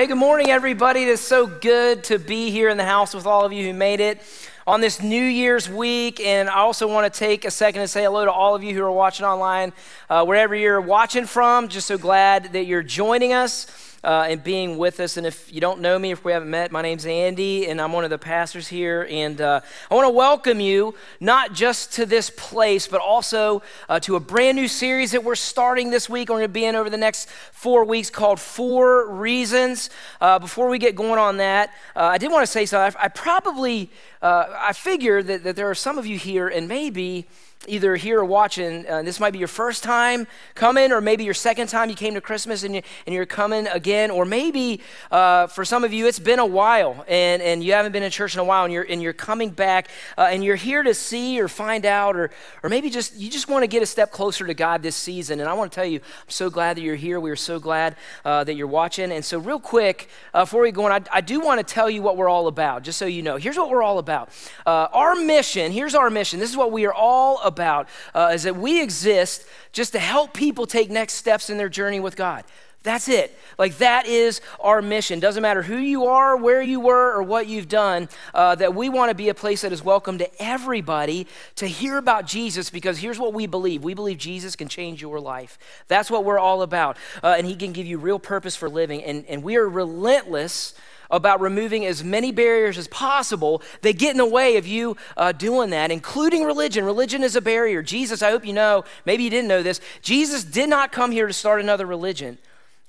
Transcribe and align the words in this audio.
hey, 0.00 0.06
good 0.06 0.16
morning, 0.16 0.48
everybody. 0.48 1.02
It's 1.02 1.20
so 1.20 1.46
good 1.46 2.04
to 2.04 2.18
be 2.18 2.50
here 2.50 2.70
in 2.70 2.78
the 2.78 2.86
house 2.86 3.12
with 3.12 3.26
all 3.26 3.44
of 3.44 3.52
you 3.52 3.66
who 3.66 3.74
made 3.74 4.00
it 4.00 4.22
on 4.66 4.80
this 4.80 5.02
New 5.02 5.22
Year's 5.22 5.68
week. 5.68 6.20
And 6.20 6.48
I 6.48 6.60
also 6.60 6.88
want 6.88 7.12
to 7.12 7.18
take 7.18 7.44
a 7.44 7.50
second 7.50 7.82
to 7.82 7.86
say 7.86 8.04
hello 8.04 8.24
to 8.24 8.32
all 8.32 8.54
of 8.54 8.64
you 8.64 8.74
who 8.74 8.82
are 8.82 8.90
watching 8.90 9.26
online, 9.26 9.74
uh, 10.08 10.24
wherever 10.24 10.54
you're 10.54 10.80
watching 10.80 11.26
from. 11.26 11.68
Just 11.68 11.86
so 11.86 11.98
glad 11.98 12.54
that 12.54 12.64
you're 12.64 12.82
joining 12.82 13.34
us 13.34 13.66
uh, 14.02 14.26
and 14.28 14.42
being 14.42 14.78
with 14.78 15.00
us. 15.00 15.16
And 15.16 15.26
if 15.26 15.52
you 15.52 15.60
don't 15.60 15.80
know 15.80 15.98
me, 15.98 16.10
if 16.10 16.24
we 16.24 16.32
haven't 16.32 16.50
met, 16.50 16.72
my 16.72 16.82
name's 16.82 17.06
Andy, 17.06 17.68
and 17.68 17.80
I'm 17.80 17.92
one 17.92 18.04
of 18.04 18.10
the 18.10 18.18
pastors 18.18 18.68
here. 18.68 19.06
And 19.10 19.40
uh, 19.40 19.60
I 19.90 19.94
want 19.94 20.06
to 20.06 20.10
welcome 20.10 20.60
you 20.60 20.94
not 21.20 21.52
just 21.52 21.92
to 21.94 22.06
this 22.06 22.30
place, 22.30 22.86
but 22.86 23.00
also 23.00 23.62
uh, 23.88 24.00
to 24.00 24.16
a 24.16 24.20
brand 24.20 24.56
new 24.56 24.68
series 24.68 25.12
that 25.12 25.22
we're 25.22 25.34
starting 25.34 25.90
this 25.90 26.08
week. 26.08 26.28
We're 26.28 26.36
going 26.36 26.44
to 26.44 26.48
be 26.48 26.64
in 26.64 26.74
over 26.74 26.90
the 26.90 26.96
next 26.96 27.28
four 27.52 27.84
weeks 27.84 28.10
called 28.10 28.40
Four 28.40 29.10
Reasons. 29.10 29.90
Uh, 30.20 30.38
before 30.38 30.68
we 30.68 30.78
get 30.78 30.94
going 30.94 31.18
on 31.18 31.36
that, 31.38 31.70
uh, 31.94 32.04
I 32.04 32.18
did 32.18 32.30
want 32.30 32.42
to 32.42 32.50
say 32.50 32.66
something. 32.66 32.98
I, 33.00 33.04
I 33.04 33.08
probably, 33.08 33.90
uh, 34.22 34.46
I 34.56 34.72
figure 34.72 35.22
that, 35.22 35.44
that 35.44 35.56
there 35.56 35.68
are 35.68 35.74
some 35.74 35.98
of 35.98 36.06
you 36.06 36.16
here, 36.16 36.48
and 36.48 36.68
maybe 36.68 37.26
either 37.68 37.94
here 37.94 38.20
or 38.20 38.24
watching, 38.24 38.88
uh, 38.88 39.02
this 39.02 39.20
might 39.20 39.32
be 39.32 39.38
your 39.38 39.46
first 39.46 39.82
time 39.82 40.26
coming, 40.54 40.92
or 40.92 41.00
maybe 41.02 41.24
your 41.24 41.34
second 41.34 41.66
time 41.66 41.90
you 41.90 41.94
came 41.94 42.14
to 42.14 42.20
Christmas 42.20 42.62
and, 42.62 42.74
you, 42.74 42.82
and 43.06 43.14
you're 43.14 43.26
coming 43.26 43.66
again, 43.66 44.10
or 44.10 44.24
maybe 44.24 44.80
uh, 45.10 45.46
for 45.46 45.62
some 45.66 45.84
of 45.84 45.92
you 45.92 46.06
it's 46.06 46.18
been 46.18 46.38
a 46.38 46.46
while 46.46 47.04
and, 47.06 47.42
and 47.42 47.62
you 47.62 47.74
haven't 47.74 47.92
been 47.92 48.02
in 48.02 48.10
church 48.10 48.34
in 48.34 48.40
a 48.40 48.44
while 48.44 48.64
and 48.64 48.72
you're, 48.72 48.86
and 48.88 49.02
you're 49.02 49.12
coming 49.12 49.50
back 49.50 49.88
uh, 50.16 50.22
and 50.30 50.42
you're 50.42 50.56
here 50.56 50.82
to 50.82 50.94
see 50.94 51.38
or 51.38 51.48
find 51.48 51.84
out, 51.84 52.16
or, 52.16 52.30
or 52.62 52.70
maybe 52.70 52.88
just 52.88 53.14
you 53.16 53.30
just 53.30 53.46
want 53.46 53.62
to 53.62 53.66
get 53.66 53.82
a 53.82 53.86
step 53.86 54.10
closer 54.10 54.46
to 54.46 54.54
God 54.54 54.82
this 54.82 54.96
season. 54.96 55.38
And 55.38 55.48
I 55.48 55.52
want 55.52 55.70
to 55.70 55.74
tell 55.74 55.84
you, 55.84 55.98
I'm 55.98 56.30
so 56.30 56.48
glad 56.48 56.78
that 56.78 56.80
you're 56.80 56.96
here. 56.96 57.20
We 57.20 57.30
are 57.30 57.36
so 57.36 57.58
glad 57.58 57.96
uh, 58.24 58.42
that 58.44 58.54
you're 58.54 58.68
watching. 58.68 59.12
And 59.12 59.22
so, 59.22 59.38
real 59.38 59.60
quick, 59.60 60.08
uh, 60.32 60.44
before 60.44 60.62
we 60.62 60.72
go 60.72 60.86
on, 60.86 60.92
I, 60.92 61.02
I, 61.12 61.20
do 61.20 61.40
want 61.40 61.58
to 61.58 61.74
tell 61.74 61.90
you 61.90 62.00
what 62.00 62.16
we're 62.16 62.28
all 62.28 62.46
about, 62.46 62.84
just 62.84 62.98
so 62.98 63.04
you 63.04 63.22
know. 63.22 63.36
Here's 63.36 63.58
what 63.58 63.68
we're 63.68 63.82
all 63.82 63.98
about. 63.98 64.30
Uh, 64.64 64.88
our 64.92 65.14
mission, 65.14 65.72
here's 65.72 65.94
our 65.94 66.08
mission. 66.08 66.40
This 66.40 66.48
is 66.48 66.56
what 66.56 66.72
we 66.72 66.86
are 66.86 66.94
all 66.94 67.38
about 67.42 67.49
about 67.50 67.88
uh, 68.14 68.30
is 68.32 68.44
that 68.44 68.56
we 68.56 68.82
exist 68.82 69.44
just 69.72 69.92
to 69.92 69.98
help 69.98 70.32
people 70.32 70.66
take 70.66 70.90
next 70.90 71.14
steps 71.14 71.50
in 71.50 71.58
their 71.58 71.68
journey 71.68 72.00
with 72.00 72.16
God. 72.16 72.44
That's 72.82 73.08
it. 73.08 73.36
Like, 73.58 73.76
that 73.78 74.06
is 74.06 74.40
our 74.58 74.80
mission. 74.80 75.20
Doesn't 75.20 75.42
matter 75.42 75.60
who 75.60 75.76
you 75.76 76.06
are, 76.06 76.34
where 76.34 76.62
you 76.62 76.80
were, 76.80 77.12
or 77.12 77.22
what 77.22 77.46
you've 77.46 77.68
done, 77.68 78.08
uh, 78.32 78.54
that 78.54 78.74
we 78.74 78.88
want 78.88 79.10
to 79.10 79.14
be 79.14 79.28
a 79.28 79.34
place 79.34 79.60
that 79.62 79.72
is 79.72 79.84
welcome 79.84 80.16
to 80.16 80.42
everybody 80.42 81.26
to 81.56 81.66
hear 81.66 81.98
about 81.98 82.24
Jesus 82.24 82.70
because 82.70 82.96
here's 82.96 83.18
what 83.18 83.34
we 83.34 83.46
believe 83.46 83.84
we 83.84 83.92
believe 83.92 84.16
Jesus 84.16 84.56
can 84.56 84.68
change 84.68 85.02
your 85.02 85.20
life. 85.20 85.58
That's 85.88 86.10
what 86.10 86.24
we're 86.24 86.38
all 86.38 86.62
about. 86.62 86.96
Uh, 87.22 87.34
and 87.36 87.46
He 87.46 87.54
can 87.54 87.72
give 87.72 87.86
you 87.86 87.98
real 87.98 88.18
purpose 88.18 88.56
for 88.56 88.70
living. 88.70 89.04
And, 89.04 89.26
and 89.26 89.42
we 89.42 89.56
are 89.56 89.68
relentless 89.68 90.72
about 91.10 91.40
removing 91.40 91.84
as 91.86 92.04
many 92.04 92.32
barriers 92.32 92.78
as 92.78 92.88
possible 92.88 93.62
that 93.82 93.98
get 93.98 94.12
in 94.12 94.16
the 94.18 94.26
way 94.26 94.56
of 94.56 94.66
you 94.66 94.96
uh, 95.16 95.32
doing 95.32 95.70
that, 95.70 95.90
including 95.90 96.44
religion. 96.44 96.84
Religion 96.84 97.22
is 97.22 97.36
a 97.36 97.40
barrier. 97.40 97.82
Jesus, 97.82 98.22
I 98.22 98.30
hope 98.30 98.46
you 98.46 98.52
know, 98.52 98.84
maybe 99.04 99.24
you 99.24 99.30
didn't 99.30 99.48
know 99.48 99.62
this, 99.62 99.80
Jesus 100.02 100.44
did 100.44 100.68
not 100.68 100.92
come 100.92 101.10
here 101.10 101.26
to 101.26 101.32
start 101.32 101.60
another 101.60 101.86
religion. 101.86 102.38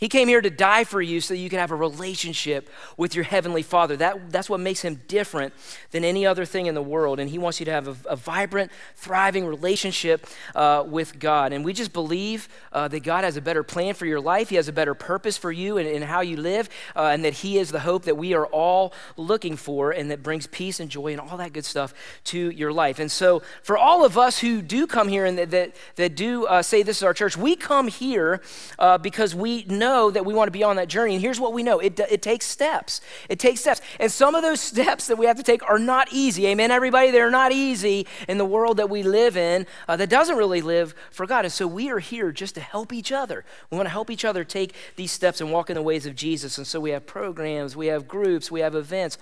He 0.02 0.10
came 0.10 0.28
here 0.28 0.42
to 0.42 0.50
die 0.50 0.84
for 0.84 1.00
you 1.00 1.22
so 1.22 1.36
you 1.36 1.48
can 1.48 1.60
have 1.60 1.70
a 1.70 1.76
relationship 1.76 2.72
with 2.98 3.14
your 3.14 3.24
Heavenly 3.24 3.62
Father. 3.62 3.96
That, 3.98 4.32
that's 4.32 4.50
what 4.50 4.60
makes 4.60 4.82
him 4.82 5.00
different 5.08 5.54
than 5.92 6.04
any 6.04 6.26
other 6.26 6.44
thing 6.44 6.66
in 6.66 6.74
the 6.74 6.82
world. 6.82 7.20
And 7.20 7.30
he 7.30 7.38
wants 7.38 7.60
you 7.60 7.68
to 7.68 7.72
have 7.72 7.88
a, 7.88 7.96
a 8.10 8.16
vibrant, 8.16 8.72
thriving 8.96 9.46
relationship 9.46 10.26
uh, 10.56 10.84
with 10.88 11.20
God. 11.20 11.54
And 11.54 11.64
we 11.64 11.72
just 11.72 11.94
believe 11.94 12.50
uh, 12.74 12.88
that 12.88 13.02
God 13.02 13.24
has 13.24 13.38
a 13.38 13.42
better 13.42 13.62
plan 13.62 13.94
for 13.94 14.08
your 14.08 14.20
life, 14.20 14.50
He 14.50 14.56
has 14.56 14.68
a 14.68 14.74
better 14.74 14.96
purpose 14.96 15.38
for 15.38 15.52
you 15.52 15.78
and, 15.78 15.88
and 15.88 16.04
how 16.04 16.22
you 16.22 16.36
live, 16.36 16.68
uh, 16.96 17.12
and 17.14 17.24
that 17.24 17.34
He 17.34 17.60
is 17.60 17.70
the 17.70 17.82
hope 17.82 18.06
that 18.06 18.18
we 18.18 18.34
are 18.34 18.48
all 18.48 18.94
looking 19.18 19.56
for 19.56 19.92
and 19.92 20.10
that 20.10 20.24
brings 20.24 20.48
peace 20.48 20.80
and 20.80 20.90
joy 20.90 21.12
and 21.12 21.22
all 21.22 21.38
that 21.38 21.54
good 21.54 21.66
stuff 21.66 21.94
to 22.24 22.50
your 22.50 22.74
life. 22.74 22.98
And 22.98 23.12
so, 23.12 23.44
for 23.62 23.78
all 23.78 24.04
of 24.04 24.18
us 24.18 24.40
who 24.40 24.64
do 24.64 24.88
come 24.88 25.10
here 25.10 25.26
and 25.26 25.38
that, 25.38 25.52
that, 25.52 25.76
that 25.98 26.16
do 26.16 26.48
uh, 26.48 26.64
say 26.64 26.82
this 26.82 26.98
is 26.98 27.04
our 27.04 27.14
church, 27.14 27.38
we 27.38 27.56
come 27.56 27.88
here 27.88 28.42
uh, 28.80 28.98
because 28.98 29.36
we 29.36 29.64
know 29.66 29.91
know 29.92 30.12
that 30.12 30.26
we 30.26 30.34
want 30.34 30.48
to 30.48 30.52
be 30.52 30.64
on 30.64 30.78
that 30.78 30.88
journey. 30.88 31.14
And 31.16 31.22
here's 31.22 31.40
what 31.40 31.54
we 31.54 31.64
know 31.64 31.80
it, 31.80 32.00
it 32.00 32.22
takes 32.22 32.46
steps. 32.46 33.02
It 33.30 33.40
takes 33.40 33.62
steps. 33.62 33.82
And 34.00 34.12
some 34.12 34.36
of 34.36 34.42
those 34.42 34.62
steps 34.72 35.08
that 35.08 35.18
we 35.18 35.26
have 35.26 35.38
to 35.38 35.44
take 35.44 35.64
are 35.70 35.80
not 35.80 36.08
easy. 36.12 36.48
Amen, 36.48 36.72
everybody? 36.72 37.12
They're 37.12 37.30
not 37.30 37.52
easy 37.52 38.08
in 38.28 38.38
the 38.38 38.46
world 38.46 38.78
that 38.78 38.90
we 38.90 39.04
live 39.04 39.36
in 39.38 39.68
uh, 39.88 39.98
that 39.98 40.10
doesn't 40.10 40.38
really 40.38 40.62
live 40.62 40.96
for 41.12 41.26
God. 41.26 41.46
And 41.46 41.54
so 41.54 41.68
we 41.68 41.90
are 41.90 42.00
here 42.00 42.32
just 42.32 42.56
to 42.56 42.62
help 42.62 42.94
each 42.94 43.12
other. 43.12 43.44
We 43.70 43.78
want 43.78 43.88
to 43.88 43.92
help 43.92 44.10
each 44.10 44.26
other 44.26 44.44
take 44.44 44.74
these 44.96 45.12
steps 45.12 45.42
and 45.42 45.52
walk 45.52 45.70
in 45.70 45.76
the 45.76 45.82
ways 45.82 46.06
of 46.06 46.16
Jesus. 46.16 46.58
And 46.58 46.66
so 46.66 46.80
we 46.80 46.92
have 46.92 47.06
programs, 47.06 47.76
we 47.76 47.88
have 47.88 48.08
groups, 48.08 48.50
we 48.50 48.62
have 48.62 48.76
events. 48.76 49.18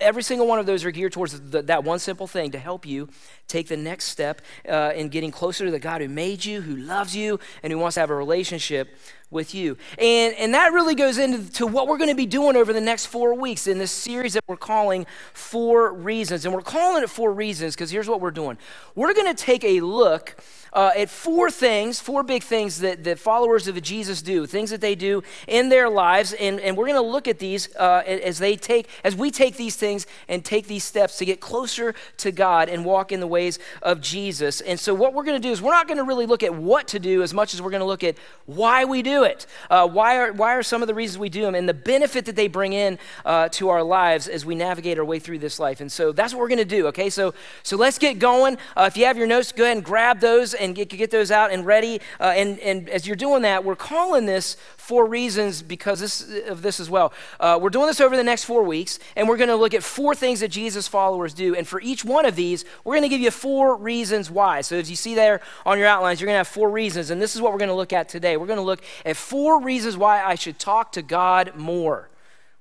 Every 0.00 0.24
single 0.24 0.48
one 0.48 0.58
of 0.58 0.66
those 0.66 0.84
are 0.84 0.90
geared 0.90 1.12
towards 1.12 1.38
the, 1.38 1.62
that 1.62 1.84
one 1.84 2.00
simple 2.00 2.26
thing 2.26 2.50
to 2.50 2.58
help 2.58 2.84
you 2.84 3.08
take 3.46 3.68
the 3.68 3.76
next 3.76 4.06
step 4.06 4.42
uh, 4.68 4.92
in 4.94 5.08
getting 5.08 5.30
closer 5.30 5.64
to 5.64 5.70
the 5.70 5.78
God 5.78 6.00
who 6.00 6.08
made 6.08 6.44
you, 6.44 6.60
who 6.62 6.76
loves 6.76 7.14
you, 7.14 7.38
and 7.62 7.72
who 7.72 7.78
wants 7.78 7.94
to 7.94 8.00
have 8.00 8.10
a 8.10 8.14
relationship 8.14 8.96
with 9.34 9.54
you. 9.54 9.76
And, 9.98 10.34
and 10.36 10.54
that 10.54 10.72
really 10.72 10.94
goes 10.94 11.18
into 11.18 11.52
to 11.54 11.66
what 11.66 11.88
we're 11.88 11.98
going 11.98 12.08
to 12.08 12.16
be 12.16 12.24
doing 12.26 12.56
over 12.56 12.72
the 12.72 12.80
next 12.80 13.06
four 13.06 13.34
weeks 13.34 13.66
in 13.66 13.78
this 13.78 13.92
series 13.92 14.32
that 14.34 14.44
we're 14.46 14.56
calling 14.56 15.06
Four 15.34 15.92
Reasons. 15.92 16.46
And 16.46 16.54
we're 16.54 16.62
calling 16.62 17.02
it 17.02 17.10
Four 17.10 17.32
Reasons 17.32 17.74
because 17.74 17.90
here's 17.90 18.08
what 18.08 18.20
we're 18.20 18.30
doing 18.30 18.56
we're 18.94 19.12
going 19.12 19.34
to 19.34 19.44
take 19.44 19.64
a 19.64 19.80
look 19.80 20.36
uh, 20.74 20.90
at 20.96 21.08
four 21.08 21.50
things, 21.50 22.00
four 22.00 22.22
big 22.22 22.42
things 22.42 22.80
that, 22.80 23.04
that 23.04 23.18
followers 23.18 23.68
of 23.68 23.80
Jesus 23.80 24.20
do, 24.20 24.44
things 24.44 24.70
that 24.70 24.80
they 24.80 24.94
do 24.94 25.22
in 25.46 25.68
their 25.68 25.88
lives. 25.88 26.32
And, 26.32 26.60
and 26.60 26.76
we're 26.76 26.86
going 26.86 27.00
to 27.00 27.08
look 27.08 27.28
at 27.28 27.38
these 27.38 27.74
uh, 27.76 28.02
as 28.06 28.38
they 28.38 28.56
take, 28.56 28.88
as 29.04 29.14
we 29.14 29.30
take 29.30 29.56
these 29.56 29.76
things 29.76 30.06
and 30.28 30.44
take 30.44 30.66
these 30.66 30.84
steps 30.84 31.16
to 31.18 31.24
get 31.24 31.40
closer 31.40 31.94
to 32.18 32.32
God 32.32 32.68
and 32.68 32.84
walk 32.84 33.12
in 33.12 33.20
the 33.20 33.26
ways 33.26 33.58
of 33.82 34.00
Jesus. 34.00 34.60
And 34.60 34.78
so 34.78 34.94
what 34.94 35.14
we're 35.14 35.24
going 35.24 35.40
to 35.40 35.48
do 35.48 35.52
is 35.52 35.62
we're 35.62 35.72
not 35.72 35.86
going 35.86 35.98
to 35.98 36.04
really 36.04 36.26
look 36.26 36.42
at 36.42 36.54
what 36.54 36.88
to 36.88 36.98
do 36.98 37.22
as 37.22 37.32
much 37.32 37.54
as 37.54 37.62
we're 37.62 37.70
going 37.70 37.80
to 37.80 37.86
look 37.86 38.04
at 38.04 38.16
why 38.46 38.84
we 38.84 39.02
do 39.02 39.23
it. 39.24 39.46
Uh, 39.70 39.88
why, 39.88 40.18
are, 40.18 40.32
why 40.32 40.54
are 40.54 40.62
some 40.62 40.82
of 40.82 40.88
the 40.88 40.94
reasons 40.94 41.18
we 41.18 41.28
do 41.28 41.42
them 41.42 41.54
and 41.54 41.68
the 41.68 41.74
benefit 41.74 42.24
that 42.26 42.36
they 42.36 42.48
bring 42.48 42.72
in 42.72 42.98
uh, 43.24 43.48
to 43.50 43.68
our 43.68 43.82
lives 43.82 44.28
as 44.28 44.44
we 44.44 44.54
navigate 44.54 44.98
our 44.98 45.04
way 45.04 45.18
through 45.18 45.38
this 45.38 45.58
life. 45.58 45.80
And 45.80 45.90
so 45.90 46.12
that's 46.12 46.32
what 46.32 46.40
we're 46.40 46.48
going 46.48 46.58
to 46.58 46.64
do, 46.64 46.86
okay? 46.88 47.10
So, 47.10 47.34
so 47.62 47.76
let's 47.76 47.98
get 47.98 48.18
going. 48.18 48.56
Uh, 48.76 48.84
if 48.86 48.96
you 48.96 49.04
have 49.06 49.16
your 49.16 49.26
notes, 49.26 49.52
go 49.52 49.64
ahead 49.64 49.76
and 49.76 49.84
grab 49.84 50.20
those 50.20 50.54
and 50.54 50.74
get, 50.74 50.88
get 50.88 51.10
those 51.10 51.30
out 51.30 51.52
and 51.52 51.66
ready. 51.66 52.00
Uh, 52.20 52.32
and, 52.36 52.58
and 52.60 52.88
as 52.88 53.06
you're 53.06 53.16
doing 53.16 53.42
that, 53.42 53.64
we're 53.64 53.76
calling 53.76 54.26
this 54.26 54.56
four 54.76 55.06
reasons 55.06 55.62
because 55.62 56.00
this, 56.00 56.28
of 56.46 56.60
this 56.62 56.78
as 56.78 56.90
well. 56.90 57.12
Uh, 57.40 57.58
we're 57.60 57.70
doing 57.70 57.86
this 57.86 58.00
over 58.00 58.16
the 58.16 58.24
next 58.24 58.44
four 58.44 58.62
weeks, 58.62 58.98
and 59.16 59.26
we're 59.26 59.38
going 59.38 59.48
to 59.48 59.56
look 59.56 59.72
at 59.72 59.82
four 59.82 60.14
things 60.14 60.40
that 60.40 60.48
Jesus 60.48 60.86
followers 60.86 61.32
do. 61.32 61.54
And 61.54 61.66
for 61.66 61.80
each 61.80 62.04
one 62.04 62.26
of 62.26 62.36
these, 62.36 62.64
we're 62.84 62.94
going 62.94 63.02
to 63.02 63.08
give 63.08 63.20
you 63.20 63.30
four 63.30 63.76
reasons 63.76 64.30
why. 64.30 64.60
So 64.60 64.76
as 64.76 64.90
you 64.90 64.96
see 64.96 65.14
there 65.14 65.40
on 65.64 65.78
your 65.78 65.86
outlines, 65.86 66.20
you're 66.20 66.26
going 66.26 66.34
to 66.34 66.38
have 66.38 66.48
four 66.48 66.70
reasons. 66.70 67.10
And 67.10 67.20
this 67.20 67.34
is 67.34 67.40
what 67.40 67.52
we're 67.52 67.58
going 67.58 67.70
to 67.70 67.74
look 67.74 67.92
at 67.92 68.08
today. 68.08 68.36
We're 68.36 68.46
going 68.46 68.58
to 68.58 68.62
look 68.62 68.82
at 69.06 69.13
four 69.16 69.62
reasons 69.62 69.96
why 69.96 70.22
I 70.22 70.34
should 70.34 70.58
talk 70.58 70.92
to 70.92 71.02
God 71.02 71.56
more. 71.56 72.10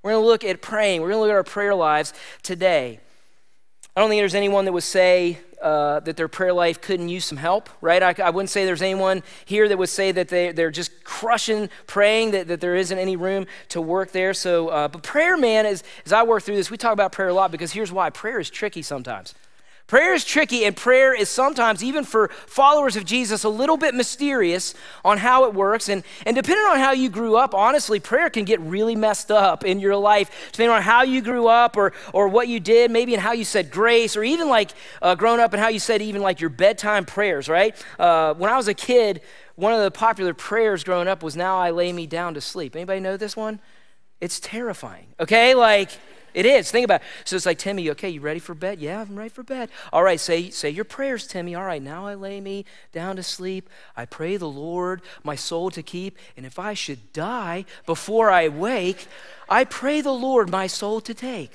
We're 0.01 0.11
going 0.11 0.23
to 0.23 0.27
look 0.27 0.43
at 0.43 0.61
praying. 0.61 1.01
We're 1.01 1.09
going 1.09 1.17
to 1.17 1.21
look 1.21 1.29
at 1.29 1.35
our 1.35 1.43
prayer 1.43 1.75
lives 1.75 2.13
today. 2.41 2.99
I 3.95 4.01
don't 4.01 4.09
think 4.09 4.19
there's 4.21 4.35
anyone 4.35 4.65
that 4.65 4.71
would 4.71 4.83
say 4.83 5.37
uh, 5.61 5.99
that 6.01 6.17
their 6.17 6.27
prayer 6.27 6.51
life 6.51 6.81
couldn't 6.81 7.09
use 7.09 7.23
some 7.25 7.37
help, 7.37 7.69
right? 7.79 8.01
I, 8.03 8.15
I, 8.23 8.31
wouldn't 8.31 8.49
say 8.49 8.65
there's 8.65 8.81
anyone 8.81 9.23
here 9.45 9.69
that 9.69 9.77
would 9.77 9.87
say 9.87 10.11
that 10.11 10.27
they, 10.27 10.51
they're 10.51 10.71
just 10.71 11.03
crushing 11.03 11.69
praying, 11.87 12.31
that, 12.31 12.47
that 12.47 12.59
there 12.59 12.75
isn't 12.75 12.97
any 12.97 13.15
room 13.15 13.45
to 13.69 13.79
work 13.79 14.11
there. 14.11 14.33
So, 14.33 14.69
uh, 14.69 14.87
but 14.89 15.03
prayer, 15.03 15.37
man, 15.37 15.65
as, 15.65 15.83
as 16.05 16.11
I 16.11 16.23
work 16.23 16.43
through 16.43 16.55
this, 16.55 16.69
we 16.69 16.75
talk 16.75 16.91
about 16.91 17.11
prayer 17.11 17.29
a 17.29 17.33
lot 17.33 17.51
because 17.51 17.71
here's 17.71 17.91
why 17.91 18.09
prayer 18.09 18.39
is 18.39 18.49
tricky 18.49 18.81
sometimes. 18.81 19.35
Prayer 19.85 20.13
is 20.13 20.23
tricky, 20.23 20.63
and 20.63 20.75
prayer 20.75 21.13
is 21.13 21.27
sometimes, 21.27 21.83
even 21.83 22.05
for 22.05 22.29
followers 22.47 22.95
of 22.95 23.03
Jesus, 23.03 23.43
a 23.43 23.49
little 23.49 23.75
bit 23.75 23.93
mysterious 23.93 24.73
on 25.03 25.17
how 25.17 25.43
it 25.43 25.53
works. 25.53 25.89
And, 25.89 26.03
and 26.25 26.35
depending 26.35 26.65
on 26.65 26.77
how 26.77 26.93
you 26.93 27.09
grew 27.09 27.35
up, 27.35 27.53
honestly, 27.53 27.99
prayer 27.99 28.29
can 28.29 28.45
get 28.45 28.61
really 28.61 28.95
messed 28.95 29.29
up 29.29 29.65
in 29.65 29.81
your 29.81 29.97
life, 29.97 30.49
depending 30.53 30.73
on 30.73 30.81
how 30.81 31.03
you 31.03 31.21
grew 31.21 31.47
up 31.47 31.75
or, 31.75 31.91
or 32.13 32.29
what 32.29 32.47
you 32.47 32.61
did, 32.61 32.91
maybe 32.91 33.13
in 33.13 33.19
how 33.19 33.33
you 33.33 33.43
said 33.43 33.71
grace, 33.71 34.15
or 34.15 34.23
even 34.23 34.47
like 34.47 34.71
uh, 35.01 35.15
growing 35.15 35.41
up 35.41 35.51
and 35.51 35.61
how 35.61 35.67
you 35.67 35.79
said 35.79 36.01
even 36.01 36.21
like 36.21 36.39
your 36.39 36.49
bedtime 36.49 37.03
prayers, 37.03 37.49
right? 37.49 37.75
Uh, 37.99 38.33
when 38.35 38.49
I 38.49 38.55
was 38.55 38.69
a 38.69 38.73
kid, 38.73 39.21
one 39.55 39.73
of 39.73 39.83
the 39.83 39.91
popular 39.91 40.33
prayers 40.33 40.85
growing 40.85 41.09
up 41.09 41.21
was, 41.21 41.35
Now 41.35 41.59
I 41.59 41.71
lay 41.71 41.91
me 41.91 42.07
down 42.07 42.35
to 42.35 42.41
sleep. 42.41 42.75
Anybody 42.75 43.01
know 43.01 43.17
this 43.17 43.35
one? 43.35 43.59
It's 44.21 44.39
terrifying, 44.39 45.07
okay? 45.19 45.53
Like, 45.53 45.91
it 46.33 46.45
is. 46.45 46.71
Think 46.71 46.85
about 46.85 47.01
it. 47.01 47.07
So 47.25 47.35
it's 47.35 47.45
like, 47.45 47.57
Timmy, 47.57 47.89
okay, 47.91 48.09
you 48.09 48.21
ready 48.21 48.39
for 48.39 48.53
bed? 48.53 48.79
Yeah, 48.79 49.01
I'm 49.01 49.15
ready 49.15 49.29
for 49.29 49.43
bed. 49.43 49.69
All 49.91 50.03
right, 50.03 50.19
say, 50.19 50.49
say 50.49 50.69
your 50.69 50.85
prayers, 50.85 51.27
Timmy. 51.27 51.55
All 51.55 51.63
right, 51.63 51.81
now 51.81 52.07
I 52.07 52.15
lay 52.15 52.41
me 52.41 52.65
down 52.91 53.15
to 53.17 53.23
sleep. 53.23 53.69
I 53.95 54.05
pray 54.05 54.37
the 54.37 54.49
Lord 54.49 55.01
my 55.23 55.35
soul 55.35 55.69
to 55.71 55.83
keep. 55.83 56.17
And 56.35 56.45
if 56.45 56.59
I 56.59 56.73
should 56.73 57.13
die 57.13 57.65
before 57.85 58.31
I 58.31 58.47
wake, 58.47 59.07
I 59.49 59.63
pray 59.63 60.01
the 60.01 60.13
Lord 60.13 60.49
my 60.49 60.67
soul 60.67 61.01
to 61.01 61.13
take. 61.13 61.51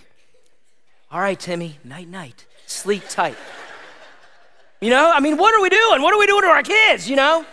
All 1.11 1.21
right, 1.21 1.39
Timmy, 1.39 1.79
night, 1.85 2.09
night. 2.09 2.45
Sleep 2.67 3.03
tight. 3.09 3.37
You 4.81 4.91
know, 4.91 5.11
I 5.13 5.21
mean, 5.21 5.37
what 5.37 5.55
are 5.55 5.63
we 5.63 5.71
doing? 5.71 6.03
What 6.03 6.15
are 6.15 6.19
we 6.19 6.27
doing 6.27 6.43
to 6.43 6.49
our 6.49 6.63
kids, 6.63 7.09
you 7.09 7.17
know? 7.17 7.45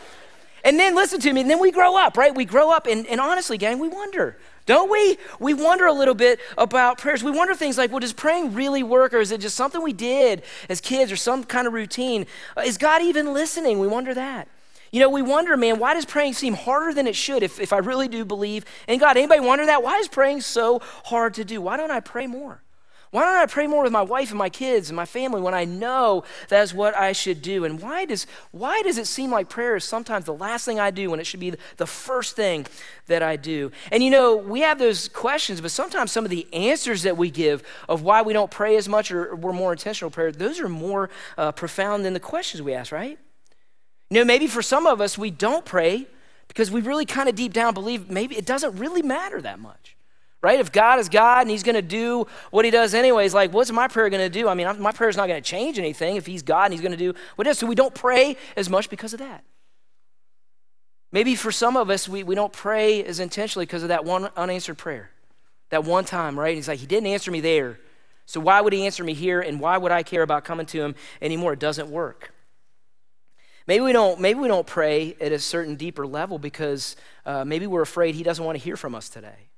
And 0.65 0.79
then 0.79 0.95
listen 0.95 1.19
to 1.21 1.31
me, 1.31 1.41
and 1.41 1.49
then 1.49 1.59
we 1.59 1.71
grow 1.71 1.95
up, 1.95 2.17
right? 2.17 2.33
We 2.33 2.43
grow 2.43 2.71
up, 2.71 2.87
and, 2.87 3.05
and 3.05 3.21
honestly, 3.21 3.57
gang, 3.57 3.77
we 3.77 3.87
wonder 3.87 4.35
Don't 4.65 4.89
we? 4.89 5.19
We 5.39 5.53
wonder 5.53 5.85
a 5.85 5.93
little 5.93 6.15
bit 6.15 6.39
about 6.57 6.97
prayers. 6.97 7.23
We 7.23 7.31
wonder 7.31 7.53
things 7.53 7.77
like, 7.77 7.91
well, 7.91 7.99
does 7.99 8.13
praying 8.13 8.55
really 8.55 8.81
work, 8.81 9.13
or 9.13 9.19
is 9.19 9.31
it 9.31 9.39
just 9.39 9.55
something 9.55 9.81
we 9.83 9.93
did 9.93 10.41
as 10.67 10.81
kids, 10.81 11.11
or 11.11 11.15
some 11.17 11.43
kind 11.43 11.67
of 11.67 11.73
routine? 11.73 12.25
Uh, 12.57 12.61
is 12.61 12.79
God 12.79 13.03
even 13.03 13.31
listening? 13.31 13.77
We 13.77 13.87
wonder 13.87 14.15
that. 14.15 14.47
You 14.91 15.01
know, 15.01 15.09
we 15.09 15.21
wonder, 15.21 15.55
man, 15.55 15.77
why 15.77 15.93
does 15.93 16.05
praying 16.05 16.33
seem 16.33 16.55
harder 16.55 16.93
than 16.93 17.05
it 17.05 17.15
should 17.15 17.43
if, 17.43 17.59
if 17.59 17.71
I 17.71 17.77
really 17.77 18.07
do 18.07 18.25
believe 18.25 18.65
in 18.87 18.97
God? 18.97 19.17
Anybody 19.17 19.41
wonder 19.41 19.67
that? 19.67 19.83
Why 19.83 19.99
is 19.99 20.07
praying 20.07 20.41
so 20.41 20.79
hard 21.05 21.35
to 21.35 21.45
do? 21.45 21.61
Why 21.61 21.77
don't 21.77 21.91
I 21.91 21.99
pray 21.99 22.25
more? 22.25 22.61
Why 23.11 23.23
don't 23.23 23.37
I 23.37 23.45
pray 23.45 23.67
more 23.67 23.83
with 23.83 23.91
my 23.91 24.01
wife 24.01 24.29
and 24.29 24.37
my 24.37 24.49
kids 24.49 24.89
and 24.89 24.95
my 24.95 25.05
family 25.05 25.41
when 25.41 25.53
I 25.53 25.65
know 25.65 26.23
that's 26.49 26.73
what 26.73 26.95
I 26.95 27.11
should 27.11 27.41
do? 27.41 27.63
And 27.63 27.81
why 27.81 28.05
does, 28.05 28.27
why 28.51 28.81
does 28.81 28.97
it 28.97 29.07
seem 29.07 29.31
like 29.31 29.47
prayer 29.49 29.75
is 29.75 29.83
sometimes 29.83 30.25
the 30.25 30.33
last 30.33 30.65
thing 30.65 30.79
I 30.79 30.91
do 30.91 31.09
when 31.11 31.19
it 31.19 31.25
should 31.25 31.39
be 31.39 31.53
the 31.77 31.87
first 31.87 32.35
thing 32.35 32.65
that 33.07 33.23
I 33.23 33.35
do? 33.35 33.71
And 33.91 34.03
you 34.03 34.09
know, 34.09 34.35
we 34.35 34.61
have 34.61 34.79
those 34.79 35.07
questions, 35.07 35.61
but 35.61 35.71
sometimes 35.71 36.11
some 36.11 36.25
of 36.25 36.31
the 36.31 36.47
answers 36.53 37.03
that 37.03 37.15
we 37.17 37.29
give 37.29 37.63
of 37.87 38.01
why 38.01 38.21
we 38.21 38.33
don't 38.33 38.51
pray 38.51 38.75
as 38.75 38.89
much 38.89 39.11
or 39.11 39.35
we're 39.35 39.53
more 39.53 39.71
intentional 39.71 40.11
prayer, 40.11 40.31
those 40.31 40.59
are 40.59 40.69
more 40.69 41.09
uh, 41.37 41.51
profound 41.51 42.03
than 42.03 42.13
the 42.13 42.19
questions 42.19 42.61
we 42.61 42.73
ask, 42.73 42.91
right? 42.91 43.17
You 44.09 44.19
know, 44.19 44.25
maybe 44.25 44.47
for 44.47 44.61
some 44.61 44.85
of 44.85 45.01
us, 45.01 45.17
we 45.17 45.31
don't 45.31 45.65
pray 45.65 46.07
because 46.47 46.69
we 46.71 46.81
really 46.81 47.05
kind 47.05 47.29
of 47.29 47.35
deep 47.35 47.53
down 47.53 47.73
believe 47.73 48.09
maybe 48.09 48.37
it 48.37 48.45
doesn't 48.45 48.77
really 48.77 49.01
matter 49.01 49.41
that 49.41 49.59
much 49.59 49.95
right? 50.45 50.59
If 50.59 50.71
God 50.71 50.99
is 50.99 51.09
God 51.09 51.41
and 51.41 51.49
He's 51.49 51.63
going 51.63 51.73
to 51.73 51.81
do 51.81 52.27
what 52.51 52.65
He 52.65 52.71
does 52.71 52.93
anyways, 52.93 53.33
like, 53.33 53.51
what's 53.51 53.71
my 53.71 53.87
prayer 53.87 54.11
going 54.11 54.21
to 54.21 54.29
do? 54.29 54.47
I 54.47 54.53
mean, 54.53 54.79
my 54.79 54.91
prayer 54.91 55.09
is 55.09 55.17
not 55.17 55.27
going 55.27 55.41
to 55.41 55.49
change 55.49 55.79
anything 55.79 56.17
if 56.17 56.27
He's 56.27 56.43
God 56.43 56.65
and 56.65 56.73
He's 56.73 56.81
going 56.81 56.91
to 56.91 56.97
do 56.97 57.15
what 57.35 57.47
it 57.47 57.49
is. 57.49 57.57
So 57.57 57.65
we 57.65 57.73
don't 57.73 57.95
pray 57.95 58.37
as 58.55 58.69
much 58.69 58.91
because 58.91 59.11
of 59.11 59.19
that. 59.21 59.43
Maybe 61.11 61.33
for 61.33 61.51
some 61.51 61.75
of 61.75 61.89
us, 61.89 62.07
we, 62.07 62.21
we 62.21 62.35
don't 62.35 62.53
pray 62.53 63.03
as 63.03 63.19
intentionally 63.19 63.65
because 63.65 63.81
of 63.81 63.89
that 63.89 64.05
one 64.05 64.29
unanswered 64.37 64.77
prayer. 64.77 65.09
That 65.71 65.83
one 65.83 66.05
time, 66.05 66.39
right? 66.39 66.53
He's 66.53 66.67
like, 66.67 66.77
He 66.77 66.85
didn't 66.85 67.07
answer 67.07 67.31
me 67.31 67.41
there. 67.41 67.79
So 68.27 68.39
why 68.39 68.61
would 68.61 68.71
He 68.71 68.85
answer 68.85 69.03
me 69.03 69.15
here? 69.15 69.41
And 69.41 69.59
why 69.59 69.79
would 69.79 69.91
I 69.91 70.03
care 70.03 70.21
about 70.21 70.45
coming 70.45 70.67
to 70.67 70.79
Him 70.79 70.93
anymore? 71.23 71.53
It 71.53 71.59
doesn't 71.59 71.89
work. 71.89 72.31
Maybe 73.65 73.83
we 73.83 73.93
don't, 73.93 74.21
maybe 74.21 74.39
we 74.39 74.47
don't 74.47 74.67
pray 74.67 75.17
at 75.19 75.31
a 75.31 75.39
certain 75.39 75.75
deeper 75.75 76.05
level 76.05 76.37
because 76.37 76.95
uh, 77.25 77.43
maybe 77.43 77.65
we're 77.65 77.81
afraid 77.81 78.13
He 78.13 78.21
doesn't 78.21 78.45
want 78.45 78.59
to 78.59 78.63
hear 78.63 78.77
from 78.77 78.93
us 78.93 79.09
today 79.09 79.49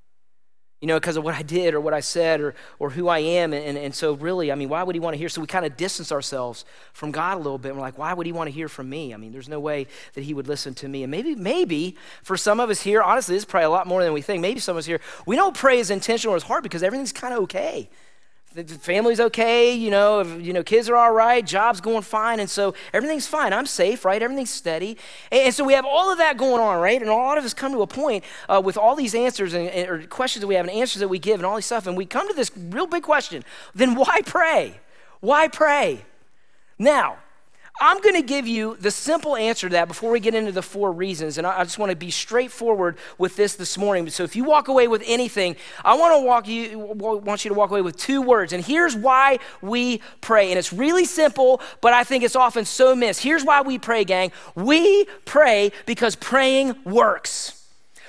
you 0.80 0.88
know, 0.88 1.00
because 1.00 1.18
of 1.18 1.24
what 1.24 1.34
I 1.34 1.42
did 1.42 1.74
or 1.74 1.82
what 1.82 1.94
I 1.94 2.02
said 2.02 2.40
or, 2.40 2.54
or 2.78 2.92
who 2.92 3.08
I 3.08 3.20
am. 3.20 3.52
And, 3.52 3.78
and 3.78 3.96
so, 3.96 4.14
really, 4.14 4.52
I 4.52 4.56
mean, 4.56 4.70
why 4.70 4.84
would 4.84 4.96
he 4.96 5.00
want 5.00 5.16
to 5.16 5.18
hear? 5.18 5.28
So, 5.28 5.42
we 5.42 5.48
kind 5.48 5.66
of 5.66 5.76
distance 5.76 6.12
ourselves 6.12 6.66
from 6.94 7.12
God 7.12 7.36
a 7.36 7.38
little 7.38 7.58
bit. 7.58 7.70
And 7.70 7.78
we're 7.78 7.84
like, 7.84 7.98
why 7.98 8.14
would 8.14 8.28
he 8.28 8.32
want 8.32 8.48
to 8.48 8.52
hear 8.52 8.70
from 8.70 8.88
me? 8.88 9.14
I 9.14 9.18
mean, 9.18 9.32
there's 9.32 9.50
no 9.50 9.60
way 9.60 9.88
that 10.14 10.24
he 10.24 10.36
would 10.36 10.48
listen 10.48 10.76
to 10.76 10.88
me. 10.88 11.04
And 11.04 11.10
maybe, 11.10 11.34
maybe 11.34 11.96
for 12.22 12.38
some 12.38 12.60
of 12.60 12.70
us 12.70 12.82
here, 12.82 13.02
honestly, 13.02 13.36
this 13.36 13.42
is 13.42 13.46
probably 13.46 13.66
a 13.66 13.72
lot 13.72 13.88
more 13.88 14.04
than 14.04 14.14
we 14.14 14.22
think. 14.22 14.42
Maybe 14.42 14.60
some 14.60 14.76
of 14.76 14.80
us 14.80 14.86
here, 14.86 15.02
we 15.26 15.36
don't 15.36 15.56
pray 15.56 15.80
as 15.80 15.90
intentional 15.90 16.34
or 16.34 16.38
as 16.38 16.44
hard 16.44 16.62
because 16.64 16.84
everything's 16.84 17.14
kind 17.14 17.34
of 17.34 17.42
okay 17.42 17.90
the 18.64 18.76
family's 18.76 19.20
okay, 19.20 19.74
you 19.74 19.92
know, 19.92 20.22
if, 20.22 20.42
you 20.42 20.54
know, 20.54 20.64
kids 20.64 20.90
are 20.90 20.96
all 20.96 21.12
right, 21.12 21.46
job's 21.46 21.80
going 21.80 22.02
fine, 22.02 22.40
and 22.40 22.50
so 22.50 22.74
everything's 22.94 23.28
fine. 23.28 23.54
I'm 23.54 23.66
safe, 23.66 24.04
right? 24.04 24.22
Everything's 24.22 24.50
steady, 24.50 24.98
and, 25.32 25.42
and 25.42 25.54
so 25.54 25.64
we 25.64 25.74
have 25.74 25.86
all 25.86 26.12
of 26.12 26.18
that 26.18 26.38
going 26.38 26.62
on, 26.62 26.82
right? 26.82 27.00
And 27.00 27.10
a 27.10 27.14
lot 27.14 27.38
of 27.38 27.46
us 27.46 27.54
come 27.54 27.72
to 27.74 27.82
a 27.82 27.88
point 27.88 28.24
uh, 28.50 28.62
with 28.64 28.78
all 28.78 28.96
these 28.96 29.14
answers 29.14 29.54
and, 29.54 29.70
and, 29.70 29.90
or 29.90 30.08
questions 30.08 30.42
that 30.42 30.48
we 30.48 30.56
have 30.56 30.66
and 30.66 30.76
answers 30.76 31.00
that 31.02 31.08
we 31.08 31.20
give 31.20 31.40
and 31.40 31.46
all 31.46 31.56
these 31.56 31.66
stuff, 31.66 31.86
and 31.86 31.96
we 31.96 32.06
come 32.06 32.28
to 32.28 32.34
this 32.34 32.52
real 32.56 32.88
big 32.88 33.04
question: 33.04 33.44
Then 33.76 33.96
why 33.96 34.22
pray? 34.26 34.80
Why 35.20 35.48
pray? 35.48 36.06
Now, 36.80 37.18
I'm 37.80 38.02
going 38.02 38.16
to 38.16 38.24
give 38.24 38.48
you 38.48 38.76
the 38.78 38.90
simple 38.90 39.36
answer 39.36 39.70
to 39.70 39.74
that 39.74 39.88
before 39.88 40.12
we 40.12 40.20
get 40.20 40.34
into 40.34 40.52
the 40.52 40.62
four 40.62 40.92
reasons. 40.92 41.38
And 41.38 41.46
I, 41.46 41.64
just 41.64 41.78
want 41.78 41.92
to 41.92 41.96
be 41.96 42.10
straightforward 42.10 42.98
with 43.18 43.36
this 43.36 43.56
this 43.56 43.78
morning. 43.78 44.10
So 44.10 44.24
if 44.24 44.36
you 44.36 44.44
walk 44.44 44.68
away 44.68 44.88
with 44.88 45.04
anything, 45.06 45.56
I 45.86 45.96
want 45.96 46.20
to 46.20 46.26
walk 46.26 46.48
you 46.48 46.80
want 46.80 47.46
you 47.46 47.50
to 47.50 47.56
walk 47.56 47.70
away 47.70 47.82
with 47.82 47.98
two 47.98 48.22
words. 48.22 48.54
And 48.54 48.64
here's 48.64 48.96
why 48.96 49.40
we 49.62 50.02
pray. 50.22 50.50
And 50.50 50.58
it's 50.58 50.74
really 50.74 51.06
simple, 51.06 51.62
but 51.82 51.94
I 51.94 52.04
think 52.04 52.24
it's 52.24 52.36
often 52.36 52.66
so 52.66 52.96
missed. 52.96 53.22
Here's 53.22 53.44
why 53.44 53.62
we 53.62 53.78
pray, 53.78 54.04
gang. 54.04 54.32
We 54.56 55.06
pray 55.26 55.72
because 55.86 56.16
praying 56.16 56.76
works. 56.84 57.57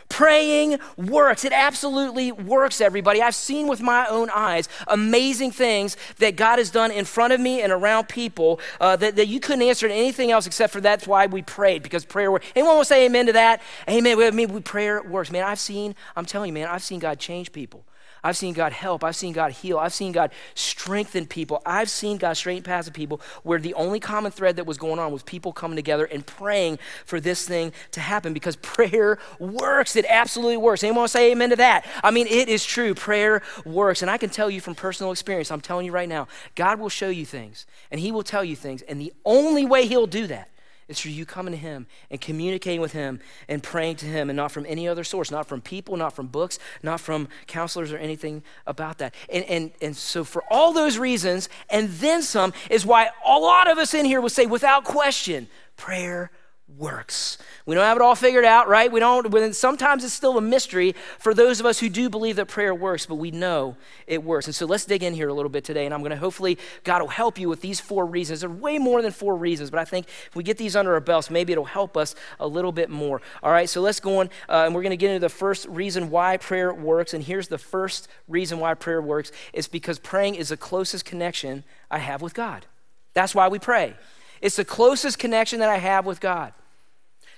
Praying 0.08 0.78
works. 0.96 1.44
It 1.44 1.52
absolutely 1.52 2.32
works, 2.32 2.80
everybody. 2.80 3.20
I've 3.22 3.34
seen 3.34 3.68
with 3.68 3.80
my 3.80 4.06
own 4.06 4.30
eyes 4.30 4.68
amazing 4.86 5.50
things 5.50 5.96
that 6.18 6.34
God 6.34 6.58
has 6.58 6.70
done 6.70 6.90
in 6.90 7.04
front 7.04 7.32
of 7.32 7.40
me 7.40 7.60
and 7.62 7.72
around 7.72 8.08
people 8.08 8.58
uh, 8.80 8.96
that, 8.96 9.16
that 9.16 9.28
you 9.28 9.38
couldn't 9.38 9.62
answer 9.62 9.86
to 9.86 9.94
anything 9.94 10.30
else 10.30 10.46
except 10.46 10.72
for 10.72 10.80
that's 10.80 11.06
why 11.06 11.26
we 11.26 11.42
prayed, 11.42 11.82
because 11.82 12.04
prayer 12.04 12.32
works. 12.32 12.46
Anyone 12.56 12.76
will 12.76 12.84
say 12.84 13.06
amen 13.06 13.26
to 13.26 13.32
that? 13.34 13.62
Amen. 13.88 14.20
I 14.20 14.30
mean, 14.30 14.62
prayer 14.62 15.02
works. 15.02 15.30
Man, 15.30 15.44
I've 15.44 15.60
seen, 15.60 15.94
I'm 16.16 16.24
telling 16.24 16.48
you, 16.48 16.54
man, 16.54 16.68
I've 16.68 16.82
seen 16.82 17.00
God 17.00 17.18
change 17.18 17.52
people. 17.52 17.84
I've 18.22 18.36
seen 18.36 18.54
God 18.54 18.72
help. 18.72 19.04
I've 19.04 19.16
seen 19.16 19.32
God 19.32 19.52
heal. 19.52 19.78
I've 19.78 19.94
seen 19.94 20.12
God 20.12 20.30
strengthen 20.54 21.26
people. 21.26 21.62
I've 21.64 21.90
seen 21.90 22.18
God 22.18 22.34
straighten 22.36 22.62
paths 22.62 22.88
of 22.88 22.94
people 22.94 23.20
where 23.42 23.58
the 23.58 23.74
only 23.74 24.00
common 24.00 24.32
thread 24.32 24.56
that 24.56 24.66
was 24.66 24.78
going 24.78 24.98
on 24.98 25.12
was 25.12 25.22
people 25.22 25.52
coming 25.52 25.76
together 25.76 26.04
and 26.04 26.26
praying 26.26 26.78
for 27.04 27.20
this 27.20 27.46
thing 27.46 27.72
to 27.92 28.00
happen 28.00 28.32
because 28.32 28.56
prayer 28.62 29.18
works. 29.38 29.96
It 29.96 30.06
absolutely 30.08 30.56
works. 30.56 30.82
Anyone 30.82 30.98
want 30.98 31.12
to 31.12 31.18
say 31.18 31.32
amen 31.32 31.50
to 31.50 31.56
that? 31.56 31.86
I 32.02 32.10
mean, 32.10 32.26
it 32.26 32.48
is 32.48 32.64
true. 32.64 32.94
Prayer 32.94 33.42
works. 33.64 34.02
And 34.02 34.10
I 34.10 34.18
can 34.18 34.30
tell 34.30 34.50
you 34.50 34.60
from 34.60 34.74
personal 34.74 35.12
experience, 35.12 35.50
I'm 35.50 35.60
telling 35.60 35.86
you 35.86 35.92
right 35.92 36.08
now, 36.08 36.28
God 36.54 36.78
will 36.78 36.88
show 36.88 37.08
you 37.08 37.24
things 37.24 37.66
and 37.90 38.00
He 38.00 38.12
will 38.12 38.22
tell 38.22 38.44
you 38.44 38.56
things. 38.56 38.82
And 38.82 39.00
the 39.00 39.12
only 39.24 39.64
way 39.64 39.86
He'll 39.86 40.06
do 40.06 40.26
that 40.26 40.48
it's 40.88 41.00
for 41.00 41.08
you 41.08 41.26
coming 41.26 41.52
to 41.52 41.58
Him 41.58 41.86
and 42.10 42.20
communicating 42.20 42.80
with 42.80 42.92
Him 42.92 43.20
and 43.46 43.62
praying 43.62 43.96
to 43.96 44.06
Him, 44.06 44.30
and 44.30 44.36
not 44.36 44.50
from 44.50 44.64
any 44.66 44.88
other 44.88 45.04
source, 45.04 45.30
not 45.30 45.46
from 45.46 45.60
people, 45.60 45.96
not 45.96 46.14
from 46.14 46.26
books, 46.26 46.58
not 46.82 47.00
from 47.00 47.28
counselors 47.46 47.92
or 47.92 47.98
anything 47.98 48.42
about 48.66 48.98
that. 48.98 49.14
And, 49.28 49.44
and, 49.44 49.70
and 49.82 49.96
so, 49.96 50.24
for 50.24 50.42
all 50.50 50.72
those 50.72 50.98
reasons, 50.98 51.48
and 51.68 51.88
then 51.90 52.22
some, 52.22 52.52
is 52.70 52.86
why 52.86 53.10
a 53.24 53.38
lot 53.38 53.70
of 53.70 53.78
us 53.78 53.94
in 53.94 54.06
here 54.06 54.20
will 54.20 54.28
say, 54.28 54.46
without 54.46 54.84
question, 54.84 55.48
prayer 55.76 56.30
works. 56.76 57.38
We 57.64 57.74
don't 57.74 57.84
have 57.84 57.96
it 57.96 58.02
all 58.02 58.14
figured 58.14 58.44
out, 58.44 58.68
right? 58.68 58.90
We 58.92 59.00
don't, 59.00 59.54
sometimes 59.54 60.04
it's 60.04 60.12
still 60.12 60.36
a 60.36 60.40
mystery 60.40 60.94
for 61.18 61.32
those 61.32 61.60
of 61.60 61.66
us 61.66 61.78
who 61.78 61.88
do 61.88 62.10
believe 62.10 62.36
that 62.36 62.46
prayer 62.46 62.74
works, 62.74 63.06
but 63.06 63.14
we 63.14 63.30
know 63.30 63.76
it 64.06 64.22
works. 64.22 64.46
And 64.46 64.54
so 64.54 64.66
let's 64.66 64.84
dig 64.84 65.02
in 65.02 65.14
here 65.14 65.28
a 65.28 65.34
little 65.34 65.48
bit 65.48 65.64
today. 65.64 65.86
And 65.86 65.94
I'm 65.94 66.00
going 66.00 66.10
to 66.10 66.16
hopefully, 66.16 66.58
God 66.84 67.00
will 67.00 67.08
help 67.08 67.38
you 67.38 67.48
with 67.48 67.62
these 67.62 67.80
four 67.80 68.04
reasons. 68.04 68.42
There 68.42 68.50
are 68.50 68.52
way 68.52 68.78
more 68.78 69.00
than 69.00 69.12
four 69.12 69.36
reasons, 69.36 69.70
but 69.70 69.80
I 69.80 69.84
think 69.84 70.06
if 70.26 70.36
we 70.36 70.42
get 70.42 70.58
these 70.58 70.76
under 70.76 70.92
our 70.92 71.00
belts, 71.00 71.30
maybe 71.30 71.52
it'll 71.52 71.64
help 71.64 71.96
us 71.96 72.14
a 72.38 72.46
little 72.46 72.72
bit 72.72 72.90
more. 72.90 73.22
All 73.42 73.50
right, 73.50 73.68
so 73.68 73.80
let's 73.80 74.00
go 74.00 74.20
on. 74.20 74.26
Uh, 74.48 74.64
and 74.66 74.74
we're 74.74 74.82
going 74.82 74.90
to 74.90 74.96
get 74.96 75.10
into 75.10 75.20
the 75.20 75.28
first 75.28 75.66
reason 75.68 76.10
why 76.10 76.36
prayer 76.36 76.72
works. 76.72 77.14
And 77.14 77.24
here's 77.24 77.48
the 77.48 77.58
first 77.58 78.08
reason 78.28 78.60
why 78.60 78.74
prayer 78.74 79.00
works 79.00 79.32
it's 79.52 79.68
because 79.68 79.98
praying 79.98 80.34
is 80.34 80.50
the 80.50 80.56
closest 80.56 81.04
connection 81.04 81.64
I 81.90 81.98
have 81.98 82.20
with 82.20 82.34
God. 82.34 82.66
That's 83.14 83.34
why 83.34 83.48
we 83.48 83.58
pray. 83.58 83.94
It's 84.40 84.56
the 84.56 84.64
closest 84.64 85.18
connection 85.18 85.60
that 85.60 85.68
I 85.68 85.78
have 85.78 86.06
with 86.06 86.20
God. 86.20 86.52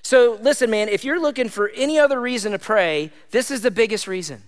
So, 0.02 0.38
listen, 0.40 0.71
man, 0.71 0.88
if 0.88 1.04
you're 1.04 1.21
looking 1.21 1.49
for 1.49 1.69
any 1.71 1.99
other 1.99 2.21
reason 2.21 2.52
to 2.52 2.59
pray, 2.59 3.11
this 3.30 3.50
is 3.50 3.61
the 3.61 3.71
biggest 3.71 4.07
reason. 4.07 4.42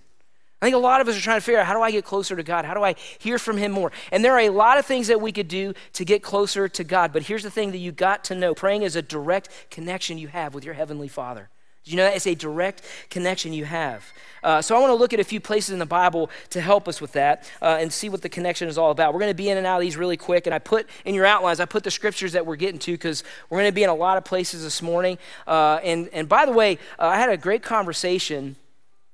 I 0.61 0.65
think 0.65 0.75
a 0.75 0.79
lot 0.79 1.01
of 1.01 1.09
us 1.09 1.17
are 1.17 1.21
trying 1.21 1.37
to 1.37 1.41
figure 1.41 1.59
out 1.59 1.67
how 1.67 1.73
do 1.73 1.81
I 1.81 1.91
get 1.91 2.05
closer 2.05 2.37
to 2.37 2.43
God? 2.43 2.63
How 2.63 2.73
do 2.73 2.83
I 2.83 2.95
hear 3.19 3.37
from 3.37 3.57
Him 3.57 3.73
more? 3.73 3.91
And 4.13 4.23
there 4.23 4.33
are 4.33 4.39
a 4.39 4.49
lot 4.49 4.77
of 4.77 4.85
things 4.85 5.07
that 5.07 5.19
we 5.19 5.33
could 5.33 5.49
do 5.49 5.73
to 5.91 6.05
get 6.05 6.23
closer 6.23 6.69
to 6.69 6.83
God. 6.85 7.11
But 7.11 7.23
here's 7.23 7.43
the 7.43 7.51
thing 7.51 7.71
that 7.71 7.79
you 7.79 7.91
got 7.91 8.23
to 8.25 8.35
know 8.35 8.55
praying 8.55 8.83
is 8.83 8.95
a 8.95 9.01
direct 9.01 9.49
connection 9.69 10.17
you 10.17 10.29
have 10.29 10.53
with 10.53 10.63
your 10.63 10.73
Heavenly 10.73 11.09
Father. 11.09 11.49
Do 11.83 11.91
you 11.91 11.97
know 11.97 12.03
that? 12.03 12.15
It's 12.15 12.27
a 12.27 12.35
direct 12.35 12.81
connection 13.09 13.51
you 13.51 13.65
have. 13.65 14.05
Uh, 14.41 14.61
so 14.61 14.75
I 14.75 14.79
want 14.79 14.91
to 14.91 14.95
look 14.95 15.13
at 15.13 15.19
a 15.19 15.23
few 15.23 15.39
places 15.39 15.71
in 15.71 15.79
the 15.79 15.85
Bible 15.85 16.29
to 16.51 16.61
help 16.61 16.87
us 16.87 17.01
with 17.01 17.11
that 17.13 17.49
uh, 17.61 17.77
and 17.79 17.91
see 17.91 18.07
what 18.07 18.21
the 18.21 18.29
connection 18.29 18.69
is 18.69 18.77
all 18.77 18.91
about. 18.91 19.13
We're 19.13 19.19
going 19.19 19.31
to 19.31 19.35
be 19.35 19.49
in 19.49 19.57
and 19.57 19.67
out 19.67 19.77
of 19.77 19.81
these 19.81 19.97
really 19.97 20.15
quick. 20.15 20.45
And 20.45 20.53
I 20.53 20.59
put 20.59 20.87
in 21.03 21.13
your 21.13 21.25
outlines, 21.25 21.59
I 21.59 21.65
put 21.65 21.83
the 21.83 21.91
scriptures 21.91 22.33
that 22.33 22.45
we're 22.45 22.55
getting 22.55 22.79
to 22.79 22.91
because 22.93 23.23
we're 23.49 23.59
going 23.59 23.69
to 23.69 23.75
be 23.75 23.83
in 23.83 23.89
a 23.89 23.95
lot 23.95 24.17
of 24.17 24.23
places 24.23 24.63
this 24.63 24.81
morning. 24.81 25.17
Uh, 25.45 25.79
and, 25.83 26.09
and 26.13 26.29
by 26.29 26.45
the 26.45 26.53
way, 26.53 26.77
uh, 26.99 27.07
I 27.07 27.17
had 27.17 27.29
a 27.29 27.37
great 27.37 27.63
conversation 27.63 28.55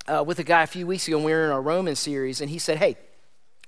uh, 0.08 0.24
with 0.26 0.38
a 0.38 0.44
guy 0.44 0.64
a 0.64 0.68
few 0.68 0.86
weeks 0.86 1.08
ago 1.08 1.18
when 1.18 1.26
we 1.26 1.32
were 1.32 1.46
in 1.46 1.52
our 1.52 1.62
Roman 1.62 1.96
series. 1.96 2.40
And 2.40 2.50
he 2.50 2.60
said, 2.60 2.78
Hey, 2.78 2.98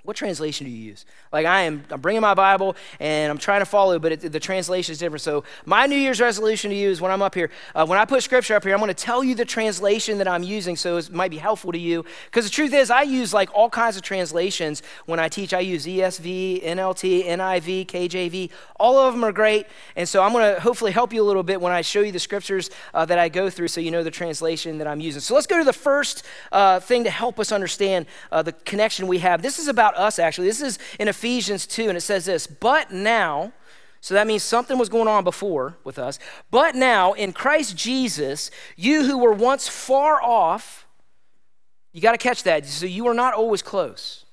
what 0.04 0.16
translation 0.16 0.66
do 0.66 0.72
you 0.72 0.84
use? 0.84 1.06
Like 1.32 1.46
I 1.46 1.62
am, 1.62 1.84
I'm 1.92 2.02
bringing 2.02 2.22
my 2.22 2.34
Bible 2.34 2.76
and 3.00 3.32
I'm 3.32 3.38
trying 3.38 3.62
to 3.62 3.66
follow, 3.66 4.00
but 4.00 4.12
it, 4.12 4.32
the 4.32 4.40
translation 4.40 4.92
is 4.94 4.98
different. 4.98 5.22
So 5.22 5.44
my 5.66 5.86
New 5.86 5.96
Year's 5.96 6.20
resolution 6.20 6.72
to 6.72 6.76
you 6.76 6.90
is 6.90 7.00
when 7.00 7.12
I'm 7.12 7.22
up 7.22 7.36
here, 7.36 7.52
uh, 7.76 7.86
when 7.86 8.00
I 8.00 8.06
put 8.06 8.24
scripture 8.24 8.56
up 8.56 8.64
here, 8.64 8.74
I'm 8.74 8.80
going 8.80 8.88
to 8.88 8.96
tell 8.96 9.24
you 9.24 9.36
the 9.36 9.46
translation 9.46 10.18
that 10.18 10.28
I'm 10.28 10.42
using, 10.42 10.76
so 10.76 10.98
it 10.98 11.12
might 11.12 11.30
be 11.30 11.38
helpful 11.38 11.72
to 11.72 11.78
you. 11.78 12.04
Because 12.26 12.46
the 12.46 12.52
truth 12.52 12.74
is, 12.74 12.90
I 12.90 13.04
use 13.04 13.32
like 13.32 13.54
all 13.54 13.70
kinds 13.70 13.96
of 13.96 14.02
translations 14.02 14.82
when 15.06 15.20
I 15.20 15.30
teach. 15.30 15.54
I 15.54 15.60
use 15.60 15.86
ESV, 15.86 16.64
NLT, 16.64 17.26
NIV, 17.26 17.86
KJV. 17.86 18.50
All 18.80 18.98
of 18.98 19.14
them 19.14 19.24
are 19.24 19.32
great, 19.32 19.68
and 19.96 20.10
so 20.10 20.24
I'm 20.24 20.32
going 20.32 20.56
to 20.56 20.60
hopefully 20.60 20.92
help 20.92 21.14
you 21.14 21.22
a 21.22 21.28
little 21.28 21.44
bit 21.44 21.62
when 21.62 21.72
I 21.72 21.82
show 21.82 22.02
you 22.02 22.12
the 22.12 22.20
scriptures 22.20 22.72
uh, 22.96 23.06
that 23.06 23.20
I 23.20 23.30
go 23.30 23.52
through, 23.52 23.68
so 23.68 23.80
you 23.80 23.92
know 23.92 24.04
the 24.04 24.10
translation 24.10 24.80
that 24.80 24.88
I'm 24.88 25.00
using. 25.00 25.22
So 25.22 25.36
let's 25.36 25.48
go 25.48 25.60
to 25.60 25.64
the 25.64 25.74
first 25.74 26.24
uh, 26.52 26.80
thing 26.80 27.04
to 27.04 27.12
help 27.12 27.40
us 27.40 27.52
understand 27.52 28.08
uh, 28.32 28.42
the 28.42 28.54
connection 28.54 29.06
we 29.08 29.20
have. 29.20 29.44
This 29.44 29.60
is 29.60 29.68
about 29.68 29.91
about 29.92 30.02
us, 30.02 30.20
actually. 30.20 30.48
This 30.48 30.62
is 30.62 30.80
in 31.00 31.08
Ephesians 31.08 31.68
2, 31.68 31.90
and 31.90 31.98
it 31.98 32.02
says 32.02 32.26
this 32.26 32.48
But 32.48 32.92
now, 32.92 33.54
so 34.00 34.14
that 34.14 34.28
means 34.28 34.44
something 34.44 34.78
was 34.78 34.90
going 34.90 35.08
on 35.08 35.24
before 35.24 35.78
with 35.84 36.00
us. 36.00 36.20
But 36.50 36.76
now, 36.76 37.14
in 37.14 37.34
Christ 37.34 37.76
Jesus, 37.76 38.52
you 38.76 39.04
who 39.04 39.18
were 39.18 39.34
once 39.34 39.68
far 39.68 40.22
off 40.22 40.86
You 41.94 42.02
got 42.02 42.14
to 42.14 42.18
catch 42.18 42.44
that. 42.44 42.66
So 42.66 42.86
you 42.86 43.06
are 43.08 43.14
not 43.14 43.34
always 43.34 43.62
close. 43.62 44.26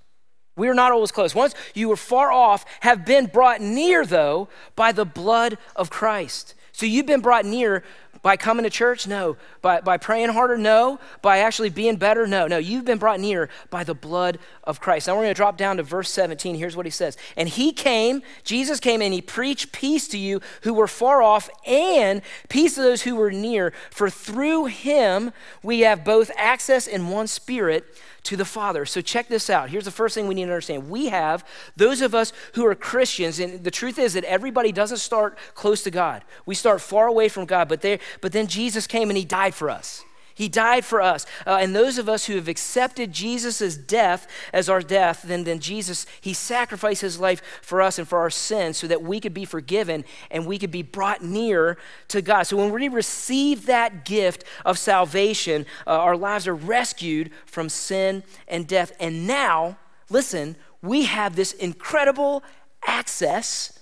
We 0.56 0.68
are 0.68 0.74
not 0.74 0.92
always 0.92 1.10
close. 1.10 1.34
Once 1.34 1.54
you 1.74 1.88
were 1.88 1.96
far 1.96 2.30
off, 2.30 2.64
have 2.80 3.04
been 3.04 3.26
brought 3.26 3.60
near, 3.60 4.06
though, 4.06 4.48
by 4.76 4.92
the 4.92 5.04
blood 5.04 5.58
of 5.74 5.90
Christ. 5.90 6.54
So 6.72 6.86
you've 6.86 7.06
been 7.06 7.20
brought 7.20 7.44
near 7.44 7.82
by 8.22 8.36
coming 8.36 8.64
to 8.64 8.70
church? 8.70 9.06
No. 9.06 9.36
By, 9.62 9.80
by 9.80 9.96
praying 9.96 10.30
harder? 10.30 10.56
No. 10.56 10.98
By 11.22 11.38
actually 11.38 11.70
being 11.70 11.96
better? 11.96 12.26
No. 12.26 12.46
No. 12.46 12.58
You've 12.58 12.84
been 12.84 12.98
brought 12.98 13.20
near 13.20 13.48
by 13.70 13.84
the 13.84 13.94
blood 13.94 14.38
of 14.64 14.80
Christ. 14.80 15.06
Now 15.06 15.14
we're 15.14 15.22
going 15.22 15.30
to 15.30 15.34
drop 15.34 15.56
down 15.56 15.76
to 15.78 15.82
verse 15.82 16.10
17. 16.10 16.54
Here's 16.56 16.76
what 16.76 16.86
he 16.86 16.90
says. 16.90 17.16
And 17.36 17.48
he 17.48 17.72
came, 17.72 18.22
Jesus 18.44 18.80
came, 18.80 19.02
and 19.02 19.12
he 19.12 19.22
preached 19.22 19.72
peace 19.72 20.08
to 20.08 20.18
you 20.18 20.40
who 20.62 20.74
were 20.74 20.88
far 20.88 21.22
off 21.22 21.48
and 21.66 22.22
peace 22.48 22.74
to 22.74 22.82
those 22.82 23.02
who 23.02 23.16
were 23.16 23.30
near. 23.30 23.72
For 23.90 24.10
through 24.10 24.66
him 24.66 25.32
we 25.62 25.80
have 25.80 26.04
both 26.04 26.30
access 26.36 26.86
in 26.86 27.08
one 27.08 27.26
spirit 27.26 27.84
to 28.28 28.36
the 28.36 28.44
Father. 28.44 28.84
So 28.84 29.00
check 29.00 29.28
this 29.28 29.48
out. 29.48 29.70
Here's 29.70 29.86
the 29.86 29.90
first 29.90 30.14
thing 30.14 30.28
we 30.28 30.34
need 30.34 30.44
to 30.44 30.50
understand. 30.50 30.90
We 30.90 31.06
have 31.06 31.46
those 31.76 32.02
of 32.02 32.14
us 32.14 32.34
who 32.54 32.66
are 32.66 32.74
Christians, 32.74 33.40
and 33.40 33.64
the 33.64 33.70
truth 33.70 33.98
is 33.98 34.12
that 34.12 34.24
everybody 34.24 34.70
doesn't 34.70 34.98
start 34.98 35.38
close 35.54 35.82
to 35.84 35.90
God. 35.90 36.22
We 36.44 36.54
start 36.54 36.82
far 36.82 37.06
away 37.06 37.30
from 37.30 37.46
God, 37.46 37.68
but, 37.68 37.80
there, 37.80 37.98
but 38.20 38.32
then 38.32 38.46
Jesus 38.46 38.86
came 38.86 39.08
and 39.08 39.16
he 39.16 39.24
died 39.24 39.54
for 39.54 39.70
us. 39.70 40.04
He 40.38 40.48
died 40.48 40.84
for 40.84 41.02
us. 41.02 41.26
Uh, 41.44 41.58
and 41.60 41.74
those 41.74 41.98
of 41.98 42.08
us 42.08 42.26
who 42.26 42.36
have 42.36 42.46
accepted 42.46 43.10
Jesus' 43.10 43.76
death 43.76 44.28
as 44.52 44.68
our 44.68 44.80
death, 44.80 45.22
then, 45.22 45.42
then 45.42 45.58
Jesus, 45.58 46.06
he 46.20 46.32
sacrificed 46.32 47.00
his 47.00 47.18
life 47.18 47.42
for 47.60 47.82
us 47.82 47.98
and 47.98 48.06
for 48.06 48.20
our 48.20 48.30
sins 48.30 48.76
so 48.76 48.86
that 48.86 49.02
we 49.02 49.18
could 49.18 49.34
be 49.34 49.44
forgiven 49.44 50.04
and 50.30 50.46
we 50.46 50.56
could 50.56 50.70
be 50.70 50.84
brought 50.84 51.24
near 51.24 51.76
to 52.06 52.22
God. 52.22 52.44
So 52.44 52.56
when 52.56 52.70
we 52.70 52.86
receive 52.86 53.66
that 53.66 54.04
gift 54.04 54.44
of 54.64 54.78
salvation, 54.78 55.66
uh, 55.88 55.98
our 55.98 56.16
lives 56.16 56.46
are 56.46 56.54
rescued 56.54 57.32
from 57.44 57.68
sin 57.68 58.22
and 58.46 58.64
death. 58.64 58.92
And 59.00 59.26
now, 59.26 59.76
listen, 60.08 60.54
we 60.82 61.06
have 61.06 61.34
this 61.34 61.52
incredible 61.52 62.44
access 62.86 63.76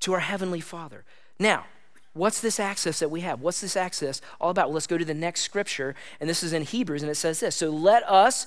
to 0.00 0.14
our 0.14 0.18
Heavenly 0.18 0.60
Father. 0.60 1.04
Now, 1.38 1.66
What's 2.12 2.40
this 2.40 2.58
access 2.58 2.98
that 2.98 3.10
we 3.10 3.20
have? 3.20 3.40
What's 3.40 3.60
this 3.60 3.76
access 3.76 4.20
all 4.40 4.50
about? 4.50 4.68
Well, 4.68 4.74
let's 4.74 4.86
go 4.86 4.98
to 4.98 5.04
the 5.04 5.14
next 5.14 5.42
scripture, 5.42 5.94
and 6.20 6.28
this 6.28 6.42
is 6.42 6.52
in 6.52 6.62
Hebrews, 6.62 7.02
and 7.02 7.10
it 7.10 7.14
says 7.14 7.40
this. 7.40 7.56
So 7.56 7.70
let 7.70 8.02
us 8.08 8.46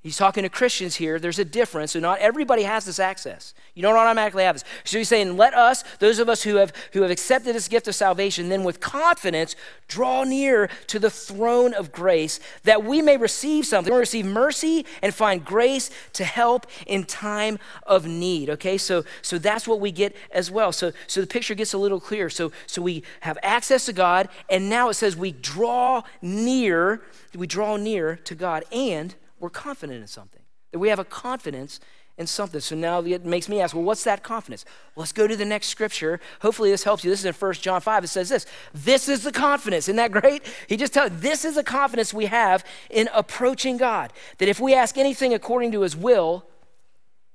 He's 0.00 0.16
talking 0.16 0.44
to 0.44 0.48
Christians 0.48 0.94
here. 0.94 1.18
There's 1.18 1.40
a 1.40 1.44
difference. 1.44 1.92
So 1.92 1.98
not 1.98 2.20
everybody 2.20 2.62
has 2.62 2.84
this 2.84 3.00
access. 3.00 3.52
You 3.74 3.82
don't 3.82 3.96
automatically 3.96 4.44
have 4.44 4.54
this. 4.54 4.64
So 4.84 4.98
he's 4.98 5.08
saying, 5.08 5.36
let 5.36 5.54
us, 5.54 5.82
those 5.98 6.20
of 6.20 6.28
us 6.28 6.44
who 6.44 6.54
have 6.54 6.72
who 6.92 7.02
have 7.02 7.10
accepted 7.10 7.56
this 7.56 7.66
gift 7.66 7.88
of 7.88 7.96
salvation, 7.96 8.48
then 8.48 8.62
with 8.62 8.78
confidence 8.78 9.56
draw 9.88 10.22
near 10.22 10.68
to 10.86 11.00
the 11.00 11.10
throne 11.10 11.74
of 11.74 11.90
grace 11.90 12.38
that 12.62 12.84
we 12.84 13.02
may 13.02 13.16
receive 13.16 13.66
something. 13.66 13.92
We 13.92 13.98
receive 13.98 14.24
mercy 14.24 14.86
and 15.02 15.12
find 15.12 15.44
grace 15.44 15.90
to 16.12 16.24
help 16.24 16.68
in 16.86 17.02
time 17.02 17.58
of 17.84 18.06
need. 18.06 18.50
Okay, 18.50 18.78
so 18.78 19.04
so 19.20 19.36
that's 19.36 19.66
what 19.66 19.80
we 19.80 19.90
get 19.90 20.14
as 20.30 20.48
well. 20.48 20.70
So 20.70 20.92
so 21.08 21.20
the 21.20 21.26
picture 21.26 21.56
gets 21.56 21.72
a 21.72 21.78
little 21.78 21.98
clearer. 21.98 22.30
So 22.30 22.52
so 22.68 22.80
we 22.82 23.02
have 23.20 23.36
access 23.42 23.86
to 23.86 23.92
God, 23.92 24.28
and 24.48 24.70
now 24.70 24.90
it 24.90 24.94
says 24.94 25.16
we 25.16 25.32
draw 25.32 26.04
near, 26.22 27.02
we 27.34 27.48
draw 27.48 27.76
near 27.76 28.14
to 28.14 28.36
God 28.36 28.64
and 28.70 29.16
we're 29.40 29.50
confident 29.50 30.00
in 30.00 30.06
something, 30.06 30.42
that 30.72 30.78
we 30.78 30.88
have 30.88 30.98
a 30.98 31.04
confidence 31.04 31.80
in 32.18 32.26
something. 32.26 32.60
So 32.60 32.74
now 32.74 33.00
it 33.00 33.24
makes 33.24 33.48
me 33.48 33.60
ask, 33.60 33.74
well, 33.74 33.84
what's 33.84 34.04
that 34.04 34.22
confidence? 34.22 34.64
Well, 34.94 35.02
let's 35.02 35.12
go 35.12 35.26
to 35.26 35.36
the 35.36 35.44
next 35.44 35.68
scripture. 35.68 36.20
Hopefully 36.42 36.70
this 36.70 36.82
helps 36.82 37.04
you. 37.04 37.10
This 37.10 37.20
is 37.20 37.26
in 37.26 37.32
1 37.32 37.54
John 37.54 37.80
5. 37.80 38.04
It 38.04 38.08
says 38.08 38.28
this 38.28 38.46
This 38.74 39.08
is 39.08 39.22
the 39.22 39.32
confidence. 39.32 39.84
Isn't 39.84 39.96
that 39.96 40.10
great? 40.10 40.42
He 40.66 40.76
just 40.76 40.92
tells 40.92 41.12
this 41.12 41.44
is 41.44 41.54
the 41.54 41.62
confidence 41.62 42.12
we 42.12 42.26
have 42.26 42.64
in 42.90 43.08
approaching 43.14 43.76
God. 43.76 44.12
That 44.38 44.48
if 44.48 44.58
we 44.58 44.74
ask 44.74 44.98
anything 44.98 45.32
according 45.32 45.72
to 45.72 45.82
his 45.82 45.96
will, 45.96 46.44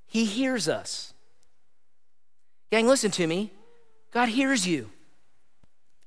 he 0.06 0.26
hears 0.26 0.68
us. 0.68 1.14
Gang, 2.70 2.86
listen 2.86 3.10
to 3.12 3.26
me. 3.26 3.52
God 4.10 4.28
hears 4.28 4.66
you. 4.66 4.90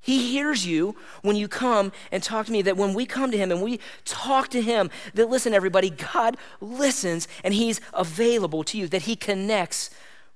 He 0.07 0.31
hears 0.31 0.65
you 0.65 0.95
when 1.21 1.35
you 1.35 1.49
come 1.49 1.91
and 2.13 2.23
talk 2.23 2.45
to 2.45 2.51
me. 2.53 2.61
That 2.61 2.77
when 2.77 2.93
we 2.93 3.05
come 3.05 3.29
to 3.29 3.37
Him 3.37 3.51
and 3.51 3.61
we 3.61 3.81
talk 4.05 4.47
to 4.51 4.61
Him, 4.61 4.89
that 5.15 5.29
listen, 5.29 5.53
everybody, 5.53 5.89
God 5.89 6.37
listens 6.61 7.27
and 7.43 7.53
He's 7.53 7.81
available 7.93 8.63
to 8.63 8.77
you, 8.77 8.87
that 8.87 9.01
He 9.01 9.17
connects 9.17 9.89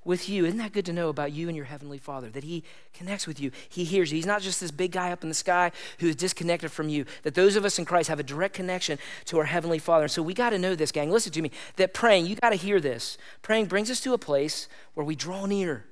with 0.03 0.27
you. 0.27 0.43
Isn't 0.43 0.57
that 0.57 0.73
good 0.73 0.85
to 0.87 0.93
know 0.93 1.07
about 1.07 1.31
you 1.31 1.47
and 1.47 1.55
your 1.55 1.67
Heavenly 1.67 1.99
Father? 1.99 2.29
That 2.29 2.43
He 2.43 2.65
connects 2.93 3.25
with 3.25 3.39
you, 3.39 3.51
He 3.69 3.85
hears 3.85 4.11
you. 4.11 4.17
He's 4.17 4.25
not 4.25 4.41
just 4.41 4.59
this 4.59 4.71
big 4.71 4.91
guy 4.91 5.09
up 5.09 5.23
in 5.23 5.29
the 5.29 5.35
sky 5.35 5.71
who 5.99 6.09
is 6.09 6.17
disconnected 6.17 6.69
from 6.69 6.89
you. 6.89 7.05
That 7.23 7.35
those 7.35 7.55
of 7.55 7.63
us 7.63 7.79
in 7.79 7.85
Christ 7.85 8.09
have 8.09 8.19
a 8.19 8.23
direct 8.23 8.53
connection 8.53 8.99
to 9.27 9.37
our 9.37 9.45
Heavenly 9.45 9.79
Father. 9.79 10.03
And 10.03 10.11
so 10.11 10.21
we 10.21 10.33
got 10.33 10.49
to 10.49 10.59
know 10.59 10.75
this, 10.75 10.91
gang. 10.91 11.11
Listen 11.11 11.31
to 11.31 11.41
me. 11.41 11.49
That 11.77 11.93
praying, 11.93 12.25
you 12.25 12.35
got 12.35 12.49
to 12.49 12.57
hear 12.57 12.81
this. 12.81 13.17
Praying 13.41 13.67
brings 13.67 13.89
us 13.89 14.01
to 14.01 14.11
a 14.11 14.17
place 14.17 14.67
where 14.95 15.05
we 15.05 15.15
draw 15.15 15.45
near 15.45 15.85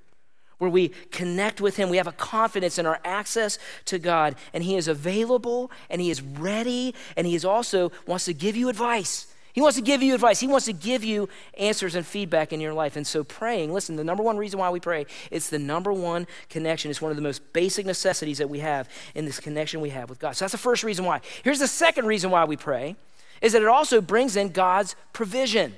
where 0.59 0.69
we 0.69 0.89
connect 1.11 1.59
with 1.59 1.77
Him. 1.77 1.89
We 1.89 1.97
have 1.97 2.07
a 2.07 2.13
confidence 2.13 2.77
in 2.77 2.85
our 2.85 2.99
access 3.03 3.57
to 3.85 3.97
God, 3.97 4.35
and 4.53 4.63
He 4.63 4.75
is 4.75 4.87
available 4.87 5.71
and 5.89 5.99
He 5.99 6.11
is 6.11 6.21
ready, 6.21 6.93
and 7.17 7.25
He 7.25 7.35
is 7.35 7.43
also 7.43 7.91
wants 8.05 8.25
to 8.25 8.33
give 8.33 8.55
you 8.55 8.69
advice. 8.69 9.25
He 9.53 9.61
wants 9.61 9.77
to 9.77 9.83
give 9.83 10.03
you 10.03 10.13
advice. 10.13 10.39
He 10.39 10.47
wants 10.47 10.67
to 10.67 10.73
give 10.73 11.03
you 11.03 11.27
answers 11.57 11.95
and 11.95 12.05
feedback 12.05 12.53
in 12.53 12.61
your 12.61 12.73
life. 12.73 12.95
And 12.95 13.05
so, 13.05 13.23
praying, 13.23 13.73
listen, 13.73 13.95
the 13.95 14.03
number 14.03 14.21
one 14.21 14.37
reason 14.37 14.59
why 14.59 14.69
we 14.69 14.79
pray, 14.79 15.05
it's 15.31 15.49
the 15.49 15.59
number 15.59 15.91
one 15.91 16.27
connection. 16.49 16.91
It's 16.91 17.01
one 17.01 17.11
of 17.11 17.17
the 17.17 17.23
most 17.23 17.51
basic 17.51 17.85
necessities 17.85 18.37
that 18.37 18.49
we 18.49 18.59
have 18.59 18.87
in 19.15 19.25
this 19.25 19.39
connection 19.39 19.81
we 19.81 19.89
have 19.89 20.09
with 20.09 20.19
God. 20.19 20.35
So, 20.35 20.45
that's 20.45 20.51
the 20.51 20.59
first 20.59 20.83
reason 20.83 21.03
why. 21.03 21.21
Here's 21.43 21.59
the 21.59 21.67
second 21.67 22.05
reason 22.05 22.29
why 22.31 22.45
we 22.45 22.57
pray 22.57 22.95
is 23.41 23.53
that 23.53 23.61
it 23.61 23.67
also 23.67 24.01
brings 24.01 24.35
in 24.35 24.49
God's 24.49 24.95
provision. 25.13 25.73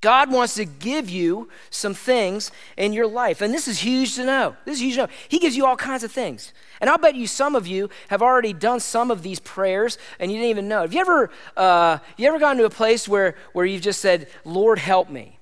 God 0.00 0.32
wants 0.32 0.54
to 0.54 0.64
give 0.64 1.10
you 1.10 1.48
some 1.68 1.92
things 1.92 2.50
in 2.76 2.94
your 2.94 3.06
life. 3.06 3.42
And 3.42 3.52
this 3.52 3.68
is 3.68 3.80
huge 3.80 4.14
to 4.14 4.24
know. 4.24 4.56
This 4.64 4.76
is 4.76 4.82
huge 4.82 4.94
to 4.94 5.00
know. 5.02 5.08
He 5.28 5.38
gives 5.38 5.56
you 5.56 5.66
all 5.66 5.76
kinds 5.76 6.04
of 6.04 6.10
things. 6.10 6.54
And 6.80 6.88
I'll 6.88 6.96
bet 6.96 7.14
you 7.14 7.26
some 7.26 7.54
of 7.54 7.66
you 7.66 7.90
have 8.08 8.22
already 8.22 8.54
done 8.54 8.80
some 8.80 9.10
of 9.10 9.22
these 9.22 9.40
prayers 9.40 9.98
and 10.18 10.32
you 10.32 10.38
didn't 10.38 10.50
even 10.50 10.68
know. 10.68 10.82
Have 10.82 10.94
you 10.94 11.00
ever, 11.00 11.30
uh, 11.56 11.98
you 12.16 12.26
ever 12.26 12.38
gotten 12.38 12.56
to 12.58 12.64
a 12.64 12.70
place 12.70 13.06
where, 13.06 13.34
where 13.52 13.66
you've 13.66 13.82
just 13.82 14.00
said, 14.00 14.28
Lord, 14.46 14.78
help 14.78 15.10
me? 15.10 15.38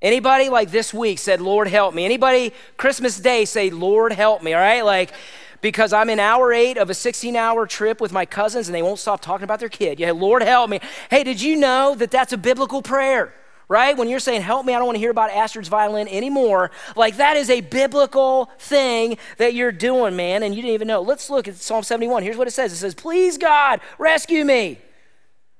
Anybody 0.00 0.48
like 0.48 0.70
this 0.70 0.94
week 0.94 1.18
said, 1.18 1.40
Lord, 1.40 1.66
help 1.66 1.92
me? 1.92 2.04
Anybody 2.04 2.52
Christmas 2.76 3.18
Day 3.18 3.44
say, 3.44 3.68
Lord, 3.70 4.12
help 4.12 4.44
me? 4.44 4.54
All 4.54 4.60
right? 4.60 4.84
Like, 4.84 5.12
because 5.60 5.92
I'm 5.92 6.08
in 6.08 6.20
hour 6.20 6.52
eight 6.52 6.78
of 6.78 6.88
a 6.88 6.94
16 6.94 7.34
hour 7.34 7.66
trip 7.66 8.00
with 8.00 8.12
my 8.12 8.24
cousins 8.24 8.68
and 8.68 8.74
they 8.76 8.82
won't 8.82 9.00
stop 9.00 9.20
talking 9.20 9.42
about 9.42 9.58
their 9.58 9.68
kid. 9.68 9.98
Yeah, 9.98 10.12
Lord, 10.12 10.42
help 10.42 10.70
me. 10.70 10.78
Hey, 11.10 11.24
did 11.24 11.42
you 11.42 11.56
know 11.56 11.96
that 11.96 12.12
that's 12.12 12.32
a 12.32 12.38
biblical 12.38 12.80
prayer? 12.80 13.34
Right? 13.68 13.96
When 13.96 14.08
you're 14.08 14.18
saying, 14.18 14.42
help 14.42 14.64
me, 14.64 14.74
I 14.74 14.78
don't 14.78 14.86
want 14.86 14.96
to 14.96 15.00
hear 15.00 15.10
about 15.10 15.30
Astrid's 15.30 15.68
violin 15.68 16.08
anymore. 16.08 16.70
Like 16.96 17.18
that 17.18 17.36
is 17.36 17.50
a 17.50 17.60
biblical 17.60 18.50
thing 18.58 19.18
that 19.36 19.54
you're 19.54 19.72
doing, 19.72 20.16
man, 20.16 20.42
and 20.42 20.54
you 20.54 20.62
didn't 20.62 20.74
even 20.74 20.88
know. 20.88 21.02
Let's 21.02 21.28
look 21.28 21.48
at 21.48 21.56
Psalm 21.56 21.82
71. 21.82 22.22
Here's 22.22 22.36
what 22.36 22.48
it 22.48 22.52
says 22.52 22.72
it 22.72 22.76
says, 22.76 22.94
Please, 22.94 23.36
God, 23.36 23.80
rescue 23.98 24.44
me. 24.44 24.78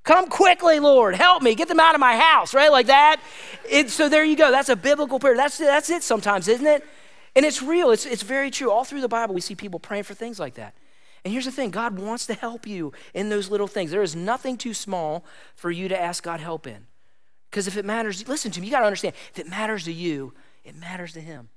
Come 0.04 0.28
quickly, 0.28 0.80
Lord. 0.80 1.16
Help 1.16 1.42
me. 1.42 1.54
Get 1.54 1.68
them 1.68 1.80
out 1.80 1.94
of 1.94 2.00
my 2.00 2.16
house, 2.16 2.54
right? 2.54 2.72
Like 2.72 2.86
that. 2.86 3.20
It, 3.68 3.90
so 3.90 4.08
there 4.08 4.24
you 4.24 4.36
go. 4.36 4.50
That's 4.50 4.70
a 4.70 4.76
biblical 4.76 5.18
prayer. 5.18 5.36
That's, 5.36 5.58
that's 5.58 5.90
it 5.90 6.02
sometimes, 6.02 6.48
isn't 6.48 6.66
it? 6.66 6.82
And 7.36 7.44
it's 7.44 7.62
real. 7.62 7.90
It's, 7.90 8.06
it's 8.06 8.22
very 8.22 8.50
true. 8.50 8.70
All 8.70 8.84
through 8.84 9.02
the 9.02 9.08
Bible, 9.08 9.34
we 9.34 9.42
see 9.42 9.54
people 9.54 9.78
praying 9.78 10.04
for 10.04 10.14
things 10.14 10.40
like 10.40 10.54
that. 10.54 10.74
And 11.24 11.32
here's 11.32 11.44
the 11.44 11.52
thing 11.52 11.70
God 11.70 11.98
wants 11.98 12.26
to 12.26 12.34
help 12.34 12.66
you 12.66 12.92
in 13.12 13.28
those 13.28 13.50
little 13.50 13.66
things. 13.66 13.90
There 13.90 14.02
is 14.02 14.16
nothing 14.16 14.56
too 14.56 14.72
small 14.72 15.26
for 15.54 15.70
you 15.70 15.88
to 15.88 16.00
ask 16.00 16.22
God 16.22 16.40
help 16.40 16.66
in. 16.66 16.86
Because 17.50 17.66
if 17.66 17.76
it 17.76 17.84
matters, 17.84 18.26
listen 18.28 18.50
to 18.52 18.60
me, 18.60 18.66
you 18.66 18.72
got 18.72 18.80
to 18.80 18.86
understand, 18.86 19.14
if 19.32 19.38
it 19.38 19.48
matters 19.48 19.84
to 19.84 19.92
you, 19.92 20.34
it 20.64 20.76
matters 20.76 21.12
to 21.14 21.20
him. 21.20 21.48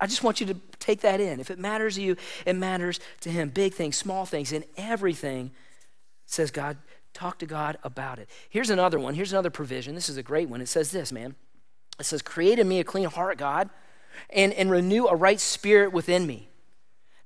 I 0.00 0.06
just 0.06 0.24
want 0.24 0.40
you 0.40 0.46
to 0.46 0.54
take 0.80 1.02
that 1.02 1.20
in. 1.20 1.38
If 1.38 1.50
it 1.50 1.60
matters 1.60 1.94
to 1.94 2.02
you, 2.02 2.16
it 2.44 2.56
matters 2.56 2.98
to 3.20 3.30
him. 3.30 3.50
Big 3.50 3.72
things, 3.72 3.96
small 3.96 4.26
things, 4.26 4.52
and 4.52 4.64
everything 4.76 5.52
says 6.26 6.50
God, 6.50 6.76
talk 7.14 7.38
to 7.38 7.46
God 7.46 7.78
about 7.84 8.18
it. 8.18 8.28
Here's 8.50 8.70
another 8.70 8.98
one. 8.98 9.14
Here's 9.14 9.32
another 9.32 9.50
provision. 9.50 9.94
This 9.94 10.08
is 10.08 10.16
a 10.16 10.22
great 10.22 10.48
one. 10.48 10.60
It 10.60 10.68
says 10.68 10.90
this, 10.90 11.12
man. 11.12 11.36
It 12.00 12.06
says, 12.06 12.20
Create 12.20 12.58
in 12.58 12.68
me 12.68 12.80
a 12.80 12.84
clean 12.84 13.04
heart, 13.04 13.38
God, 13.38 13.70
and, 14.30 14.52
and 14.54 14.70
renew 14.70 15.06
a 15.06 15.14
right 15.14 15.38
spirit 15.38 15.92
within 15.92 16.26
me. 16.26 16.48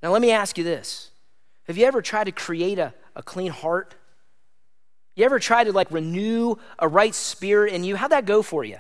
Now, 0.02 0.10
let 0.10 0.20
me 0.20 0.30
ask 0.30 0.58
you 0.58 0.64
this 0.64 1.12
Have 1.66 1.78
you 1.78 1.86
ever 1.86 2.02
tried 2.02 2.24
to 2.24 2.32
create 2.32 2.78
a, 2.78 2.92
a 3.14 3.22
clean 3.22 3.52
heart? 3.52 3.94
You 5.16 5.25
ever 5.25 5.38
try 5.38 5.64
to 5.64 5.73
like 5.73 5.90
renew 5.90 6.56
a 6.78 6.87
right 6.87 7.14
spirit 7.14 7.73
in 7.73 7.82
you? 7.82 7.96
How'd 7.96 8.12
that 8.12 8.26
go 8.26 8.42
for 8.42 8.62
you? 8.64 8.76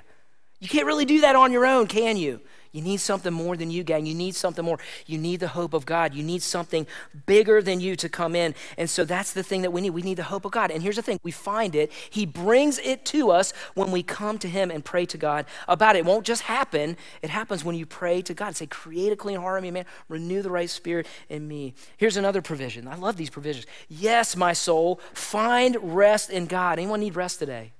You 0.60 0.68
can't 0.68 0.86
really 0.86 1.04
do 1.04 1.22
that 1.22 1.34
on 1.34 1.50
your 1.50 1.66
own, 1.66 1.86
can 1.86 2.16
you? 2.16 2.40
You 2.76 2.82
need 2.82 2.98
something 2.98 3.32
more 3.32 3.56
than 3.56 3.70
you, 3.70 3.82
gang. 3.82 4.04
You 4.04 4.14
need 4.14 4.34
something 4.34 4.62
more. 4.62 4.78
You 5.06 5.16
need 5.16 5.40
the 5.40 5.48
hope 5.48 5.72
of 5.72 5.86
God. 5.86 6.12
You 6.12 6.22
need 6.22 6.42
something 6.42 6.86
bigger 7.24 7.62
than 7.62 7.80
you 7.80 7.96
to 7.96 8.08
come 8.10 8.36
in. 8.36 8.54
And 8.76 8.90
so 8.90 9.06
that's 9.06 9.32
the 9.32 9.42
thing 9.42 9.62
that 9.62 9.70
we 9.70 9.80
need. 9.80 9.90
We 9.90 10.02
need 10.02 10.18
the 10.18 10.24
hope 10.24 10.44
of 10.44 10.52
God. 10.52 10.70
And 10.70 10.82
here's 10.82 10.96
the 10.96 11.02
thing 11.02 11.18
we 11.22 11.30
find 11.30 11.74
it, 11.74 11.90
He 12.10 12.26
brings 12.26 12.78
it 12.80 13.06
to 13.06 13.30
us 13.30 13.54
when 13.72 13.90
we 13.90 14.02
come 14.02 14.38
to 14.40 14.48
Him 14.48 14.70
and 14.70 14.84
pray 14.84 15.06
to 15.06 15.16
God 15.16 15.46
about 15.66 15.96
it. 15.96 16.00
It 16.00 16.04
won't 16.04 16.26
just 16.26 16.42
happen, 16.42 16.98
it 17.22 17.30
happens 17.30 17.64
when 17.64 17.76
you 17.76 17.86
pray 17.86 18.20
to 18.20 18.34
God. 18.34 18.54
Say, 18.54 18.66
create 18.66 19.10
a 19.10 19.16
clean 19.16 19.40
heart 19.40 19.56
in 19.56 19.62
me, 19.62 19.70
man. 19.70 19.86
Renew 20.10 20.42
the 20.42 20.50
right 20.50 20.68
spirit 20.68 21.06
in 21.30 21.48
me. 21.48 21.72
Here's 21.96 22.18
another 22.18 22.42
provision. 22.42 22.86
I 22.88 22.96
love 22.96 23.16
these 23.16 23.30
provisions. 23.30 23.64
Yes, 23.88 24.36
my 24.36 24.52
soul, 24.52 25.00
find 25.14 25.78
rest 25.80 26.28
in 26.28 26.44
God. 26.44 26.78
Anyone 26.78 27.00
need 27.00 27.16
rest 27.16 27.38
today? 27.38 27.72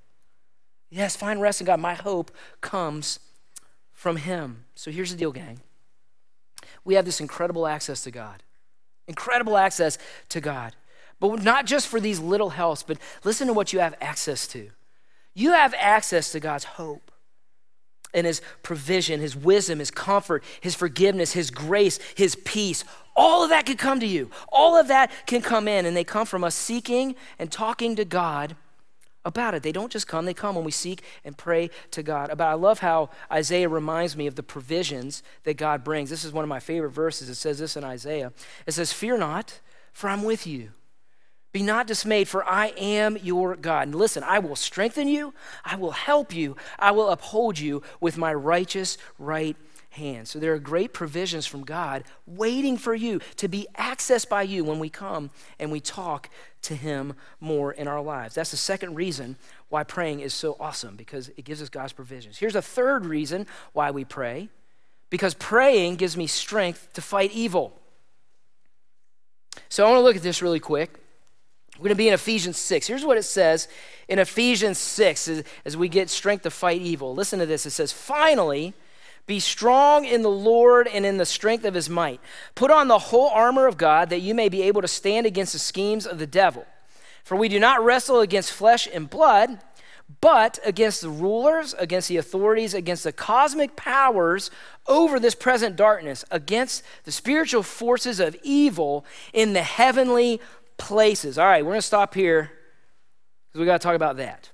Yes, 0.89 1.17
find 1.17 1.43
rest 1.43 1.61
in 1.61 1.67
God. 1.67 1.81
My 1.81 1.93
hope 1.93 2.31
comes 2.63 3.19
from 4.07 4.19
Him. 4.19 4.63
So 4.77 4.93
here's 4.93 5.11
the 5.11 5.17
deal, 5.17 5.33
gang. 5.33 5.59
We 6.85 6.95
have 6.95 7.05
this 7.05 7.21
incredible 7.21 7.67
access 7.67 8.05
to 8.05 8.13
God, 8.13 8.45
incredible 9.09 9.57
access 9.57 9.99
to 10.29 10.41
God. 10.41 10.77
But 11.19 11.43
not 11.43 11.67
just 11.67 11.89
for 11.89 11.99
these 11.99 12.21
little 12.21 12.51
helps, 12.51 12.85
but 12.85 12.99
listen 13.25 13.49
to 13.49 13.53
what 13.53 13.73
you 13.73 13.81
have 13.81 13.97
access 14.01 14.47
to. 14.47 14.71
You 15.35 15.55
have 15.55 15.75
access 15.77 16.31
to 16.31 16.39
God's 16.39 16.63
hope 16.63 17.11
and 18.15 18.29
His 18.29 18.43
provision, 18.63 19.19
His 19.19 19.35
wisdom, 19.35 19.81
His 19.81 19.91
comfort, 19.91 20.45
His 20.61 20.77
forgiveness, 20.77 21.33
His 21.33 21.51
grace, 21.51 21.99
His 22.15 22.37
peace. 22.37 22.85
All 23.17 23.43
of 23.43 23.51
that 23.51 23.67
can 23.67 23.77
come 23.77 23.99
to 23.99 24.07
you. 24.07 24.31
All 24.53 24.79
of 24.79 24.87
that 24.87 25.11
can 25.27 25.43
come 25.43 25.67
in, 25.67 25.85
and 25.85 25.97
they 25.97 26.05
come 26.05 26.27
from 26.27 26.45
us 26.45 26.55
seeking 26.55 27.17
and 27.41 27.51
talking 27.51 27.97
to 27.97 28.05
God 28.05 28.55
about 29.27 29.55
it. 29.55 29.63
They 29.63 29.73
don't 29.73 29.93
just 29.93 30.09
come, 30.09 30.25
they 30.25 30.33
come 30.33 30.55
when 30.55 30.65
we 30.65 30.71
seek 30.71 31.03
and 31.25 31.37
pray 31.37 31.69
to 31.91 32.03
God. 32.03 32.31
About 32.31 32.51
I 32.51 32.55
love 32.55 32.79
how 32.79 33.11
Isaiah 33.31 33.69
reminds 33.69 34.17
me 34.17 34.27
of 34.27 34.37
the 34.37 34.43
provisions 34.43 35.23
that 35.45 35.59
God 35.59 35.85
brings. 35.85 36.09
This 36.09 36.25
is 36.25 36.33
one 36.33 36.45
of 36.45 36.49
my 36.49 36.61
favorite 36.61 36.93
verses. 36.93 37.29
It 37.29 37.35
says 37.35 37.59
this 37.59 37.77
in 37.77 37.85
Isaiah. 37.85 38.33
It 38.67 38.73
says, 38.73 38.93
"Fear 38.93 39.19
not, 39.19 39.61
for 39.93 40.09
I'm 40.09 40.23
with 40.23 40.47
you. 40.47 40.71
Be 41.53 41.63
not 41.63 41.87
dismayed, 41.87 42.29
for 42.29 42.45
I 42.45 42.67
am 42.77 43.17
your 43.23 43.57
God. 43.57 43.89
And 43.89 43.95
listen, 43.95 44.23
I 44.23 44.41
will 44.41 44.57
strengthen 44.57 45.09
you, 45.09 45.33
I 45.65 45.77
will 45.77 45.93
help 45.93 46.35
you, 46.35 46.55
I 46.79 46.91
will 46.91 47.09
uphold 47.09 47.59
you 47.59 47.83
with 47.99 48.19
my 48.19 48.35
righteous 48.35 48.99
right 49.19 49.57
hand. 49.97 50.29
So 50.29 50.39
there 50.39 50.55
are 50.55 50.59
great 50.59 50.93
provisions 50.93 51.47
from 51.47 51.65
God 51.65 52.05
waiting 52.27 52.77
for 52.77 52.95
you 52.95 53.21
to 53.37 53.49
be 53.49 53.67
accessed 53.77 54.29
by 54.29 54.43
you 54.43 54.65
when 54.65 54.79
we 54.79 54.89
come 54.89 55.31
and 55.59 55.71
we 55.73 55.81
talk 55.81 56.31
to 56.63 56.75
Him 56.75 57.15
more 57.41 57.73
in 57.73 57.89
our 57.89 58.01
lives. 58.01 58.35
That's 58.35 58.51
the 58.51 58.57
second 58.57 58.95
reason 58.95 59.37
why 59.69 59.85
praying 59.85 60.21
is 60.21 60.33
so 60.33 60.57
awesome 60.61 60.97
because 60.97 61.29
it 61.37 61.45
gives 61.45 61.61
us 61.61 61.69
God's 61.69 61.93
provisions. 61.93 62.39
Here's 62.39 62.57
a 62.57 62.63
third 62.63 63.05
reason 63.05 63.47
why 63.73 63.91
we 63.91 64.05
pray 64.05 64.49
because 65.11 65.35
praying 65.35 65.97
gives 65.97 66.17
me 66.17 66.27
strength 66.27 66.93
to 66.95 67.03
fight 67.03 67.33
evil. 67.33 67.79
So 69.69 69.85
I 69.85 69.89
want 69.89 69.99
to 69.99 70.05
look 70.05 70.17
at 70.17 70.23
this 70.23 70.43
really 70.43 70.61
quick. 70.61 71.01
We're 71.79 71.85
going 71.85 71.91
to 71.91 71.97
be 71.97 72.09
in 72.09 72.15
Ephesians 72.15 72.57
6. 72.57 72.87
Here's 72.87 73.05
what 73.05 73.19
it 73.19 73.25
says 73.25 73.69
in 74.09 74.19
Ephesians 74.19 74.79
6 74.79 75.29
as, 75.29 75.45
as 75.65 75.77
we 75.77 75.89
get 75.89 76.09
strength 76.09 76.43
to 76.43 76.51
fight 76.51 76.81
evil. 76.81 77.15
Listen 77.15 77.39
to 77.39 77.47
this. 77.47 77.67
It 77.67 77.71
says, 77.71 77.93
Finally, 77.93 78.73
be 79.27 79.41
strong 79.41 80.05
in 80.05 80.23
the 80.23 80.31
Lord 80.31 80.87
and 80.87 81.05
in 81.05 81.17
the 81.17 81.27
strength 81.27 81.65
of 81.65 81.75
his 81.75 81.91
might. 81.91 82.21
Put 82.55 82.71
on 82.71 82.89
the 82.89 82.99
whole 82.99 83.29
armor 83.29 83.67
of 83.67 83.77
God 83.77 84.11
that 84.11 84.21
you 84.21 84.35
may 84.35 84.49
be 84.49 84.63
able 84.63 84.83
to 84.83 84.89
stand 84.89 85.27
against 85.27 85.53
the 85.53 85.59
schemes 85.59 86.07
of 86.07 86.19
the 86.19 86.27
devil. 86.27 86.65
For 87.25 87.37
we 87.37 87.49
do 87.49 87.59
not 87.59 87.85
wrestle 87.85 88.21
against 88.21 88.53
flesh 88.53 88.87
and 88.93 89.11
blood, 89.11 89.59
but 90.21 90.61
against 90.65 91.01
the 91.01 91.09
rulers, 91.09 91.75
against 91.75 92.09
the 92.09 92.17
authorities, 92.17 92.73
against 92.73 93.03
the 93.03 93.13
cosmic 93.13 93.75
powers 93.75 94.53
over 94.87 95.19
this 95.19 95.35
present 95.35 95.75
darkness, 95.75 96.25
against 96.31 96.85
the 97.03 97.11
spiritual 97.11 97.65
forces 97.65 98.21
of 98.21 98.37
evil 98.45 99.05
in 99.33 99.53
the 99.53 99.63
heavenly 99.63 100.41
places. 100.77 101.39
All 101.39 101.47
right, 101.47 101.65
we're 101.65 101.73
going 101.73 101.81
to 101.81 101.87
stop 101.87 102.15
here 102.15 102.53
because 103.49 103.59
we 103.59 103.67
got 103.67 103.81
to 103.81 103.85
talk 103.85 103.97
about 103.97 104.19
that. 104.19 104.51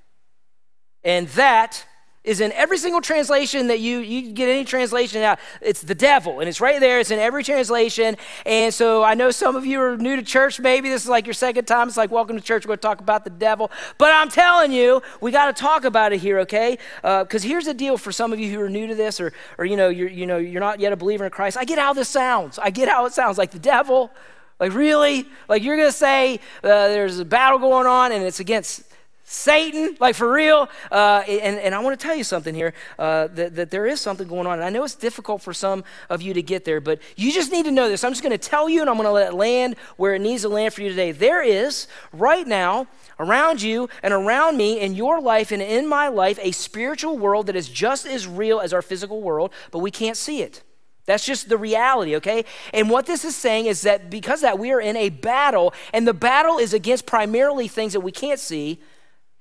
And 1.04 1.28
that 1.28 1.84
is 2.24 2.40
in 2.40 2.52
every 2.52 2.78
single 2.78 3.00
translation 3.00 3.66
that 3.66 3.80
you 3.80 3.98
you 3.98 4.30
get 4.32 4.48
any 4.48 4.64
translation 4.64 5.22
out. 5.22 5.38
It's 5.60 5.82
the 5.82 5.94
devil 5.94 6.40
and 6.40 6.48
it's 6.48 6.60
right 6.60 6.78
there. 6.78 7.00
It's 7.00 7.10
in 7.10 7.18
every 7.18 7.42
translation. 7.42 8.16
And 8.46 8.72
so 8.72 9.02
i 9.02 9.14
know 9.14 9.30
some 9.30 9.56
of 9.56 9.66
you 9.66 9.80
are 9.80 9.96
new 9.96 10.16
to 10.16 10.22
church. 10.22 10.60
Maybe 10.60 10.88
this 10.88 11.02
is 11.02 11.08
like 11.08 11.26
your 11.26 11.34
second 11.34 11.64
time. 11.64 11.88
It's 11.88 11.96
like 11.96 12.10
welcome 12.10 12.36
to 12.36 12.42
church. 12.42 12.64
We're 12.64 12.76
going 12.76 12.78
to 12.78 12.82
talk 12.82 13.00
about 13.00 13.24
the 13.24 13.30
devil. 13.30 13.70
But 13.98 14.12
i'm 14.12 14.28
telling 14.28 14.72
you 14.72 15.02
we 15.20 15.30
got 15.30 15.54
to 15.54 15.60
talk 15.60 15.84
about 15.84 16.12
it 16.12 16.20
here 16.20 16.38
okay? 16.40 16.78
Because 17.02 17.44
uh, 17.44 17.48
here's 17.48 17.64
the 17.64 17.74
deal 17.74 17.96
for 17.98 18.12
some 18.12 18.32
of 18.32 18.38
you 18.38 18.50
who 18.52 18.60
are 18.60 18.70
new 18.70 18.86
to 18.86 18.94
this 18.94 19.20
or 19.20 19.32
or 19.58 19.64
you 19.64 19.76
know 19.76 19.88
you're 19.88 20.08
you 20.08 20.26
know 20.26 20.38
you're 20.38 20.60
not 20.60 20.78
yet 20.78 20.92
a 20.92 20.96
believer 20.96 21.24
in 21.24 21.30
christ. 21.30 21.56
I 21.56 21.64
get 21.64 21.78
how 21.78 21.92
this 21.92 22.08
sounds. 22.08 22.58
I 22.58 22.70
get 22.70 22.88
how 22.88 23.06
it 23.06 23.12
sounds. 23.12 23.38
Like 23.38 23.50
the 23.50 23.58
devil. 23.58 24.12
Like 24.60 24.74
really? 24.74 25.26
Like 25.48 25.64
you're 25.64 25.76
going 25.76 25.88
to 25.88 25.96
say 25.96 26.36
uh, 26.62 26.86
there's 26.88 27.18
a 27.18 27.24
battle 27.24 27.58
going 27.58 27.88
on 27.88 28.12
and 28.12 28.22
it's 28.22 28.38
against 28.38 28.84
Satan, 29.24 29.96
like 30.00 30.14
for 30.14 30.30
real. 30.30 30.68
Uh, 30.90 31.22
and, 31.26 31.58
and 31.58 31.74
I 31.74 31.78
want 31.80 31.98
to 31.98 32.06
tell 32.06 32.14
you 32.14 32.24
something 32.24 32.54
here 32.54 32.74
uh, 32.98 33.28
that, 33.28 33.54
that 33.54 33.70
there 33.70 33.86
is 33.86 34.00
something 34.00 34.26
going 34.26 34.46
on. 34.46 34.54
And 34.54 34.64
I 34.64 34.70
know 34.70 34.84
it's 34.84 34.94
difficult 34.94 35.42
for 35.42 35.54
some 35.54 35.84
of 36.10 36.22
you 36.22 36.34
to 36.34 36.42
get 36.42 36.64
there, 36.64 36.80
but 36.80 37.00
you 37.16 37.32
just 37.32 37.52
need 37.52 37.64
to 37.64 37.70
know 37.70 37.88
this. 37.88 38.04
I'm 38.04 38.12
just 38.12 38.22
going 38.22 38.36
to 38.36 38.38
tell 38.38 38.68
you, 38.68 38.80
and 38.80 38.90
I'm 38.90 38.96
going 38.96 39.06
to 39.06 39.12
let 39.12 39.32
it 39.32 39.34
land 39.34 39.76
where 39.96 40.14
it 40.14 40.20
needs 40.20 40.42
to 40.42 40.48
land 40.48 40.74
for 40.74 40.82
you 40.82 40.88
today. 40.88 41.12
There 41.12 41.42
is 41.42 41.86
right 42.12 42.46
now 42.46 42.88
around 43.18 43.62
you 43.62 43.88
and 44.02 44.12
around 44.12 44.56
me 44.56 44.80
in 44.80 44.94
your 44.94 45.20
life 45.20 45.52
and 45.52 45.62
in 45.62 45.86
my 45.86 46.08
life 46.08 46.38
a 46.42 46.50
spiritual 46.50 47.16
world 47.16 47.46
that 47.46 47.56
is 47.56 47.68
just 47.68 48.06
as 48.06 48.26
real 48.26 48.60
as 48.60 48.72
our 48.72 48.82
physical 48.82 49.22
world, 49.22 49.52
but 49.70 49.78
we 49.78 49.90
can't 49.90 50.16
see 50.16 50.42
it. 50.42 50.62
That's 51.04 51.26
just 51.26 51.48
the 51.48 51.58
reality, 51.58 52.16
okay? 52.16 52.44
And 52.72 52.88
what 52.88 53.06
this 53.06 53.24
is 53.24 53.34
saying 53.34 53.66
is 53.66 53.82
that 53.82 54.08
because 54.08 54.40
that 54.42 54.58
we 54.58 54.72
are 54.72 54.80
in 54.80 54.96
a 54.96 55.08
battle, 55.08 55.74
and 55.92 56.06
the 56.06 56.14
battle 56.14 56.58
is 56.58 56.72
against 56.72 57.06
primarily 57.06 57.66
things 57.66 57.92
that 57.94 58.00
we 58.00 58.12
can't 58.12 58.38
see, 58.38 58.78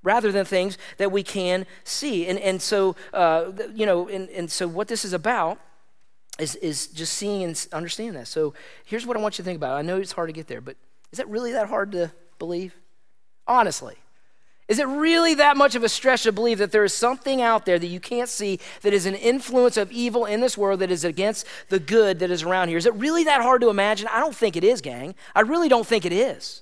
rather 0.04 0.32
than 0.32 0.46
things 0.46 0.78
that 0.98 1.12
we 1.12 1.24
can 1.24 1.66
see. 1.84 2.28
And, 2.28 2.40
and 2.40 2.62
so, 2.62 2.96
uh, 3.14 3.52
you 3.74 3.86
know, 3.86 4.08
and, 4.08 4.30
and 4.30 4.52
so 4.52 4.68
what 4.68 4.88
this 4.88 5.06
is 5.06 5.14
about 5.14 5.60
is, 6.40 6.56
is 6.56 6.88
just 6.88 7.14
seeing 7.14 7.44
and 7.44 7.68
understanding 7.72 8.16
that. 8.16 8.28
So 8.28 8.54
here's 8.86 9.06
what 9.06 9.18
I 9.18 9.20
want 9.20 9.38
you 9.38 9.44
to 9.44 9.48
think 9.48 9.58
about. 9.58 9.78
I 9.78 9.82
know 9.82 9.98
it's 9.98 10.12
hard 10.12 10.30
to 10.30 10.34
get 10.34 10.48
there, 10.48 10.62
but 10.62 10.76
is 11.12 11.20
it 11.20 11.28
really 11.28 11.52
that 11.52 11.68
hard 11.70 11.92
to 11.92 12.12
believe? 12.40 12.76
Honestly. 13.48 13.96
Is 14.68 14.80
it 14.80 14.88
really 14.88 15.34
that 15.34 15.58
much 15.58 15.76
of 15.76 15.84
a 15.84 15.90
stretch 15.90 16.24
to 16.24 16.32
believe 16.32 16.60
that 16.60 16.72
there 16.72 16.86
is 16.86 16.94
something 16.94 17.42
out 17.42 17.66
there 17.66 17.78
that 17.78 17.88
you 17.88 18.00
can't 18.00 18.30
see 18.30 18.58
that 18.84 18.94
is 18.94 19.06
an 19.06 19.16
influence 19.16 19.76
of 19.76 19.92
evil 19.92 20.26
in 20.26 20.40
this 20.40 20.58
world 20.58 20.80
that 20.80 20.90
is 20.90 21.04
against 21.04 21.46
the 21.68 21.80
good 21.80 22.20
that 22.20 22.32
is 22.32 22.44
around 22.44 22.70
here? 22.70 22.78
Is 22.78 22.86
it 22.86 22.94
really 22.94 23.26
that 23.26 23.42
hard 23.42 23.60
to 23.62 23.70
imagine? 23.70 24.08
I 24.10 24.22
don't 24.22 24.36
think 24.36 24.56
it 24.56 24.64
is, 24.64 24.80
gang. 24.80 25.14
I 25.36 25.42
really 25.42 25.68
don't 25.68 25.86
think 25.86 26.06
it 26.06 26.14
is. 26.14 26.62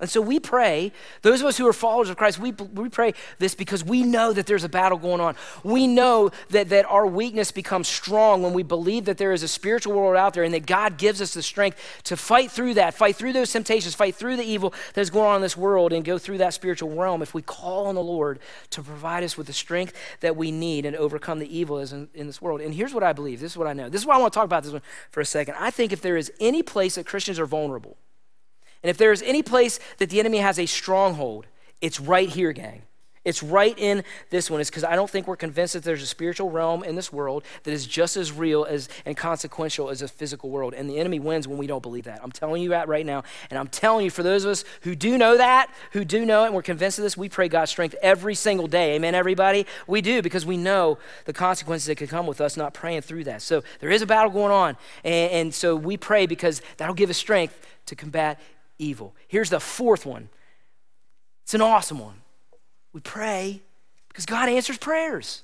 And 0.00 0.08
so 0.08 0.20
we 0.20 0.38
pray, 0.38 0.92
those 1.22 1.40
of 1.40 1.48
us 1.48 1.58
who 1.58 1.66
are 1.66 1.72
followers 1.72 2.08
of 2.08 2.16
Christ, 2.16 2.38
we, 2.38 2.52
we 2.52 2.88
pray 2.88 3.14
this 3.40 3.56
because 3.56 3.82
we 3.82 4.04
know 4.04 4.32
that 4.32 4.46
there's 4.46 4.62
a 4.62 4.68
battle 4.68 4.96
going 4.96 5.20
on. 5.20 5.34
We 5.64 5.88
know 5.88 6.30
that, 6.50 6.68
that 6.68 6.84
our 6.86 7.04
weakness 7.04 7.50
becomes 7.50 7.88
strong 7.88 8.44
when 8.44 8.52
we 8.52 8.62
believe 8.62 9.06
that 9.06 9.18
there 9.18 9.32
is 9.32 9.42
a 9.42 9.48
spiritual 9.48 9.94
world 9.94 10.16
out 10.16 10.34
there 10.34 10.44
and 10.44 10.54
that 10.54 10.66
God 10.66 10.98
gives 10.98 11.20
us 11.20 11.34
the 11.34 11.42
strength 11.42 12.02
to 12.04 12.16
fight 12.16 12.52
through 12.52 12.74
that, 12.74 12.94
fight 12.94 13.16
through 13.16 13.32
those 13.32 13.52
temptations, 13.52 13.96
fight 13.96 14.14
through 14.14 14.36
the 14.36 14.44
evil 14.44 14.72
that's 14.94 15.10
going 15.10 15.26
on 15.26 15.36
in 15.36 15.42
this 15.42 15.56
world 15.56 15.92
and 15.92 16.04
go 16.04 16.16
through 16.16 16.38
that 16.38 16.54
spiritual 16.54 16.90
realm 16.90 17.20
if 17.20 17.34
we 17.34 17.42
call 17.42 17.88
on 17.88 17.96
the 17.96 18.02
Lord 18.02 18.38
to 18.70 18.82
provide 18.82 19.24
us 19.24 19.36
with 19.36 19.48
the 19.48 19.52
strength 19.52 19.94
that 20.20 20.36
we 20.36 20.52
need 20.52 20.86
and 20.86 20.94
overcome 20.94 21.40
the 21.40 21.58
evil 21.58 21.80
in, 21.80 22.08
in 22.14 22.28
this 22.28 22.40
world. 22.40 22.60
And 22.60 22.72
here's 22.72 22.94
what 22.94 23.02
I 23.02 23.12
believe 23.12 23.40
this 23.40 23.52
is 23.52 23.58
what 23.58 23.66
I 23.66 23.72
know. 23.72 23.88
This 23.88 24.02
is 24.02 24.06
why 24.06 24.14
I 24.14 24.18
want 24.18 24.32
to 24.32 24.38
talk 24.38 24.44
about 24.44 24.62
this 24.62 24.72
one 24.72 24.82
for 25.10 25.20
a 25.20 25.26
second. 25.26 25.56
I 25.58 25.70
think 25.70 25.92
if 25.92 26.00
there 26.00 26.16
is 26.16 26.30
any 26.38 26.62
place 26.62 26.94
that 26.94 27.04
Christians 27.04 27.40
are 27.40 27.46
vulnerable, 27.46 27.96
and 28.82 28.90
if 28.90 28.96
there 28.96 29.12
is 29.12 29.22
any 29.22 29.42
place 29.42 29.80
that 29.98 30.10
the 30.10 30.20
enemy 30.20 30.38
has 30.38 30.58
a 30.58 30.66
stronghold, 30.66 31.46
it's 31.80 32.00
right 32.00 32.28
here, 32.28 32.52
gang. 32.52 32.82
It's 33.24 33.42
right 33.42 33.78
in 33.78 34.04
this 34.30 34.50
one. 34.50 34.58
It's 34.58 34.70
because 34.70 34.84
I 34.84 34.96
don't 34.96 35.10
think 35.10 35.26
we're 35.26 35.36
convinced 35.36 35.74
that 35.74 35.84
there's 35.84 36.02
a 36.02 36.06
spiritual 36.06 36.50
realm 36.50 36.82
in 36.82 36.94
this 36.94 37.12
world 37.12 37.44
that 37.64 37.72
is 37.72 37.86
just 37.86 38.16
as 38.16 38.32
real 38.32 38.64
as 38.64 38.88
and 39.04 39.18
consequential 39.18 39.90
as 39.90 40.00
a 40.00 40.08
physical 40.08 40.48
world. 40.48 40.72
And 40.72 40.88
the 40.88 40.98
enemy 40.98 41.18
wins 41.18 41.46
when 41.46 41.58
we 41.58 41.66
don't 41.66 41.82
believe 41.82 42.04
that. 42.04 42.20
I'm 42.22 42.32
telling 42.32 42.62
you 42.62 42.70
that 42.70 42.88
right 42.88 43.04
now. 43.04 43.24
And 43.50 43.58
I'm 43.58 43.68
telling 43.68 44.04
you, 44.04 44.10
for 44.10 44.22
those 44.22 44.44
of 44.44 44.52
us 44.52 44.64
who 44.80 44.94
do 44.94 45.18
know 45.18 45.36
that, 45.36 45.70
who 45.92 46.06
do 46.06 46.24
know 46.24 46.44
it, 46.44 46.46
and 46.46 46.54
we're 46.54 46.62
convinced 46.62 46.98
of 46.98 47.02
this, 47.02 47.18
we 47.18 47.28
pray 47.28 47.48
God's 47.48 47.70
strength 47.70 47.94
every 48.00 48.34
single 48.34 48.66
day. 48.66 48.94
Amen, 48.94 49.14
everybody? 49.14 49.66
We 49.86 50.00
do 50.00 50.22
because 50.22 50.46
we 50.46 50.56
know 50.56 50.96
the 51.26 51.34
consequences 51.34 51.86
that 51.88 51.96
could 51.96 52.08
come 52.08 52.26
with 52.26 52.40
us 52.40 52.56
not 52.56 52.72
praying 52.72 53.02
through 53.02 53.24
that. 53.24 53.42
So 53.42 53.62
there 53.80 53.90
is 53.90 54.00
a 54.00 54.06
battle 54.06 54.30
going 54.30 54.52
on. 54.52 54.76
And, 55.04 55.32
and 55.32 55.54
so 55.54 55.76
we 55.76 55.98
pray 55.98 56.24
because 56.24 56.62
that'll 56.78 56.94
give 56.94 57.10
us 57.10 57.18
strength 57.18 57.66
to 57.86 57.94
combat 57.94 58.40
evil. 58.78 59.14
Here's 59.26 59.50
the 59.50 59.60
fourth 59.60 60.06
one 60.06 60.28
it's 61.44 61.54
an 61.54 61.60
awesome 61.62 61.98
one. 61.98 62.20
We 62.92 63.00
pray 63.00 63.62
because 64.08 64.26
God 64.26 64.48
answers 64.48 64.78
prayers. 64.78 65.42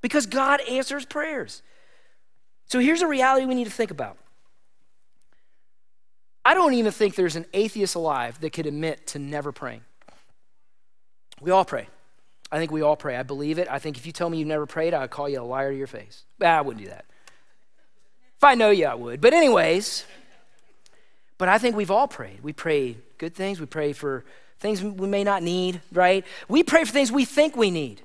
Because 0.00 0.26
God 0.26 0.60
answers 0.68 1.06
prayers. 1.06 1.62
So 2.66 2.78
here's 2.78 3.00
a 3.00 3.06
reality 3.06 3.46
we 3.46 3.54
need 3.54 3.64
to 3.64 3.70
think 3.70 3.90
about. 3.90 4.18
I 6.44 6.52
don't 6.52 6.74
even 6.74 6.92
think 6.92 7.14
there's 7.14 7.36
an 7.36 7.46
atheist 7.54 7.94
alive 7.94 8.38
that 8.40 8.52
could 8.52 8.66
admit 8.66 9.06
to 9.08 9.18
never 9.18 9.50
praying. 9.50 9.80
We 11.40 11.50
all 11.50 11.64
pray. 11.64 11.88
I 12.52 12.58
think 12.58 12.70
we 12.70 12.82
all 12.82 12.96
pray. 12.96 13.16
I 13.16 13.22
believe 13.22 13.58
it. 13.58 13.66
I 13.70 13.78
think 13.78 13.96
if 13.96 14.06
you 14.06 14.12
tell 14.12 14.28
me 14.28 14.38
you've 14.38 14.48
never 14.48 14.66
prayed, 14.66 14.92
I'd 14.92 15.10
call 15.10 15.28
you 15.28 15.40
a 15.40 15.42
liar 15.42 15.72
to 15.72 15.76
your 15.76 15.86
face. 15.86 16.24
I 16.40 16.60
wouldn't 16.60 16.84
do 16.84 16.90
that. 16.90 17.06
If 18.36 18.44
I 18.44 18.54
know 18.54 18.70
you, 18.70 18.86
I 18.86 18.94
would. 18.94 19.20
But, 19.20 19.32
anyways, 19.32 20.04
but 21.38 21.48
I 21.48 21.58
think 21.58 21.76
we've 21.76 21.90
all 21.90 22.08
prayed. 22.08 22.42
We 22.42 22.52
pray 22.52 22.96
good 23.18 23.34
things, 23.34 23.60
we 23.60 23.66
pray 23.66 23.92
for 23.92 24.24
things 24.60 24.82
we 24.82 25.08
may 25.08 25.24
not 25.24 25.42
need, 25.42 25.80
right? 25.92 26.24
We 26.48 26.62
pray 26.62 26.84
for 26.84 26.92
things 26.92 27.12
we 27.12 27.24
think 27.24 27.56
we 27.56 27.70
need. 27.70 28.02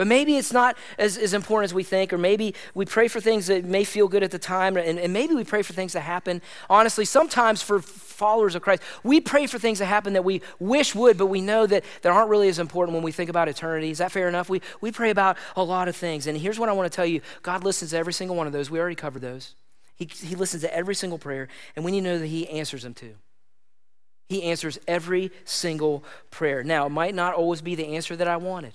But 0.00 0.06
maybe 0.06 0.38
it's 0.38 0.50
not 0.50 0.78
as, 0.96 1.18
as 1.18 1.34
important 1.34 1.66
as 1.66 1.74
we 1.74 1.82
think, 1.82 2.10
or 2.14 2.16
maybe 2.16 2.54
we 2.72 2.86
pray 2.86 3.06
for 3.06 3.20
things 3.20 3.48
that 3.48 3.66
may 3.66 3.84
feel 3.84 4.08
good 4.08 4.22
at 4.22 4.30
the 4.30 4.38
time, 4.38 4.78
and, 4.78 4.98
and 4.98 5.12
maybe 5.12 5.34
we 5.34 5.44
pray 5.44 5.60
for 5.60 5.74
things 5.74 5.92
that 5.92 6.00
happen. 6.00 6.40
Honestly, 6.70 7.04
sometimes 7.04 7.60
for 7.60 7.80
followers 7.80 8.54
of 8.54 8.62
Christ, 8.62 8.82
we 9.02 9.20
pray 9.20 9.46
for 9.46 9.58
things 9.58 9.78
that 9.78 9.84
happen 9.84 10.14
that 10.14 10.24
we 10.24 10.40
wish 10.58 10.94
would, 10.94 11.18
but 11.18 11.26
we 11.26 11.42
know 11.42 11.66
that, 11.66 11.84
that 12.00 12.10
aren't 12.10 12.30
really 12.30 12.48
as 12.48 12.58
important 12.58 12.94
when 12.94 13.04
we 13.04 13.12
think 13.12 13.28
about 13.28 13.46
eternity. 13.46 13.90
Is 13.90 13.98
that 13.98 14.10
fair 14.10 14.26
enough? 14.26 14.48
We, 14.48 14.62
we 14.80 14.90
pray 14.90 15.10
about 15.10 15.36
a 15.54 15.62
lot 15.62 15.86
of 15.86 15.94
things. 15.94 16.26
And 16.26 16.38
here's 16.38 16.58
what 16.58 16.70
I 16.70 16.72
want 16.72 16.90
to 16.90 16.96
tell 16.96 17.04
you 17.04 17.20
God 17.42 17.62
listens 17.62 17.90
to 17.90 17.98
every 17.98 18.14
single 18.14 18.36
one 18.36 18.46
of 18.46 18.54
those. 18.54 18.70
We 18.70 18.80
already 18.80 18.96
covered 18.96 19.20
those. 19.20 19.54
He, 20.00 20.06
he 20.06 20.34
listens 20.34 20.62
to 20.62 20.74
every 20.74 20.96
single 20.96 21.18
prayer, 21.18 21.46
and 21.76 21.84
we 21.84 21.92
need 21.92 22.00
to 22.00 22.04
know 22.04 22.18
that 22.18 22.26
He 22.26 22.48
answers 22.48 22.82
them 22.82 22.94
too. 22.94 23.14
He 24.28 24.42
answers 24.42 24.80
every 24.88 25.30
single 25.44 26.02
prayer. 26.30 26.64
Now, 26.64 26.86
it 26.86 26.90
might 26.90 27.14
not 27.14 27.34
always 27.34 27.62
be 27.62 27.76
the 27.76 27.94
answer 27.94 28.16
that 28.16 28.26
I 28.26 28.36
wanted 28.36 28.74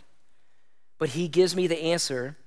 but 0.98 1.10
he 1.10 1.28
gives 1.28 1.56
me 1.56 1.68
the 1.68 1.82
answer 1.82 2.38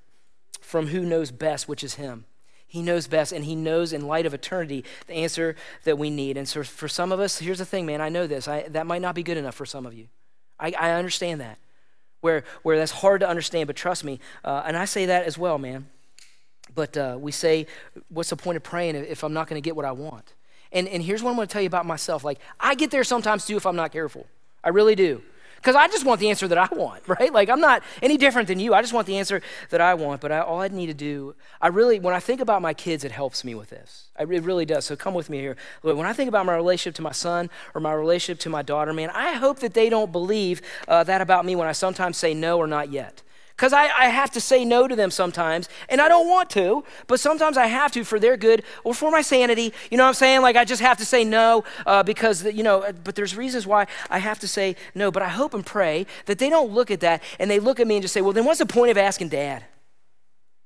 from 0.60 0.88
who 0.88 1.00
knows 1.00 1.30
best, 1.30 1.68
which 1.68 1.84
is 1.84 1.94
him. 1.94 2.24
He 2.66 2.82
knows 2.82 3.06
best, 3.06 3.32
and 3.32 3.44
he 3.44 3.54
knows 3.54 3.92
in 3.92 4.06
light 4.06 4.26
of 4.26 4.34
eternity 4.34 4.84
the 5.06 5.14
answer 5.14 5.56
that 5.84 5.98
we 5.98 6.10
need. 6.10 6.36
And 6.36 6.46
so, 6.46 6.62
for 6.62 6.88
some 6.88 7.12
of 7.12 7.20
us, 7.20 7.38
here's 7.38 7.58
the 7.58 7.64
thing, 7.64 7.86
man. 7.86 8.00
I 8.00 8.10
know 8.10 8.26
this. 8.26 8.46
I, 8.46 8.62
that 8.68 8.86
might 8.86 9.00
not 9.00 9.14
be 9.14 9.22
good 9.22 9.38
enough 9.38 9.54
for 9.54 9.64
some 9.64 9.86
of 9.86 9.94
you. 9.94 10.08
I, 10.60 10.74
I 10.78 10.90
understand 10.92 11.40
that, 11.40 11.58
where 12.20 12.44
where 12.62 12.76
that's 12.76 12.92
hard 12.92 13.20
to 13.20 13.28
understand. 13.28 13.68
But 13.68 13.76
trust 13.76 14.04
me, 14.04 14.20
uh, 14.44 14.64
and 14.66 14.76
I 14.76 14.84
say 14.84 15.06
that 15.06 15.24
as 15.24 15.38
well, 15.38 15.56
man. 15.56 15.88
But 16.74 16.96
uh, 16.96 17.16
we 17.18 17.32
say, 17.32 17.66
what's 18.08 18.30
the 18.30 18.36
point 18.36 18.56
of 18.56 18.62
praying 18.62 18.94
if 18.94 19.24
I'm 19.24 19.32
not 19.32 19.48
going 19.48 19.60
to 19.60 19.64
get 19.64 19.76
what 19.76 19.84
I 19.84 19.92
want? 19.92 20.34
And 20.72 20.86
and 20.88 21.02
here's 21.02 21.22
what 21.22 21.30
I'm 21.30 21.36
going 21.36 21.48
to 21.48 21.52
tell 21.52 21.62
you 21.62 21.66
about 21.66 21.86
myself. 21.86 22.24
Like 22.24 22.38
I 22.60 22.74
get 22.74 22.90
there 22.90 23.04
sometimes 23.04 23.46
too 23.46 23.56
if 23.56 23.66
I'm 23.66 23.76
not 23.76 23.92
careful. 23.92 24.26
I 24.62 24.68
really 24.70 24.94
do. 24.94 25.22
Because 25.56 25.74
I 25.74 25.88
just 25.88 26.04
want 26.04 26.20
the 26.20 26.30
answer 26.30 26.46
that 26.46 26.58
I 26.58 26.68
want, 26.72 27.02
right? 27.08 27.32
Like, 27.32 27.50
I'm 27.50 27.60
not 27.60 27.82
any 28.00 28.16
different 28.16 28.46
than 28.46 28.60
you. 28.60 28.74
I 28.74 28.80
just 28.80 28.92
want 28.92 29.06
the 29.06 29.18
answer 29.18 29.42
that 29.70 29.80
I 29.80 29.94
want. 29.94 30.20
But 30.20 30.30
I, 30.30 30.40
all 30.40 30.60
I 30.60 30.68
need 30.68 30.86
to 30.86 30.94
do, 30.94 31.34
I 31.60 31.66
really, 31.66 31.98
when 31.98 32.14
I 32.14 32.20
think 32.20 32.40
about 32.40 32.62
my 32.62 32.74
kids, 32.74 33.04
it 33.04 33.10
helps 33.10 33.44
me 33.44 33.56
with 33.56 33.70
this. 33.70 34.08
it 34.18 34.28
really 34.28 34.64
does. 34.64 34.84
So 34.84 34.94
come 34.94 35.14
with 35.14 35.28
me 35.28 35.40
here. 35.40 35.56
When 35.82 36.06
I 36.06 36.12
think 36.12 36.28
about 36.28 36.46
my 36.46 36.54
relationship 36.54 36.94
to 36.96 37.02
my 37.02 37.12
son 37.12 37.50
or 37.74 37.80
my 37.80 37.92
relationship 37.92 38.40
to 38.42 38.50
my 38.50 38.62
daughter, 38.62 38.92
man, 38.92 39.10
I 39.10 39.32
hope 39.32 39.58
that 39.58 39.74
they 39.74 39.88
don't 39.88 40.12
believe 40.12 40.62
uh, 40.86 41.02
that 41.04 41.20
about 41.20 41.44
me 41.44 41.56
when 41.56 41.66
I 41.66 41.72
sometimes 41.72 42.16
say 42.16 42.34
no 42.34 42.58
or 42.58 42.66
not 42.66 42.92
yet 42.92 43.22
because 43.58 43.72
I, 43.72 43.88
I 43.88 44.06
have 44.06 44.30
to 44.30 44.40
say 44.40 44.64
no 44.64 44.86
to 44.86 44.94
them 44.94 45.10
sometimes, 45.10 45.68
and 45.88 46.00
I 46.00 46.06
don't 46.06 46.28
want 46.28 46.48
to, 46.50 46.84
but 47.08 47.18
sometimes 47.18 47.56
I 47.56 47.66
have 47.66 47.90
to 47.90 48.04
for 48.04 48.20
their 48.20 48.36
good 48.36 48.62
or 48.84 48.94
for 48.94 49.10
my 49.10 49.20
sanity. 49.20 49.74
You 49.90 49.96
know 49.96 50.04
what 50.04 50.10
I'm 50.10 50.14
saying? 50.14 50.42
Like 50.42 50.54
I 50.54 50.64
just 50.64 50.80
have 50.80 50.96
to 50.98 51.04
say 51.04 51.24
no 51.24 51.64
uh, 51.84 52.04
because, 52.04 52.44
you 52.44 52.62
know, 52.62 52.82
uh, 52.82 52.92
but 52.92 53.16
there's 53.16 53.36
reasons 53.36 53.66
why 53.66 53.88
I 54.10 54.20
have 54.20 54.38
to 54.40 54.48
say 54.48 54.76
no. 54.94 55.10
But 55.10 55.24
I 55.24 55.28
hope 55.28 55.54
and 55.54 55.66
pray 55.66 56.06
that 56.26 56.38
they 56.38 56.48
don't 56.48 56.70
look 56.70 56.92
at 56.92 57.00
that 57.00 57.20
and 57.40 57.50
they 57.50 57.58
look 57.58 57.80
at 57.80 57.88
me 57.88 57.96
and 57.96 58.02
just 58.02 58.14
say, 58.14 58.20
well, 58.20 58.32
then 58.32 58.44
what's 58.44 58.60
the 58.60 58.66
point 58.66 58.92
of 58.92 58.96
asking 58.96 59.30
dad? 59.30 59.64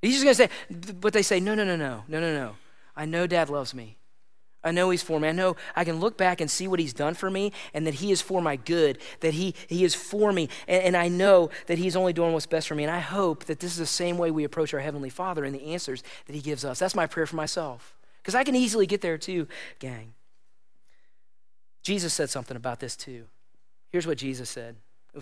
He's 0.03 0.21
just 0.21 0.25
going 0.25 0.37
to 0.37 0.55
say, 0.55 0.93
but 0.93 1.15
they 1.15 1.23
say, 1.23 1.41
no, 1.41 1.55
no, 1.55 1.65
no, 1.65 1.77
no, 1.77 2.05
no, 2.09 2.21
no, 2.21 2.35
no. 2.35 2.57
I 2.95 3.07
know 3.07 3.27
dad 3.27 3.49
loves 3.49 3.73
me. 3.73 3.97
I 4.65 4.71
know 4.71 4.91
he's 4.91 5.03
for 5.03 5.19
me. 5.19 5.29
I 5.29 5.33
know 5.33 5.57
I 5.75 5.85
can 5.85 5.99
look 5.99 6.17
back 6.17 6.41
and 6.41 6.51
see 6.51 6.69
what 6.69 6.79
he's 6.79 6.93
done 6.93 7.15
for 7.15 7.31
me 7.31 7.53
and 7.75 7.87
that 7.87 7.95
he 7.95 8.13
is 8.13 8.23
for 8.23 8.41
my 8.41 8.57
good, 8.57 8.99
that 9.21 9.35
he, 9.35 9.55
he 9.67 9.85
is 9.85 9.95
for 9.95 10.33
me. 10.33 10.49
And, 10.69 10.85
and, 10.85 10.97
I 10.97 11.09
know 11.09 11.51
that 11.67 11.79
he's 11.79 11.97
only 11.97 12.13
doing 12.13 12.33
what's 12.33 12.47
best 12.47 12.69
for 12.69 12.75
me. 12.75 12.85
And 12.85 12.93
I 12.93 13.01
hope 13.01 13.45
that 13.47 13.59
this 13.59 13.73
is 13.73 13.79
the 13.79 13.87
same 13.87 14.19
way 14.19 14.31
we 14.31 14.45
approach 14.45 14.73
our 14.73 14.81
Heavenly 14.81 15.11
Father 15.11 15.45
and 15.45 15.55
the 15.55 15.65
answers 15.73 16.05
that 16.27 16.35
he 16.35 16.41
gives 16.41 16.65
us. 16.65 16.79
That's 16.79 16.95
my 16.95 17.07
prayer 17.07 17.27
for 17.27 17.37
myself. 17.37 17.97
Because 18.23 18.37
I 18.37 18.45
can 18.45 18.55
easily 18.55 18.87
get 18.87 19.01
there 19.01 19.19
too, 19.19 19.49
gang. 19.81 20.15
Jesus 21.83 22.15
said 22.15 22.31
something 22.31 22.57
about 22.57 22.79
this 22.79 22.95
too. 22.95 23.25
Here's 23.91 24.07
what 24.07 24.19
Jesus 24.19 24.49
said. 24.49 24.77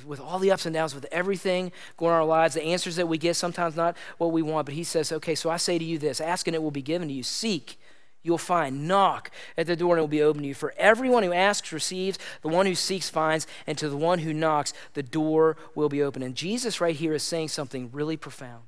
With 0.07 0.21
all 0.21 0.39
the 0.39 0.53
ups 0.53 0.67
and 0.67 0.75
downs, 0.75 0.95
with 0.95 1.07
everything 1.11 1.73
going 1.97 2.13
on 2.13 2.19
in 2.19 2.21
our 2.21 2.27
lives, 2.27 2.55
the 2.55 2.63
answers 2.63 2.97
that 2.97 3.09
we 3.09 3.19
get, 3.19 3.35
sometimes 3.35 3.75
not 3.75 3.97
what 4.19 4.31
we 4.31 4.43
want, 4.43 4.67
but 4.67 4.75
he 4.75 4.85
says, 4.85 5.11
okay, 5.11 5.35
so 5.35 5.51
I 5.51 5.57
say 5.57 5.79
to 5.79 5.85
you 5.85 5.99
this 5.99 6.21
ask 6.21 6.47
and 6.47 6.55
it 6.55 6.63
will 6.63 6.71
be 6.71 6.83
given 6.83 7.09
to 7.09 7.15
you. 7.15 7.23
Seek 7.23 7.77
you'll 8.23 8.39
find. 8.39 8.87
Knock 8.87 9.31
at 9.57 9.67
the 9.67 9.77
door 9.77 9.95
and 9.95 9.99
it 9.99 10.03
will 10.03 10.09
be 10.09 10.23
open 10.23 10.43
to 10.43 10.49
you. 10.49 10.55
For 10.55 10.75
everyone 10.77 11.23
who 11.23 11.33
asks 11.33 11.73
receives, 11.73 12.19
the 12.43 12.49
one 12.49 12.67
who 12.67 12.75
seeks 12.75 13.09
finds, 13.09 13.47
and 13.67 13.77
to 13.79 13.89
the 13.89 13.97
one 13.97 14.21
who 14.21 14.33
knocks, 14.33 14.73
the 14.95 15.03
door 15.03 15.57
will 15.75 15.89
be 15.89 16.03
open. 16.03 16.23
And 16.23 16.35
Jesus, 16.35 16.81
right 16.81 16.97
here, 16.97 17.15
is 17.15 17.23
saying 17.23 17.49
something 17.49 17.91
really 17.93 18.17
profound. 18.17 18.65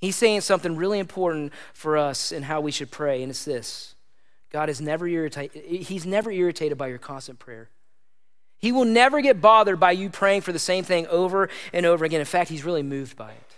He's 0.00 0.16
saying 0.16 0.40
something 0.40 0.76
really 0.76 0.98
important 0.98 1.52
for 1.74 1.98
us 1.98 2.32
and 2.32 2.44
how 2.44 2.60
we 2.60 2.70
should 2.70 2.90
pray, 2.90 3.22
and 3.22 3.30
it's 3.30 3.44
this 3.44 3.94
God 4.50 4.68
is 4.68 4.80
never 4.80 5.06
irritated, 5.06 5.62
He's 5.64 6.06
never 6.06 6.30
irritated 6.30 6.78
by 6.78 6.88
your 6.88 6.98
constant 6.98 7.38
prayer. 7.38 7.68
He 8.58 8.72
will 8.72 8.84
never 8.84 9.20
get 9.22 9.40
bothered 9.40 9.80
by 9.80 9.92
you 9.92 10.10
praying 10.10 10.42
for 10.42 10.52
the 10.52 10.58
same 10.58 10.84
thing 10.84 11.06
over 11.06 11.48
and 11.72 11.86
over 11.86 12.04
again. 12.04 12.20
In 12.20 12.26
fact, 12.26 12.50
He's 12.50 12.64
really 12.64 12.82
moved 12.82 13.16
by 13.16 13.32
it 13.32 13.49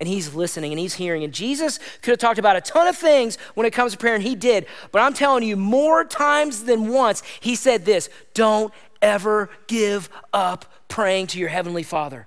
and 0.00 0.08
he's 0.08 0.34
listening 0.34 0.72
and 0.72 0.78
he's 0.78 0.94
hearing. 0.94 1.24
And 1.24 1.32
Jesus 1.32 1.78
could 2.02 2.10
have 2.12 2.18
talked 2.18 2.38
about 2.38 2.56
a 2.56 2.60
ton 2.60 2.86
of 2.86 2.96
things 2.96 3.36
when 3.54 3.66
it 3.66 3.72
comes 3.72 3.92
to 3.92 3.98
prayer, 3.98 4.14
and 4.14 4.22
he 4.22 4.34
did. 4.34 4.66
But 4.92 5.02
I'm 5.02 5.14
telling 5.14 5.44
you, 5.44 5.56
more 5.56 6.04
times 6.04 6.64
than 6.64 6.88
once, 6.88 7.22
he 7.40 7.54
said 7.54 7.84
this 7.84 8.08
don't 8.34 8.72
ever 9.00 9.50
give 9.66 10.08
up 10.32 10.64
praying 10.88 11.28
to 11.28 11.38
your 11.38 11.48
heavenly 11.48 11.82
Father. 11.82 12.26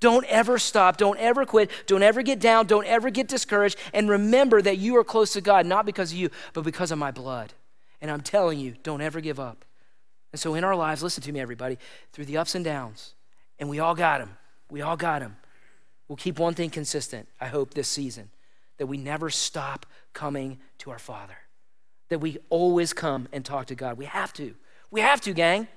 Don't 0.00 0.24
ever 0.26 0.58
stop. 0.58 0.96
Don't 0.96 1.18
ever 1.18 1.44
quit. 1.44 1.70
Don't 1.86 2.02
ever 2.02 2.22
get 2.22 2.38
down. 2.38 2.66
Don't 2.66 2.86
ever 2.86 3.10
get 3.10 3.26
discouraged. 3.26 3.76
And 3.92 4.08
remember 4.08 4.62
that 4.62 4.78
you 4.78 4.96
are 4.96 5.04
close 5.04 5.32
to 5.32 5.40
God, 5.40 5.66
not 5.66 5.86
because 5.86 6.12
of 6.12 6.18
you, 6.18 6.30
but 6.52 6.62
because 6.62 6.92
of 6.92 6.98
my 6.98 7.10
blood. 7.10 7.52
And 8.00 8.10
I'm 8.10 8.20
telling 8.20 8.60
you, 8.60 8.76
don't 8.84 9.00
ever 9.00 9.20
give 9.20 9.40
up. 9.40 9.64
And 10.32 10.38
so 10.38 10.54
in 10.54 10.62
our 10.62 10.76
lives, 10.76 11.02
listen 11.02 11.22
to 11.24 11.32
me, 11.32 11.40
everybody, 11.40 11.78
through 12.12 12.26
the 12.26 12.36
ups 12.36 12.54
and 12.54 12.64
downs, 12.64 13.14
and 13.58 13.68
we 13.68 13.80
all 13.80 13.94
got 13.94 14.18
them. 14.20 14.36
We 14.70 14.82
all 14.82 14.96
got 14.96 15.20
them. 15.20 15.36
We'll 16.08 16.16
keep 16.16 16.38
one 16.38 16.54
thing 16.54 16.70
consistent, 16.70 17.28
I 17.40 17.46
hope, 17.46 17.74
this 17.74 17.88
season 17.88 18.30
that 18.78 18.86
we 18.86 18.96
never 18.96 19.28
stop 19.28 19.86
coming 20.12 20.58
to 20.78 20.90
our 20.90 20.98
Father, 20.98 21.36
that 22.08 22.20
we 22.20 22.38
always 22.48 22.92
come 22.92 23.28
and 23.32 23.44
talk 23.44 23.66
to 23.66 23.74
God. 23.74 23.98
We 23.98 24.06
have 24.06 24.32
to. 24.34 24.54
We 24.90 25.00
have 25.00 25.20
to, 25.22 25.34
gang, 25.34 25.68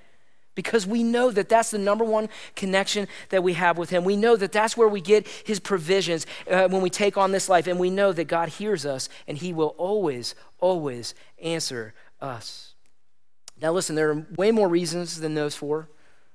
because 0.56 0.88
we 0.88 1.04
know 1.04 1.32
that 1.32 1.50
that's 1.50 1.72
the 1.72 1.78
number 1.78 2.06
one 2.06 2.30
connection 2.56 3.08
that 3.30 3.44
we 3.44 3.54
have 3.54 3.78
with 3.78 3.90
Him. 3.90 4.04
We 4.04 4.16
know 4.16 4.36
that 4.36 4.52
that's 4.52 4.78
where 4.78 4.88
we 4.88 5.02
get 5.02 5.28
His 5.28 5.60
provisions 5.60 6.26
uh, 6.50 6.68
when 6.70 6.82
we 6.82 6.90
take 6.90 7.18
on 7.18 7.32
this 7.32 7.50
life, 7.50 7.68
and 7.68 7.80
we 7.80 7.90
know 7.90 8.14
that 8.14 8.26
God 8.26 8.50
hears 8.50 8.86
us 8.86 9.10
and 9.28 9.38
He 9.38 9.52
will 9.52 9.76
always, 9.78 10.36
always 10.60 11.14
answer 11.42 11.94
us. 12.22 12.76
Now, 13.62 13.72
listen, 13.74 13.96
there 13.96 14.12
are 14.12 14.26
way 14.38 14.52
more 14.52 14.70
reasons 14.70 15.20
than 15.20 15.34
those 15.34 15.56
four 15.56 15.90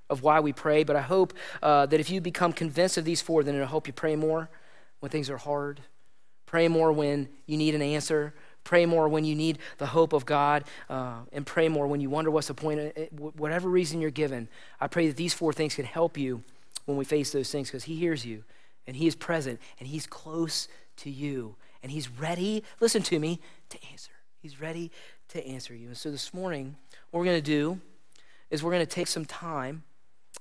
of 0.09 0.23
why 0.23 0.41
we 0.41 0.53
pray, 0.53 0.85
but 0.85 0.97
I 0.97 1.01
hope 1.01 1.33
uh, 1.63 1.87
that 1.87 2.01
if 2.01 2.11
you 2.11 2.21
become 2.21 2.53
convinced 2.53 2.97
of 2.97 3.05
these 3.05 3.21
four, 3.21 3.43
then 3.43 3.61
I 3.61 3.65
hope 3.65 3.87
you 3.87 3.93
pray 3.93 4.17
more 4.17 4.49
when 5.01 5.11
things 5.11 5.29
are 5.31 5.37
hard, 5.37 5.81
pray 6.47 6.69
more 6.69 6.93
when 6.93 7.29
you 7.47 7.57
need 7.57 7.75
an 7.75 7.83
answer, 7.83 8.35
pray 8.65 8.87
more 8.87 9.09
when 9.09 9.25
you 9.25 9.35
need 9.35 9.59
the 9.79 9.87
hope 9.87 10.13
of 10.13 10.27
God, 10.27 10.65
uh, 10.89 11.21
and 11.33 11.47
pray 11.47 11.69
more 11.69 11.87
when 11.87 12.01
you 12.01 12.11
wonder 12.11 12.31
what's 12.31 12.49
the 12.49 12.55
point. 12.55 12.97
Whatever 13.13 13.69
reason 13.69 14.01
you're 14.01 14.11
given, 14.11 14.49
I 14.81 14.87
pray 14.89 15.07
that 15.09 15.17
these 15.17 15.35
four 15.35 15.53
things 15.53 15.75
can 15.75 15.85
help 15.85 16.17
you 16.17 16.43
when 16.85 16.97
we 16.97 17.05
face 17.05 17.33
those 17.33 17.51
things 17.51 17.69
because 17.69 17.85
He 17.85 17.97
hears 17.97 18.25
you 18.25 18.45
and 18.87 18.97
He 18.97 19.07
is 19.07 19.15
present 19.15 19.61
and 19.79 19.89
He's 19.89 20.07
close 20.07 20.69
to 20.99 21.11
you 21.11 21.57
and 21.83 21.93
He's 21.93 22.09
ready, 22.09 22.65
listen 22.81 23.03
to 23.05 23.19
me, 23.19 23.41
to 23.71 23.79
answer. 23.91 24.13
He's 24.41 24.61
ready 24.61 24.91
to 25.29 25.45
answer 25.47 25.75
you. 25.75 25.89
And 25.89 25.97
so 25.97 26.11
this 26.11 26.33
morning, 26.33 26.77
what 27.11 27.21
we're 27.21 27.27
going 27.27 27.39
to 27.39 27.43
do 27.43 27.81
is 28.51 28.63
we're 28.63 28.73
going 28.73 28.87
to 28.87 28.87
take 28.87 29.09
some 29.09 29.25
time 29.25 29.83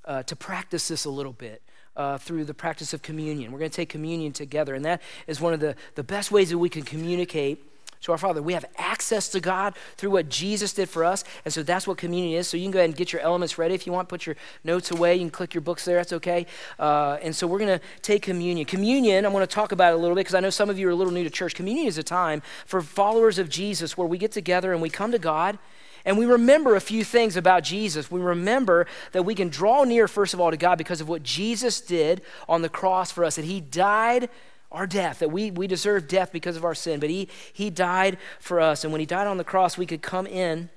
uh, 0.03 0.23
to 0.23 0.35
practice 0.35 0.87
this 0.87 1.05
a 1.05 1.09
little 1.09 1.33
bit. 1.33 1.61
Uh, 1.97 2.17
through 2.17 2.43
the 2.43 2.53
practice 2.53 2.93
of 2.93 3.01
communion. 3.01 3.53
We're 3.53 3.59
going 3.59 3.71
to 3.71 3.75
take 3.77 3.87
communion 3.87 4.33
together, 4.33 4.75
and 4.75 4.83
that 4.83 5.01
is 5.27 5.39
one 5.39 5.53
of 5.53 5.61
the, 5.61 5.77
the 5.95 6.03
best 6.03 6.29
ways 6.29 6.49
that 6.49 6.57
we 6.57 6.67
can 6.67 6.83
communicate 6.83 7.63
to 8.05 8.11
our 8.11 8.17
Father. 8.17 8.41
We 8.41 8.53
have 8.53 8.65
access 8.77 9.29
to 9.29 9.39
God 9.39 9.75
through 9.97 10.11
what 10.11 10.29
Jesus 10.29 10.73
did 10.73 10.89
for 10.89 11.03
us, 11.03 11.23
and 11.43 11.53
so 11.53 11.63
that's 11.63 11.87
what 11.87 11.97
communion 11.97 12.39
is. 12.39 12.47
So 12.47 12.55
you 12.57 12.63
can 12.63 12.71
go 12.71 12.79
ahead 12.79 12.89
and 12.89 12.97
get 12.97 13.11
your 13.11 13.21
elements 13.21 13.57
ready 13.57 13.73
if 13.73 13.85
you 13.85 13.93
want. 13.93 14.09
Put 14.09 14.25
your 14.25 14.35
notes 14.63 14.91
away. 14.91 15.15
You 15.15 15.21
can 15.21 15.31
click 15.31 15.53
your 15.53 15.61
books 15.61 15.85
there. 15.85 15.97
That's 15.97 16.13
okay. 16.13 16.45
Uh, 16.77 17.17
and 17.21 17.35
so 17.35 17.47
we're 17.47 17.59
going 17.59 17.79
to 17.79 17.85
take 18.01 18.21
communion. 18.21 18.65
Communion, 18.65 19.25
I'm 19.25 19.31
going 19.31 19.41
to 19.41 19.47
talk 19.47 19.71
about 19.71 19.93
it 19.93 19.95
a 19.95 19.99
little 19.99 20.15
bit 20.15 20.21
because 20.21 20.35
I 20.35 20.39
know 20.39 20.49
some 20.49 20.69
of 20.69 20.77
you 20.77 20.87
are 20.87 20.91
a 20.91 20.95
little 20.95 21.13
new 21.13 21.23
to 21.23 21.29
church. 21.29 21.55
Communion 21.55 21.87
is 21.87 21.97
a 21.97 22.03
time 22.03 22.41
for 22.65 22.81
followers 22.81 23.39
of 23.39 23.49
Jesus 23.49 23.97
where 23.97 24.07
we 24.07 24.17
get 24.17 24.31
together 24.31 24.71
and 24.71 24.81
we 24.81 24.89
come 24.89 25.11
to 25.11 25.19
God 25.19 25.57
and 26.05 26.17
we 26.17 26.25
remember 26.25 26.75
a 26.75 26.81
few 26.81 27.03
things 27.03 27.35
about 27.35 27.63
Jesus. 27.63 28.11
We 28.11 28.21
remember 28.21 28.85
that 29.11 29.23
we 29.23 29.33
can 29.33 29.49
draw 29.49 29.83
near, 29.83 30.07
first 30.07 30.33
of 30.33 30.39
all, 30.39 30.51
to 30.51 30.57
God 30.57 30.77
because 30.77 31.01
of 31.01 31.09
what 31.09 31.23
Jesus 31.23 31.81
did 31.81 32.21
on 32.47 32.61
the 32.61 32.69
cross 32.69 33.11
for 33.11 33.25
us, 33.25 33.35
that 33.35 33.45
He 33.45 33.59
died 33.59 34.29
our 34.71 34.85
death, 34.85 35.19
that 35.19 35.31
we, 35.31 35.51
we 35.51 35.67
deserve 35.67 36.07
death 36.07 36.31
because 36.31 36.57
of 36.57 36.65
our 36.65 36.75
sin, 36.75 36.99
but 36.99 37.09
he, 37.09 37.29
he 37.53 37.69
died 37.69 38.17
for 38.39 38.59
us. 38.59 38.83
And 38.83 38.91
when 38.91 38.99
He 38.99 39.05
died 39.05 39.25
on 39.25 39.37
the 39.37 39.43
cross, 39.43 39.77
we 39.77 39.85
could 39.85 40.01
come 40.01 40.27
in 40.27 40.69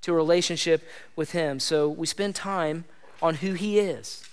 to 0.00 0.12
a 0.12 0.16
relationship 0.16 0.82
with 1.14 1.32
Him. 1.32 1.60
So 1.60 1.88
we 1.88 2.06
spend 2.06 2.34
time 2.34 2.84
on 3.22 3.36
who 3.36 3.52
He 3.52 3.78
is. 3.78 4.24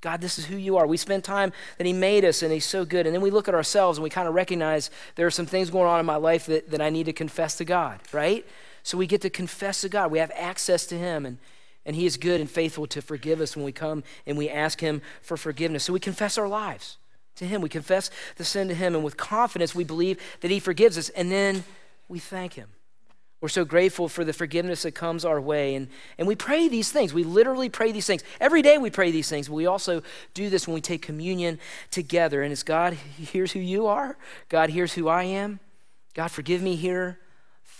God, 0.00 0.20
this 0.20 0.38
is 0.38 0.46
who 0.46 0.56
you 0.56 0.76
are. 0.76 0.86
We 0.86 0.98
spend 0.98 1.24
time 1.24 1.52
that 1.78 1.86
He 1.86 1.92
made 1.92 2.24
us 2.24 2.42
and 2.42 2.52
He's 2.52 2.66
so 2.66 2.84
good. 2.84 3.06
And 3.06 3.14
then 3.14 3.22
we 3.22 3.30
look 3.30 3.48
at 3.48 3.54
ourselves 3.54 3.98
and 3.98 4.02
we 4.02 4.10
kind 4.10 4.28
of 4.28 4.34
recognize 4.34 4.90
there 5.16 5.26
are 5.26 5.32
some 5.32 5.46
things 5.46 5.70
going 5.70 5.88
on 5.88 5.98
in 5.98 6.06
my 6.06 6.16
life 6.16 6.46
that, 6.46 6.70
that 6.70 6.80
I 6.80 6.90
need 6.90 7.06
to 7.06 7.12
confess 7.12 7.56
to 7.56 7.64
God, 7.64 8.00
right? 8.12 8.46
So 8.84 8.98
we 8.98 9.06
get 9.06 9.22
to 9.22 9.30
confess 9.30 9.80
to 9.80 9.88
God. 9.88 10.12
We 10.12 10.18
have 10.18 10.30
access 10.36 10.86
to 10.86 10.96
Him 10.96 11.26
and, 11.26 11.38
and 11.84 11.96
He 11.96 12.06
is 12.06 12.16
good 12.16 12.40
and 12.40 12.48
faithful 12.48 12.86
to 12.88 13.02
forgive 13.02 13.40
us 13.40 13.56
when 13.56 13.64
we 13.64 13.72
come 13.72 14.04
and 14.26 14.38
we 14.38 14.48
ask 14.48 14.80
Him 14.80 15.02
for 15.22 15.36
forgiveness. 15.36 15.84
So 15.84 15.92
we 15.92 16.00
confess 16.00 16.38
our 16.38 16.46
lives 16.46 16.98
to 17.36 17.46
Him. 17.46 17.62
We 17.62 17.70
confess 17.70 18.10
the 18.36 18.44
sin 18.44 18.68
to 18.68 18.74
Him. 18.74 18.94
And 18.94 19.02
with 19.02 19.16
confidence, 19.16 19.74
we 19.74 19.84
believe 19.84 20.20
that 20.42 20.50
He 20.50 20.60
forgives 20.60 20.98
us. 20.98 21.08
And 21.08 21.32
then 21.32 21.64
we 22.08 22.18
thank 22.18 22.52
Him. 22.52 22.68
We're 23.40 23.48
so 23.48 23.64
grateful 23.64 24.08
for 24.08 24.22
the 24.22 24.34
forgiveness 24.34 24.82
that 24.82 24.92
comes 24.92 25.24
our 25.24 25.40
way. 25.40 25.74
And, 25.74 25.88
and 26.18 26.28
we 26.28 26.36
pray 26.36 26.68
these 26.68 26.92
things. 26.92 27.14
We 27.14 27.24
literally 27.24 27.70
pray 27.70 27.90
these 27.90 28.06
things. 28.06 28.22
Every 28.40 28.60
day 28.60 28.76
we 28.76 28.90
pray 28.90 29.10
these 29.10 29.28
things, 29.28 29.48
but 29.48 29.54
we 29.54 29.66
also 29.66 30.02
do 30.34 30.50
this 30.50 30.68
when 30.68 30.74
we 30.74 30.80
take 30.82 31.00
communion 31.00 31.58
together. 31.90 32.42
And 32.42 32.52
it's 32.52 32.62
God, 32.62 32.92
hears 32.94 33.52
who 33.52 33.60
you 33.60 33.86
are. 33.86 34.16
God, 34.50 34.70
hears 34.70 34.92
who 34.92 35.08
I 35.08 35.24
am. 35.24 35.60
God, 36.14 36.30
forgive 36.30 36.62
me 36.62 36.76
here. 36.76 37.18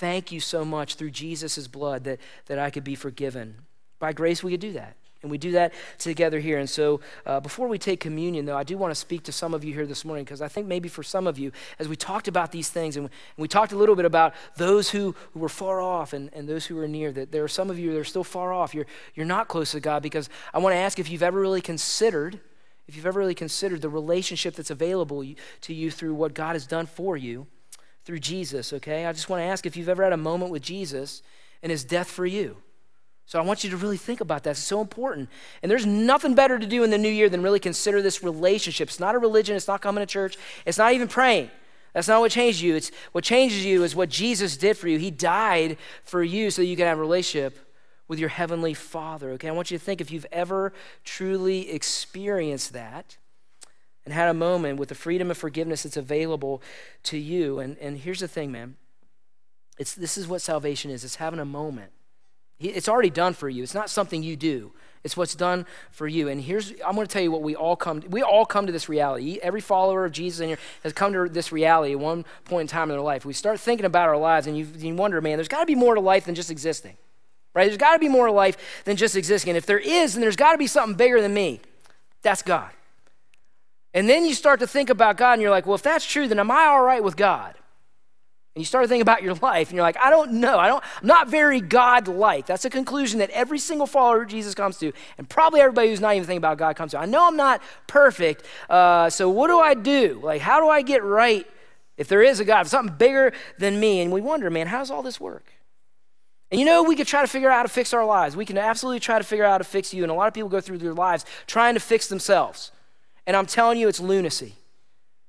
Thank 0.04 0.32
you 0.32 0.38
so 0.38 0.66
much 0.66 0.96
through 0.96 1.12
Jesus' 1.12 1.66
blood 1.66 2.04
that, 2.04 2.20
that 2.44 2.58
I 2.58 2.68
could 2.68 2.84
be 2.84 2.94
forgiven. 2.94 3.54
By 3.98 4.12
grace, 4.12 4.44
we 4.44 4.50
could 4.50 4.60
do 4.60 4.74
that. 4.74 4.96
And 5.22 5.30
we 5.30 5.38
do 5.38 5.52
that 5.52 5.72
together 5.96 6.40
here. 6.40 6.58
And 6.58 6.68
so, 6.68 7.00
uh, 7.24 7.40
before 7.40 7.68
we 7.68 7.78
take 7.78 8.00
communion, 8.00 8.44
though, 8.44 8.54
I 8.54 8.64
do 8.64 8.76
want 8.76 8.90
to 8.90 8.94
speak 8.94 9.22
to 9.22 9.32
some 9.32 9.54
of 9.54 9.64
you 9.64 9.72
here 9.72 9.86
this 9.86 10.04
morning 10.04 10.26
because 10.26 10.42
I 10.42 10.48
think 10.48 10.66
maybe 10.66 10.90
for 10.90 11.02
some 11.02 11.26
of 11.26 11.38
you, 11.38 11.52
as 11.78 11.88
we 11.88 11.96
talked 11.96 12.28
about 12.28 12.52
these 12.52 12.68
things 12.68 12.98
and 12.98 13.06
we, 13.06 13.10
and 13.36 13.42
we 13.42 13.48
talked 13.48 13.72
a 13.72 13.78
little 13.78 13.96
bit 13.96 14.04
about 14.04 14.34
those 14.58 14.90
who, 14.90 15.14
who 15.32 15.40
were 15.40 15.48
far 15.48 15.80
off 15.80 16.12
and, 16.12 16.28
and 16.34 16.46
those 16.46 16.66
who 16.66 16.74
were 16.74 16.86
near, 16.86 17.10
that 17.10 17.32
there 17.32 17.42
are 17.42 17.48
some 17.48 17.70
of 17.70 17.78
you 17.78 17.90
that 17.92 17.98
are 17.98 18.04
still 18.04 18.24
far 18.24 18.52
off. 18.52 18.74
You're, 18.74 18.86
you're 19.14 19.24
not 19.24 19.48
close 19.48 19.72
to 19.72 19.80
God 19.80 20.02
because 20.02 20.28
I 20.52 20.58
want 20.58 20.74
to 20.74 20.78
ask 20.80 20.98
if 20.98 21.08
you've 21.08 21.22
ever 21.22 21.40
really 21.40 21.62
considered. 21.62 22.40
If 22.86 22.94
you've 22.94 23.06
ever 23.06 23.20
really 23.20 23.34
considered 23.34 23.80
the 23.80 23.88
relationship 23.88 24.54
that's 24.54 24.68
available 24.68 25.24
to 25.62 25.72
you 25.72 25.90
through 25.90 26.12
what 26.12 26.34
God 26.34 26.52
has 26.52 26.66
done 26.66 26.84
for 26.84 27.16
you 27.16 27.46
through 28.04 28.20
Jesus, 28.20 28.72
okay? 28.72 29.06
I 29.06 29.12
just 29.12 29.28
want 29.28 29.40
to 29.40 29.44
ask 29.44 29.66
if 29.66 29.76
you've 29.76 29.88
ever 29.88 30.04
had 30.04 30.12
a 30.12 30.18
moment 30.18 30.50
with 30.50 30.62
Jesus 30.62 31.22
and 31.62 31.70
his 31.70 31.84
death 31.84 32.08
for 32.10 32.26
you. 32.26 32.58
So 33.26 33.38
I 33.38 33.42
want 33.42 33.64
you 33.64 33.70
to 33.70 33.76
really 33.76 33.96
think 33.96 34.20
about 34.20 34.42
that. 34.42 34.50
It's 34.50 34.60
so 34.60 34.82
important. 34.82 35.30
And 35.62 35.70
there's 35.70 35.86
nothing 35.86 36.34
better 36.34 36.58
to 36.58 36.66
do 36.66 36.84
in 36.84 36.90
the 36.90 36.98
new 36.98 37.08
year 37.08 37.30
than 37.30 37.42
really 37.42 37.60
consider 37.60 38.02
this 38.02 38.22
relationship. 38.22 38.88
It's 38.88 39.00
not 39.00 39.14
a 39.14 39.18
religion, 39.18 39.56
it's 39.56 39.68
not 39.68 39.80
coming 39.80 40.02
to 40.02 40.06
church, 40.06 40.36
it's 40.66 40.76
not 40.76 40.92
even 40.92 41.08
praying. 41.08 41.50
That's 41.94 42.08
not 42.08 42.20
what 42.20 42.32
changes 42.32 42.60
you. 42.60 42.74
It's 42.74 42.90
what 43.12 43.22
changes 43.22 43.64
you 43.64 43.84
is 43.84 43.94
what 43.94 44.08
Jesus 44.08 44.56
did 44.56 44.76
for 44.76 44.88
you. 44.88 44.98
He 44.98 45.12
died 45.12 45.78
for 46.02 46.22
you 46.22 46.50
so 46.50 46.60
you 46.60 46.76
can 46.76 46.86
have 46.86 46.98
a 46.98 47.00
relationship 47.00 47.72
with 48.08 48.18
your 48.18 48.28
heavenly 48.28 48.74
Father. 48.74 49.30
Okay, 49.30 49.48
I 49.48 49.52
want 49.52 49.70
you 49.70 49.78
to 49.78 49.84
think 49.84 50.00
if 50.00 50.10
you've 50.10 50.26
ever 50.32 50.72
truly 51.04 51.70
experienced 51.70 52.72
that 52.72 53.16
and 54.04 54.12
had 54.12 54.28
a 54.28 54.34
moment 54.34 54.78
with 54.78 54.90
the 54.90 54.94
freedom 54.94 55.30
of 55.30 55.38
forgiveness 55.38 55.84
that's 55.84 55.96
available 55.96 56.62
to 57.04 57.18
you. 57.18 57.58
And, 57.58 57.78
and 57.78 57.98
here's 57.98 58.20
the 58.20 58.28
thing, 58.28 58.52
man. 58.52 58.76
It's, 59.78 59.94
this 59.94 60.16
is 60.18 60.28
what 60.28 60.42
salvation 60.42 60.90
is. 60.90 61.04
It's 61.04 61.16
having 61.16 61.40
a 61.40 61.44
moment 61.44 61.90
it's 62.60 62.88
already 62.88 63.10
done 63.10 63.34
for 63.34 63.48
you. 63.48 63.62
It's 63.62 63.74
not 63.74 63.90
something 63.90 64.22
you 64.22 64.36
do. 64.36 64.72
It's 65.02 65.16
what's 65.16 65.34
done 65.34 65.66
for 65.90 66.06
you. 66.06 66.28
And 66.28 66.40
here's 66.40 66.70
I'm 66.86 66.94
going 66.94 67.06
to 67.06 67.12
tell 67.12 67.22
you 67.22 67.30
what 67.30 67.42
we 67.42 67.54
all 67.54 67.76
come 67.76 68.02
we 68.08 68.22
all 68.22 68.46
come 68.46 68.66
to 68.66 68.72
this 68.72 68.88
reality. 68.88 69.38
Every 69.42 69.60
follower 69.60 70.04
of 70.04 70.12
Jesus 70.12 70.40
in 70.40 70.48
here 70.48 70.58
has 70.82 70.92
come 70.92 71.12
to 71.12 71.28
this 71.28 71.52
reality 71.52 71.92
at 71.92 71.98
one 71.98 72.24
point 72.44 72.62
in 72.62 72.66
time 72.68 72.90
in 72.90 72.96
their 72.96 73.02
life. 73.02 73.24
We 73.24 73.34
start 73.34 73.60
thinking 73.60 73.84
about 73.84 74.08
our 74.08 74.16
lives 74.16 74.46
and 74.46 74.56
you, 74.56 74.66
you 74.78 74.94
wonder, 74.94 75.20
man, 75.20 75.36
there's 75.36 75.48
got 75.48 75.60
to 75.60 75.66
be 75.66 75.74
more 75.74 75.94
to 75.94 76.00
life 76.00 76.24
than 76.24 76.34
just 76.34 76.50
existing. 76.50 76.96
Right? 77.54 77.66
There's 77.66 77.76
got 77.76 77.92
to 77.92 77.98
be 77.98 78.08
more 78.08 78.26
to 78.26 78.32
life 78.32 78.56
than 78.84 78.96
just 78.96 79.14
existing. 79.14 79.50
And 79.50 79.58
if 79.58 79.66
there 79.66 79.78
is, 79.78 80.14
then 80.14 80.22
there's 80.22 80.36
got 80.36 80.52
to 80.52 80.58
be 80.58 80.66
something 80.66 80.96
bigger 80.96 81.20
than 81.20 81.34
me. 81.34 81.60
That's 82.22 82.42
God. 82.42 82.70
And 83.94 84.08
then 84.08 84.26
you 84.26 84.34
start 84.34 84.60
to 84.60 84.66
think 84.66 84.90
about 84.90 85.16
God 85.16 85.34
and 85.34 85.42
you're 85.42 85.50
like, 85.50 85.66
well, 85.66 85.76
if 85.76 85.82
that's 85.82 86.04
true, 86.04 86.26
then 86.26 86.40
am 86.40 86.50
I 86.50 86.64
all 86.64 86.82
right 86.82 87.02
with 87.02 87.16
God? 87.16 87.54
And 88.54 88.60
you 88.60 88.66
start 88.66 88.84
to 88.84 88.88
think 88.88 89.02
about 89.02 89.24
your 89.24 89.34
life, 89.34 89.70
and 89.70 89.74
you're 89.74 89.82
like, 89.82 89.96
I 89.96 90.10
don't 90.10 90.34
know. 90.34 90.60
I 90.60 90.68
don't, 90.68 90.84
I'm 91.00 91.08
not 91.08 91.28
very 91.28 91.60
God 91.60 92.06
like. 92.06 92.46
That's 92.46 92.64
a 92.64 92.70
conclusion 92.70 93.18
that 93.18 93.30
every 93.30 93.58
single 93.58 93.86
follower 93.86 94.22
of 94.22 94.28
Jesus 94.28 94.54
comes 94.54 94.78
to, 94.78 94.92
and 95.18 95.28
probably 95.28 95.60
everybody 95.60 95.88
who's 95.88 96.00
not 96.00 96.14
even 96.14 96.24
thinking 96.24 96.38
about 96.38 96.58
God 96.58 96.76
comes 96.76 96.92
to. 96.92 97.00
I 97.00 97.06
know 97.06 97.26
I'm 97.26 97.36
not 97.36 97.60
perfect, 97.88 98.44
uh, 98.70 99.10
so 99.10 99.28
what 99.28 99.48
do 99.48 99.58
I 99.58 99.74
do? 99.74 100.20
Like, 100.22 100.40
how 100.40 100.60
do 100.60 100.68
I 100.68 100.82
get 100.82 101.02
right 101.02 101.44
if 101.96 102.06
there 102.06 102.22
is 102.22 102.38
a 102.38 102.44
God, 102.44 102.68
something 102.68 102.94
bigger 102.96 103.32
than 103.58 103.80
me? 103.80 104.00
And 104.02 104.12
we 104.12 104.20
wonder, 104.20 104.48
man, 104.50 104.68
how 104.68 104.78
does 104.78 104.90
all 104.92 105.02
this 105.02 105.20
work? 105.20 105.46
And 106.52 106.60
you 106.60 106.64
know, 106.64 106.84
we 106.84 106.94
could 106.94 107.08
try 107.08 107.22
to 107.22 107.26
figure 107.26 107.50
out 107.50 107.56
how 107.56 107.62
to 107.64 107.68
fix 107.68 107.92
our 107.92 108.06
lives. 108.06 108.36
We 108.36 108.44
can 108.44 108.56
absolutely 108.56 109.00
try 109.00 109.18
to 109.18 109.24
figure 109.24 109.44
out 109.44 109.50
how 109.50 109.58
to 109.58 109.64
fix 109.64 109.92
you. 109.92 110.04
And 110.04 110.12
a 110.12 110.14
lot 110.14 110.28
of 110.28 110.34
people 110.34 110.48
go 110.48 110.60
through 110.60 110.78
their 110.78 110.94
lives 110.94 111.24
trying 111.48 111.74
to 111.74 111.80
fix 111.80 112.06
themselves. 112.06 112.70
And 113.26 113.36
I'm 113.36 113.46
telling 113.46 113.78
you, 113.78 113.88
it's 113.88 114.00
lunacy. 114.00 114.54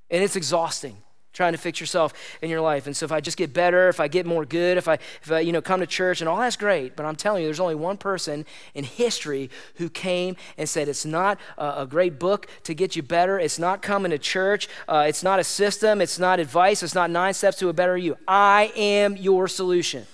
And 0.09 0.23
it's 0.23 0.35
exhausting 0.35 0.97
trying 1.35 1.51
to 1.51 1.57
fix 1.59 1.81
yourself 1.81 2.13
in 2.41 2.49
your 2.49 2.61
life. 2.61 2.87
And 2.87 2.95
so 2.95 3.05
if 3.05 3.11
I 3.11 3.19
just 3.19 3.35
get 3.35 3.53
better, 3.53 3.89
if 3.89 3.99
I 3.99 4.07
get 4.07 4.25
more 4.25 4.45
good, 4.45 4.77
if 4.77 4.87
I, 4.87 4.93
if 4.93 5.31
I 5.31 5.41
you 5.41 5.51
know, 5.51 5.61
come 5.61 5.81
to 5.81 5.85
church 5.85 6.21
and 6.21 6.29
all 6.29 6.37
that's 6.37 6.55
great, 6.55 6.95
but 6.95 7.05
I'm 7.05 7.17
telling 7.17 7.41
you, 7.41 7.47
there's 7.47 7.59
only 7.59 7.75
one 7.75 7.97
person 7.97 8.45
in 8.73 8.85
history 8.85 9.49
who 9.75 9.89
came 9.89 10.37
and 10.57 10.67
said, 10.67 10.87
it's 10.87 11.05
not 11.05 11.37
a, 11.57 11.81
a 11.81 11.87
great 11.87 12.17
book 12.19 12.47
to 12.63 12.73
get 12.73 12.95
you 12.95 13.03
better. 13.03 13.37
It's 13.37 13.59
not 13.59 13.81
coming 13.81 14.11
to 14.11 14.17
church. 14.17 14.69
Uh, 14.87 15.05
it's 15.09 15.23
not 15.23 15.39
a 15.39 15.43
system. 15.43 15.99
It's 15.99 16.17
not 16.17 16.39
advice. 16.39 16.81
It's 16.81 16.95
not 16.95 17.11
nine 17.11 17.33
steps 17.33 17.57
to 17.57 17.67
a 17.67 17.73
better 17.73 17.97
you. 17.97 18.17
I 18.27 18.71
am 18.77 19.17
your 19.17 19.49
solution. 19.49 20.07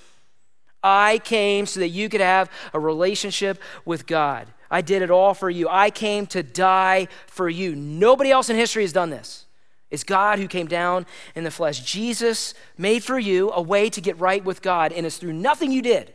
I 0.82 1.20
came 1.20 1.68
so 1.68 1.82
that 1.82 1.90
you 1.90 2.10
could 2.10 2.22
have 2.22 2.50
a 2.74 2.80
relationship 2.80 3.62
with 3.86 4.08
God. 4.08 4.48
I 4.72 4.82
did 4.82 5.02
it 5.02 5.12
all 5.12 5.34
for 5.34 5.50
you. 5.50 5.68
I 5.70 5.90
came 5.90 6.26
to 6.28 6.42
die 6.42 7.10
for 7.28 7.50
you. 7.50 7.76
Nobody 7.76 8.32
else 8.32 8.50
in 8.50 8.56
history 8.56 8.84
has 8.84 8.94
done 8.94 9.10
this. 9.10 9.46
It's 9.92 10.06
God 10.06 10.40
who 10.40 10.48
came 10.48 10.68
down 10.68 11.06
in 11.36 11.44
the 11.44 11.52
flesh. 11.52 11.82
Jesus 11.82 12.54
made 12.78 13.04
for 13.04 13.20
you 13.20 13.52
a 13.52 13.62
way 13.62 13.90
to 13.90 14.00
get 14.00 14.18
right 14.18 14.44
with 14.44 14.62
God, 14.62 14.94
and 14.94 15.06
it's 15.06 15.18
through 15.18 15.34
nothing 15.34 15.72
you 15.72 15.82
did. 15.82 16.14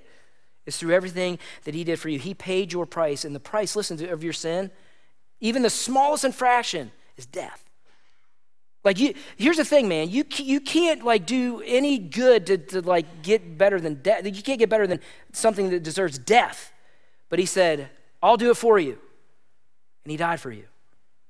It's 0.64 0.79
through 0.79 0.95
everything 0.95 1.38
that 1.64 1.75
He 1.75 1.85
did 1.85 2.01
for 2.01 2.09
you. 2.09 2.19
He 2.19 2.33
paid 2.33 2.73
your 2.73 2.87
price, 2.87 3.27
and 3.27 3.35
the 3.35 3.40
price, 3.40 3.77
listen 3.77 4.03
of 4.09 4.25
your 4.25 4.33
sin, 4.33 4.71
even 5.40 5.61
the 5.61 5.71
smallest 5.71 6.25
infraction, 6.25 6.90
is 7.19 7.27
death. 7.27 7.62
Like 8.83 8.99
you, 8.99 9.14
here's 9.37 9.59
the 9.59 9.64
thing, 9.64 9.88
man. 9.88 10.09
You 10.09 10.25
you 10.37 10.61
can't 10.61 11.05
like 11.05 11.27
do 11.27 11.61
any 11.66 11.99
good 11.99 12.47
to, 12.47 12.57
to 12.57 12.81
like 12.81 13.23
get 13.23 13.59
better 13.59 13.81
than 13.81 13.97
death. 13.97 14.25
You 14.25 14.42
can't 14.42 14.59
get 14.59 14.71
better 14.71 14.87
than 14.87 15.01
something 15.33 15.71
that 15.71 15.83
deserves 15.83 16.19
death. 16.19 16.73
But 17.29 17.38
He 17.40 17.47
said, 17.47 17.90
"I'll 18.22 18.37
do 18.37 18.50
it 18.50 18.57
for 18.57 18.79
you," 18.79 18.98
and 20.05 20.11
He 20.11 20.16
died 20.16 20.40
for 20.40 20.50
you. 20.50 20.64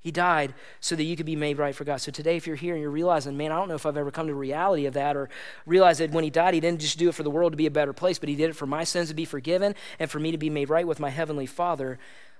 He 0.07 0.11
died 0.11 0.53
so 0.79 0.95
that 0.95 1.03
you 1.03 1.17
could 1.17 1.25
be 1.25 1.35
made 1.35 1.57
right 1.57 1.75
for 1.75 1.83
God. 1.83 1.97
So 1.97 2.13
today, 2.13 2.37
if 2.37 2.47
you're 2.47 2.55
here 2.55 2.75
and 2.75 2.81
you're 2.81 2.89
realizing, 2.89 3.35
man, 3.35 3.51
I 3.51 3.57
don't 3.57 3.67
know 3.67 3.75
if 3.75 3.85
I've 3.85 3.97
ever 3.97 4.09
come 4.09 4.27
to 4.27 4.31
the 4.31 4.39
reality 4.39 4.85
of 4.85 4.93
that 4.93 5.17
or 5.17 5.27
realize 5.65 5.97
that 5.97 6.11
when 6.11 6.23
He 6.23 6.29
died, 6.29 6.53
He 6.53 6.61
didn't 6.61 6.79
just 6.79 6.97
do 6.97 7.09
it 7.09 7.15
for 7.15 7.23
the 7.23 7.29
world 7.29 7.51
to 7.51 7.57
be 7.57 7.65
a 7.65 7.71
better 7.71 7.91
place, 7.91 8.17
but 8.17 8.29
He 8.29 8.35
did 8.35 8.49
it 8.49 8.55
for 8.55 8.65
my 8.65 8.85
sins 8.85 9.09
to 9.09 9.13
be 9.13 9.25
forgiven 9.25 9.75
and 9.99 10.09
for 10.09 10.19
me 10.19 10.31
to 10.31 10.37
be 10.37 10.49
made 10.49 10.69
right 10.69 10.87
with 10.87 11.01
my 11.01 11.09
Heavenly 11.09 11.45
Father. 11.45 11.99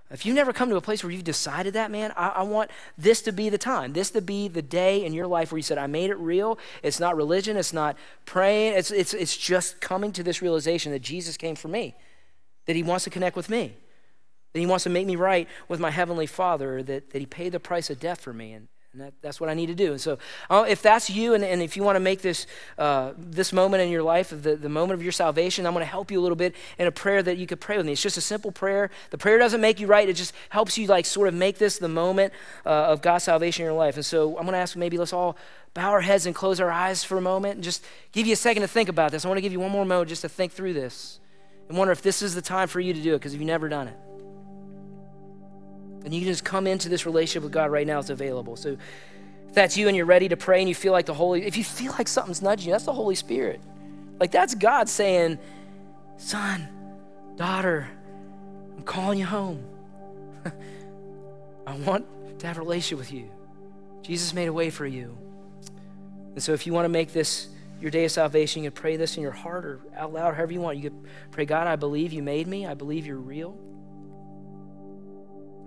If 0.10 0.25
you've 0.25 0.36
never 0.38 0.53
come 0.53 0.69
to 0.69 0.77
a 0.77 0.81
place 0.81 1.03
where 1.03 1.12
you've 1.12 1.25
decided 1.25 1.73
that, 1.73 1.91
man, 1.91 2.13
I, 2.15 2.29
I, 2.29 2.43
want 2.43 2.71
this 2.97 3.21
to 3.23 3.33
be 3.33 3.49
the 3.49 3.57
time, 3.57 3.91
this 3.91 4.12
to 4.12 4.21
be 4.21 4.47
the 4.47 4.62
day 4.62 5.03
in 5.03 5.12
your 5.12 5.27
life 5.27 5.51
where 5.51 5.57
you 5.57 5.63
said, 5.63 5.77
I 5.77 5.88
made 5.88 6.10
it 6.10 6.17
real. 6.17 6.57
It's 6.81 7.01
not 7.01 7.17
religion, 7.17 7.57
it's 7.57 7.73
not 7.73 7.97
praying, 8.23 8.75
it's, 8.75 8.91
it's, 8.91 9.13
it's 9.13 9.36
just 9.36 9.81
coming 9.81 10.13
to 10.13 10.23
this 10.23 10.41
realization 10.41 10.93
that 10.93 11.01
Jesus 11.01 11.36
came 11.36 11.57
for 11.57 11.67
me, 11.67 11.95
that 12.67 12.77
He 12.77 12.83
wants 12.83 13.03
to 13.03 13.10
connect 13.10 13.36
with 13.36 13.49
me 13.49 13.75
that 14.57 14.61
He 14.61 14.65
wants 14.65 14.85
to 14.85 14.89
make 14.89 15.05
me 15.05 15.15
right 15.15 15.47
with 15.67 15.79
my 15.79 15.91
Heavenly 15.91 16.25
Father, 16.25 16.81
that, 16.81 17.11
that 17.11 17.19
He 17.19 17.27
paid 17.27 17.51
the 17.51 17.59
price 17.59 17.91
of 17.91 17.99
death 17.99 18.21
for 18.21 18.33
me. 18.33 18.53
And, 18.53 18.67
and 18.91 19.03
that, 19.03 19.13
that's 19.21 19.39
what 19.39 19.51
I 19.51 19.53
need 19.53 19.67
to 19.67 19.75
do. 19.75 19.91
And 19.91 20.01
so, 20.01 20.17
uh, 20.49 20.65
if 20.67 20.81
that's 20.81 21.11
you, 21.11 21.35
and, 21.35 21.43
and 21.43 21.61
if 21.61 21.77
you 21.77 21.83
want 21.83 21.95
to 21.95 21.99
make 21.99 22.23
this, 22.23 22.47
uh, 22.79 23.11
this 23.15 23.53
moment 23.53 23.83
in 23.83 23.91
your 23.91 24.01
life, 24.01 24.29
the, 24.31 24.55
the 24.55 24.67
moment 24.67 24.93
of 24.93 25.03
your 25.03 25.11
salvation, 25.11 25.67
I'm 25.67 25.73
going 25.73 25.85
to 25.85 25.91
help 25.91 26.09
you 26.09 26.19
a 26.19 26.23
little 26.23 26.35
bit 26.35 26.55
in 26.79 26.87
a 26.87 26.91
prayer 26.91 27.21
that 27.21 27.37
you 27.37 27.45
could 27.45 27.61
pray 27.61 27.77
with 27.77 27.85
me. 27.85 27.91
It's 27.91 28.01
just 28.01 28.17
a 28.17 28.21
simple 28.21 28.51
prayer. 28.51 28.89
The 29.11 29.19
prayer 29.19 29.37
doesn't 29.37 29.61
make 29.61 29.79
you 29.79 29.85
right, 29.85 30.09
it 30.09 30.15
just 30.15 30.33
helps 30.49 30.75
you, 30.75 30.87
like, 30.87 31.05
sort 31.05 31.27
of 31.27 31.35
make 31.35 31.59
this 31.59 31.77
the 31.77 31.87
moment 31.87 32.33
uh, 32.65 32.69
of 32.69 33.03
God's 33.03 33.25
salvation 33.25 33.61
in 33.61 33.67
your 33.67 33.77
life. 33.77 33.95
And 33.95 34.05
so, 34.05 34.29
I'm 34.29 34.45
going 34.45 34.53
to 34.53 34.57
ask 34.57 34.75
maybe 34.75 34.97
let's 34.97 35.13
all 35.13 35.37
bow 35.75 35.91
our 35.91 36.01
heads 36.01 36.25
and 36.25 36.33
close 36.33 36.59
our 36.59 36.71
eyes 36.71 37.03
for 37.03 37.19
a 37.19 37.21
moment 37.21 37.55
and 37.55 37.63
just 37.63 37.85
give 38.11 38.25
you 38.25 38.33
a 38.33 38.37
second 38.37 38.63
to 38.63 38.67
think 38.67 38.89
about 38.89 39.11
this. 39.11 39.23
I 39.23 39.27
want 39.27 39.37
to 39.37 39.43
give 39.43 39.51
you 39.51 39.59
one 39.59 39.71
more 39.71 39.85
moment 39.85 40.09
just 40.09 40.23
to 40.23 40.29
think 40.29 40.51
through 40.51 40.73
this 40.73 41.19
and 41.69 41.77
wonder 41.77 41.91
if 41.91 42.01
this 42.01 42.21
is 42.21 42.33
the 42.35 42.41
time 42.41 42.67
for 42.67 42.79
you 42.79 42.93
to 42.93 43.01
do 43.01 43.13
it 43.13 43.19
because 43.19 43.33
you've 43.33 43.43
never 43.43 43.69
done 43.69 43.87
it. 43.87 44.06
And 46.07 46.13
you 46.13 46.21
can 46.21 46.29
just 46.29 46.45
come 46.45 46.67
into 46.67 46.87
this 46.87 47.05
relationship 47.05 47.43
with 47.43 47.51
God 47.51 47.69
right 47.69 47.85
now, 47.85 47.99
it's 47.99 48.09
available. 48.09 48.55
So 48.55 48.77
if 49.49 49.53
that's 49.53 49.75
you 49.75 49.89
and 49.89 49.97
you're 49.97 50.05
ready 50.05 50.29
to 50.29 50.37
pray 50.37 50.61
and 50.61 50.69
you 50.69 50.73
feel 50.73 50.93
like 50.93 51.05
the 51.05 51.13
Holy, 51.13 51.45
if 51.45 51.57
you 51.57 51.65
feel 51.65 51.91
like 51.91 52.07
something's 52.07 52.41
nudging 52.41 52.67
you, 52.67 52.71
that's 52.71 52.85
the 52.85 52.93
Holy 52.93 53.13
Spirit. 53.13 53.59
Like 54.17 54.31
that's 54.31 54.55
God 54.55 54.87
saying, 54.87 55.37
son, 56.15 56.65
daughter, 57.35 57.89
I'm 58.77 58.83
calling 58.83 59.19
you 59.19 59.25
home. 59.25 59.65
I 61.67 61.75
want 61.75 62.05
to 62.39 62.47
have 62.47 62.55
a 62.55 62.61
relationship 62.61 62.99
with 62.99 63.11
you. 63.11 63.29
Jesus 64.01 64.33
made 64.33 64.47
a 64.47 64.53
way 64.53 64.69
for 64.69 64.85
you. 64.85 65.17
And 66.35 66.41
so 66.41 66.53
if 66.53 66.65
you 66.65 66.71
want 66.71 66.85
to 66.85 66.89
make 66.89 67.11
this 67.11 67.49
your 67.81 67.91
day 67.91 68.05
of 68.05 68.13
salvation, 68.13 68.63
you 68.63 68.71
can 68.71 68.81
pray 68.81 68.95
this 68.95 69.17
in 69.17 69.23
your 69.23 69.33
heart 69.33 69.65
or 69.65 69.81
out 69.93 70.13
loud, 70.13 70.35
however 70.35 70.53
you 70.53 70.61
want. 70.61 70.77
You 70.77 70.83
could 70.83 71.05
pray, 71.31 71.43
God, 71.43 71.67
I 71.67 71.75
believe 71.75 72.13
you 72.13 72.23
made 72.23 72.47
me. 72.47 72.65
I 72.65 72.75
believe 72.75 73.05
you're 73.05 73.17
real. 73.17 73.59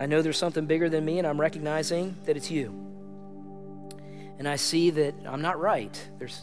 I 0.00 0.06
know 0.06 0.22
there's 0.22 0.38
something 0.38 0.64
bigger 0.64 0.88
than 0.88 1.04
me, 1.04 1.18
and 1.18 1.26
I'm 1.26 1.38
recognizing 1.38 2.16
that 2.24 2.36
it's 2.36 2.50
you. 2.50 2.74
And 4.38 4.48
I 4.48 4.56
see 4.56 4.88
that 4.88 5.14
I'm 5.26 5.42
not 5.42 5.60
right. 5.60 6.08
There's 6.18 6.42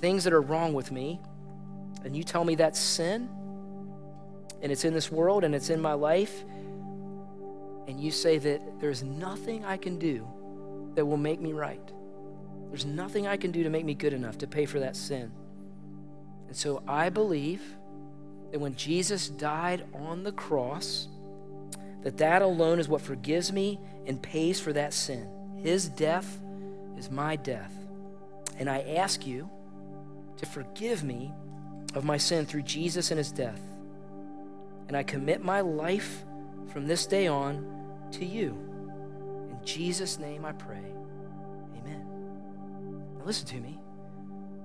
things 0.00 0.22
that 0.24 0.32
are 0.32 0.40
wrong 0.40 0.74
with 0.74 0.92
me, 0.92 1.20
and 2.04 2.16
you 2.16 2.22
tell 2.22 2.44
me 2.44 2.54
that's 2.54 2.78
sin, 2.78 3.28
and 4.62 4.70
it's 4.70 4.84
in 4.84 4.94
this 4.94 5.10
world, 5.10 5.42
and 5.42 5.56
it's 5.56 5.70
in 5.70 5.80
my 5.80 5.94
life, 5.94 6.44
and 7.88 8.00
you 8.00 8.12
say 8.12 8.38
that 8.38 8.80
there's 8.80 9.02
nothing 9.02 9.64
I 9.64 9.76
can 9.76 9.98
do 9.98 10.26
that 10.94 11.04
will 11.04 11.16
make 11.16 11.40
me 11.40 11.52
right. 11.52 11.90
There's 12.68 12.86
nothing 12.86 13.26
I 13.26 13.36
can 13.36 13.50
do 13.50 13.64
to 13.64 13.70
make 13.70 13.84
me 13.84 13.94
good 13.94 14.12
enough 14.12 14.38
to 14.38 14.46
pay 14.46 14.66
for 14.66 14.78
that 14.78 14.94
sin. 14.94 15.32
And 16.46 16.56
so 16.56 16.82
I 16.86 17.08
believe 17.08 17.60
that 18.52 18.60
when 18.60 18.76
Jesus 18.76 19.28
died 19.28 19.84
on 19.92 20.22
the 20.22 20.32
cross, 20.32 21.08
that 22.04 22.18
that 22.18 22.42
alone 22.42 22.78
is 22.78 22.88
what 22.88 23.00
forgives 23.00 23.52
me 23.52 23.80
and 24.06 24.22
pays 24.22 24.60
for 24.60 24.72
that 24.74 24.92
sin. 24.92 25.28
His 25.56 25.88
death 25.88 26.40
is 26.96 27.10
my 27.10 27.36
death. 27.36 27.72
And 28.58 28.70
I 28.70 28.80
ask 28.96 29.26
you 29.26 29.50
to 30.36 30.46
forgive 30.46 31.02
me 31.02 31.32
of 31.94 32.04
my 32.04 32.18
sin 32.18 32.46
through 32.46 32.62
Jesus 32.62 33.10
and 33.10 33.18
his 33.18 33.32
death. 33.32 33.60
And 34.86 34.96
I 34.96 35.02
commit 35.02 35.42
my 35.42 35.62
life 35.62 36.24
from 36.72 36.86
this 36.86 37.06
day 37.06 37.26
on 37.26 38.08
to 38.12 38.24
you. 38.24 38.50
In 39.50 39.58
Jesus' 39.64 40.18
name 40.18 40.44
I 40.44 40.52
pray. 40.52 40.84
Amen. 41.78 42.06
Now 43.18 43.24
listen 43.24 43.46
to 43.46 43.56
me 43.56 43.80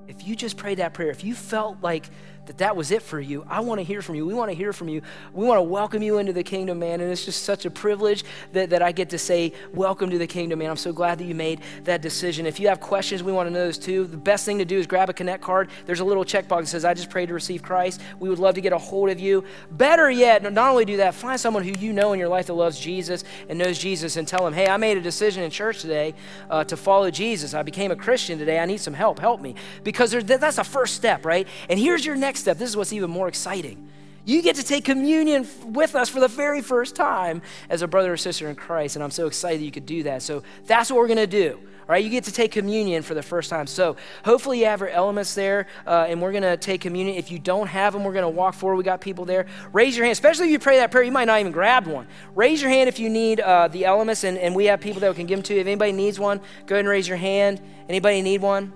if 0.10 0.28
you 0.28 0.36
just 0.36 0.58
prayed 0.58 0.80
that 0.80 0.94
prayer, 0.94 1.12
if 1.12 1.24
you 1.24 1.36
felt 1.36 1.78
like 1.82 2.10
that 2.50 2.58
that 2.58 2.76
was 2.76 2.90
it 2.90 3.04
for 3.04 3.20
you, 3.20 3.46
I 3.48 3.60
want 3.60 3.78
to 3.78 3.84
hear 3.84 4.02
from 4.02 4.16
you. 4.16 4.26
We 4.26 4.34
want 4.34 4.50
to 4.50 4.56
hear 4.56 4.74
from 4.74 4.90
you. 4.90 5.04
We 5.34 5.46
want 5.46 5.60
to 5.60 5.62
welcome 5.62 6.02
you 6.02 6.18
into 6.18 6.34
the 6.34 6.42
kingdom, 6.42 6.80
man. 6.80 7.00
And 7.00 7.12
it's 7.12 7.24
just 7.24 7.44
such 7.44 7.66
a 7.66 7.70
privilege 7.70 8.24
that, 8.54 8.72
that 8.72 8.82
I 8.82 8.92
get 8.92 9.12
to 9.12 9.20
say, 9.20 9.54
Welcome 9.72 10.10
to 10.10 10.18
the 10.18 10.26
kingdom, 10.26 10.58
man. 10.58 10.72
I'm 10.72 10.76
so 10.76 10.92
glad 10.92 11.20
that 11.20 11.26
you 11.26 11.36
made 11.36 11.62
that 11.84 12.02
decision. 12.02 12.48
If 12.48 12.60
you 12.60 12.68
have 12.68 12.80
questions, 12.80 13.22
we 13.22 13.32
want 13.32 13.46
to 13.46 13.54
know 13.54 13.66
those 13.66 13.78
too. 13.78 14.06
The 14.06 14.18
best 14.18 14.48
thing 14.48 14.58
to 14.58 14.66
do 14.66 14.80
is 14.80 14.88
grab 14.88 15.12
a 15.12 15.14
Connect 15.14 15.44
card. 15.44 15.70
There's 15.86 16.00
a 16.00 16.04
little 16.04 16.26
checkbox 16.26 16.62
that 16.62 16.68
says, 16.68 16.86
I 16.86 16.96
just 16.96 17.12
prayed 17.12 17.28
to 17.28 17.36
receive 17.36 17.62
Christ. 17.62 18.02
We 18.20 18.30
would 18.30 18.40
love 18.40 18.56
to 18.56 18.62
get 18.62 18.74
a 18.74 18.80
hold 18.80 19.12
of 19.12 19.20
you. 19.20 19.44
Better 19.70 20.10
yet, 20.10 20.42
not 20.42 20.72
only 20.72 20.86
do 20.86 20.98
that, 20.98 21.14
find 21.14 21.40
someone 21.40 21.64
who 21.64 21.74
you 21.78 21.94
know 21.94 22.14
in 22.14 22.20
your 22.20 22.30
life 22.30 22.48
that 22.48 22.56
loves 22.56 22.80
Jesus 22.80 23.24
and 23.48 23.60
knows 23.60 23.78
Jesus 23.78 24.16
and 24.18 24.28
tell 24.28 24.44
them, 24.44 24.56
Hey, 24.56 24.68
I 24.68 24.78
made 24.78 24.98
a 24.98 25.02
decision 25.02 25.44
in 25.44 25.52
church 25.52 25.82
today 25.82 26.16
uh, 26.50 26.64
to 26.64 26.76
follow 26.76 27.12
Jesus. 27.12 27.54
I 27.54 27.62
became 27.62 27.92
a 27.92 27.96
Christian 27.96 28.40
today. 28.40 28.58
I 28.58 28.66
need 28.66 28.80
some 28.80 28.96
help. 28.96 29.20
Help 29.20 29.40
me. 29.40 29.54
Because 29.84 30.14
that's 30.24 30.58
a 30.58 30.64
first 30.64 30.96
step, 30.96 31.28
right? 31.28 31.48
And 31.70 31.80
here's 31.80 32.04
your 32.04 32.16
next 32.16 32.39
step. 32.40 32.58
This 32.58 32.70
is 32.70 32.78
what's 32.78 32.94
even 32.94 33.10
more 33.10 33.28
exciting. 33.28 33.90
You 34.26 34.42
get 34.42 34.58
to 34.58 34.64
take 34.64 34.86
communion 34.86 35.48
with 35.66 35.96
us 35.96 36.10
for 36.10 36.20
the 36.20 36.28
very 36.28 36.62
first 36.62 36.96
time 36.96 37.42
as 37.70 37.82
a 37.82 37.88
brother 37.88 38.14
or 38.14 38.18
sister 38.18 38.50
in 38.50 38.56
Christ, 38.56 38.96
and 38.96 39.04
I'm 39.04 39.12
so 39.12 39.28
excited 39.28 39.62
you 39.62 39.72
could 39.72 39.86
do 39.86 40.04
that. 40.04 40.22
So 40.22 40.44
that's 40.66 40.92
what 40.92 40.98
we're 41.00 41.08
going 41.08 41.18
to 41.18 41.28
do. 41.28 41.60
All 41.90 41.94
right, 41.94 42.04
you 42.04 42.12
get 42.12 42.26
to 42.26 42.32
take 42.32 42.52
communion 42.52 43.02
for 43.02 43.16
the 43.16 43.24
first 43.24 43.50
time. 43.50 43.66
So 43.66 43.96
hopefully 44.24 44.60
you 44.60 44.66
have 44.66 44.82
your 44.82 44.90
elements 44.90 45.34
there, 45.34 45.66
uh, 45.88 46.06
and 46.08 46.22
we're 46.22 46.32
going 46.32 46.44
to 46.44 46.56
take 46.56 46.82
communion. 46.82 47.18
If 47.18 47.32
you 47.32 47.40
don't 47.40 47.66
have 47.66 47.94
them, 47.94 48.04
we're 48.04 48.14
going 48.14 48.22
to 48.22 48.30
walk 48.30 48.54
forward. 48.54 48.76
We 48.76 48.84
got 48.84 49.02
people 49.02 49.26
there. 49.26 49.48
Raise 49.74 49.98
your 49.98 50.06
hand, 50.06 50.12
especially 50.12 50.46
if 50.46 50.52
you 50.52 50.60
pray 50.60 50.78
that 50.78 50.92
prayer. 50.92 51.04
You 51.04 51.12
might 51.12 51.26
not 51.26 51.40
even 51.40 51.52
grab 51.52 51.88
one. 51.88 52.06
Raise 52.36 52.62
your 52.62 52.70
hand 52.70 52.90
if 52.90 53.00
you 53.00 53.10
need 53.10 53.40
uh, 53.40 53.70
the 53.70 53.86
elements, 53.86 54.24
and, 54.24 54.38
and 54.38 54.54
we 54.54 54.66
have 54.66 54.82
people 54.82 55.00
that 55.02 55.16
can 55.16 55.26
give 55.26 55.40
them 55.40 55.44
to 55.46 55.56
you. 55.56 55.62
If 55.62 55.66
anybody 55.66 55.92
needs 55.92 56.20
one, 56.20 56.40
go 56.68 56.76
ahead 56.76 56.82
and 56.82 56.88
raise 56.88 57.08
your 57.08 57.18
hand. 57.18 57.60
Anybody 57.88 58.22
need 58.22 58.42
one? 58.42 58.72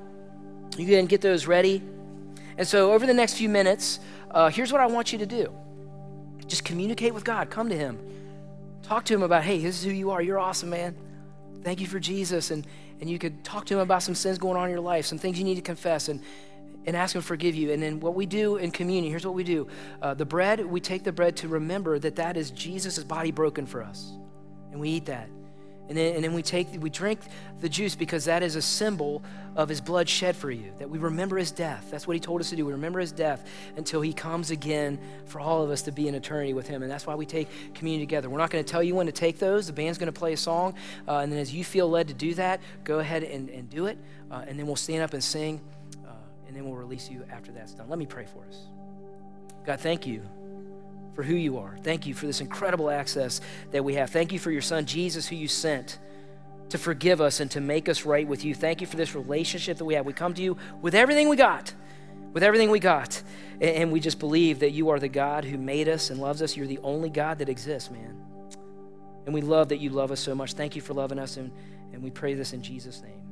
You 0.76 0.88
can 0.88 1.06
get 1.06 1.21
those 1.21 1.45
ready. 1.45 1.84
And 2.58 2.68
so, 2.68 2.92
over 2.92 3.06
the 3.06 3.13
next 3.13 3.34
few 3.36 3.50
minutes, 3.50 4.00
uh, 4.32 4.50
here's 4.50 4.72
what 4.72 4.82
I 4.82 4.86
want 4.88 5.12
you 5.12 5.20
to 5.20 5.26
do 5.26 5.52
just 6.48 6.63
communicate 6.66 7.13
with 7.13 7.24
God, 7.24 7.50
come 7.50 7.70
to 7.70 7.78
Him, 7.78 8.00
talk 8.84 9.06
to 9.06 9.13
Him 9.13 9.24
about, 9.24 9.44
hey, 9.44 9.60
this 9.60 9.80
is 9.80 9.84
who 9.84 9.92
you 9.92 10.12
are. 10.12 10.22
You're 10.22 10.39
awesome, 10.39 10.70
man. 10.70 10.96
Thank 11.63 11.80
you 11.80 11.88
for 11.88 12.00
Jesus. 12.00 12.52
And, 12.52 12.68
and 13.00 13.10
you 13.10 13.18
could 13.18 13.44
talk 13.44 13.66
to 13.68 13.76
Him 13.76 13.80
about 13.80 14.04
some 14.04 14.16
sins 14.16 14.38
going 14.38 14.58
on 14.58 14.66
in 14.66 14.72
your 14.72 14.82
life, 14.82 15.06
some 15.06 15.18
things 15.18 15.38
you 15.38 15.46
need 15.46 15.56
to 15.56 15.62
confess, 15.62 16.10
and, 16.10 16.22
and 16.86 16.96
ask 16.96 17.16
Him 17.16 17.22
to 17.22 17.28
forgive 17.28 17.56
you. 17.56 17.72
And 17.72 17.82
then, 17.82 18.00
what 18.00 18.16
we 18.16 18.26
do 18.26 18.58
in 18.58 18.72
communion, 18.72 19.12
here's 19.12 19.26
what 19.26 19.36
we 19.36 19.44
do 19.44 19.68
uh, 20.02 20.13
the 20.13 20.26
bread, 20.26 20.66
we 20.66 20.80
take 20.80 21.04
the 21.04 21.12
bread 21.12 21.36
to 21.38 21.48
remember 21.48 21.98
that 22.00 22.18
that 22.18 22.38
is 22.38 22.52
Jesus' 22.52 23.04
body 23.04 23.32
broken 23.32 23.66
for 23.66 23.82
us. 23.82 24.12
And 24.72 24.80
we 24.80 24.89
eat 24.89 25.06
that. 25.06 25.30
And 25.89 25.98
then, 25.98 26.15
and 26.15 26.24
then 26.24 26.34
we 26.34 26.41
take 26.41 26.69
we 26.80 26.89
drink 26.89 27.19
the 27.60 27.67
juice 27.67 27.96
because 27.96 28.26
that 28.26 28.41
is 28.41 28.56
a 28.56 28.62
symbol 28.62 29.22
of 29.56 29.67
his 29.67 29.82
blood 29.82 30.08
shed 30.08 30.36
for 30.36 30.50
you. 30.50 30.72
That 30.80 30.89
we 30.89 30.98
remember 30.98 31.38
his 31.38 31.52
death. 31.52 31.89
That's 31.91 32.08
what 32.08 32.15
he 32.15 32.19
told 32.19 32.39
us 32.41 32.50
to 32.52 32.56
do. 32.56 32.65
We 32.65 32.72
remember 32.72 33.00
his 33.00 33.12
death 33.12 33.46
until 33.76 34.02
he 34.02 34.13
comes 34.13 34.50
again 34.50 34.98
for 35.26 35.39
all 35.39 35.62
of 35.62 35.69
us 35.69 35.82
to 35.84 35.91
be 35.91 36.08
in 36.08 36.15
eternity 36.15 36.54
with 36.54 36.67
him. 36.67 36.84
And 36.84 36.91
that's 36.91 37.06
why 37.06 37.15
we 37.15 37.26
take 37.26 37.50
communion 37.74 38.02
together. 38.02 38.30
We're 38.30 38.38
not 38.38 38.50
going 38.50 38.63
to 38.63 38.72
tell 38.72 38.82
you 38.82 38.96
when 38.96 39.08
to 39.08 39.12
take 39.12 39.39
those. 39.39 39.67
The 39.67 39.74
band's 39.74 39.98
going 39.98 40.12
to 40.12 40.17
play 40.17 40.34
a 40.34 40.38
song. 40.38 40.76
Uh, 41.08 41.17
and 41.17 41.32
then 41.32 41.39
as 41.39 41.54
you 41.54 41.63
feel 41.63 41.89
led 41.89 42.08
to 42.08 42.13
do 42.13 42.34
that, 42.36 42.62
go 42.84 43.00
ahead 43.00 43.24
and, 43.24 43.50
and 43.50 43.69
do 43.69 43.88
it. 43.88 43.98
Uh, 44.32 44.46
and 44.48 44.58
then 44.58 44.65
we'll 44.65 44.76
stand 44.76 45.04
up 45.04 45.13
and 45.13 45.24
sing. 45.24 45.60
Uh, 46.06 46.12
and 46.48 46.56
then 46.56 46.65
we'll 46.65 46.76
release 46.76 47.10
you 47.10 47.26
after 47.30 47.52
that's 47.52 47.74
done. 47.74 47.89
Let 47.89 48.00
me 48.00 48.06
pray 48.06 48.26
for 48.26 48.46
us. 48.48 48.67
God, 49.65 49.80
thank 49.80 50.08
you 50.08 50.24
for 51.15 51.23
who 51.23 51.36
you 51.36 51.58
are. 51.58 51.78
Thank 51.84 52.06
you 52.06 52.13
for 52.13 52.26
this 52.26 52.41
incredible 52.41 52.89
access 52.89 53.41
that 53.71 53.84
we 53.84 53.95
have. 53.95 54.10
Thank 54.10 54.32
you 54.32 54.39
for 54.39 54.52
your 54.52 54.62
son, 54.62 54.86
Jesus, 54.86 55.28
who 55.28 55.36
you 55.36 55.47
sent 55.47 55.99
to 56.69 56.78
forgive 56.78 57.21
us 57.21 57.39
and 57.39 57.52
to 57.52 57.62
make 57.62 57.88
us 57.88 58.04
right 58.06 58.28
with 58.28 58.43
you. 58.43 58.56
Thank 58.56 58.82
you 58.82 58.88
for 58.88 58.97
this 58.97 59.13
relationship 59.13 59.78
that 59.78 59.86
we 59.86 59.93
have. 59.93 60.06
We 60.06 60.13
come 60.13 60.34
to 60.34 60.41
you 60.41 60.58
with 60.82 60.95
everything 60.95 61.30
we 61.30 61.36
got, 61.36 61.73
with 62.34 62.41
everything 62.41 62.71
we 62.71 62.80
got. 62.80 63.21
And 63.62 63.91
we 63.91 63.99
just 63.99 64.19
believe 64.19 64.60
that 64.60 64.71
you 64.71 64.89
are 64.89 64.99
the 64.99 65.08
God 65.08 65.45
who 65.45 65.58
made 65.58 65.88
us 65.88 66.10
and 66.10 66.19
loves 66.19 66.41
us. 66.41 66.58
You're 66.58 66.67
the 66.67 66.80
only 66.80 67.10
God 67.10 67.38
that 67.39 67.49
exists, 67.49 67.91
man. 67.91 68.19
And 69.26 69.34
we 69.34 69.41
love 69.41 69.69
that 69.69 69.78
you 69.78 69.89
love 69.89 70.12
us 70.12 70.19
so 70.19 70.36
much. 70.36 70.54
Thank 70.54 70.76
you 70.76 70.82
for 70.82 70.93
loving 70.93 71.19
us. 71.19 71.38
And, 71.38 71.52
and 71.93 72.02
we 72.02 72.10
pray 72.10 72.34
this 72.34 72.54
in 72.54 72.62
Jesus' 72.62 73.02
name. 73.02 73.23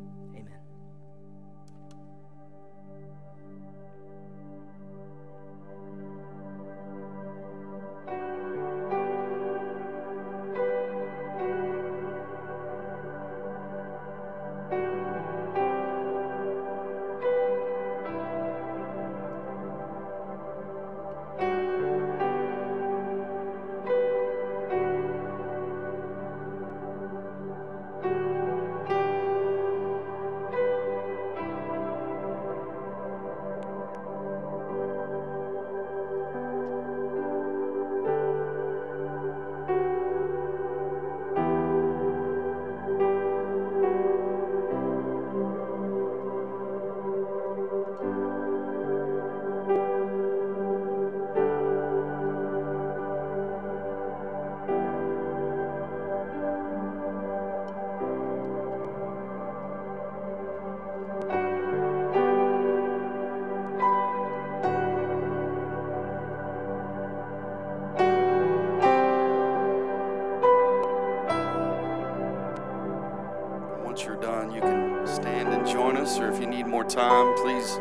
Time, 76.91 77.33
please 77.35 77.79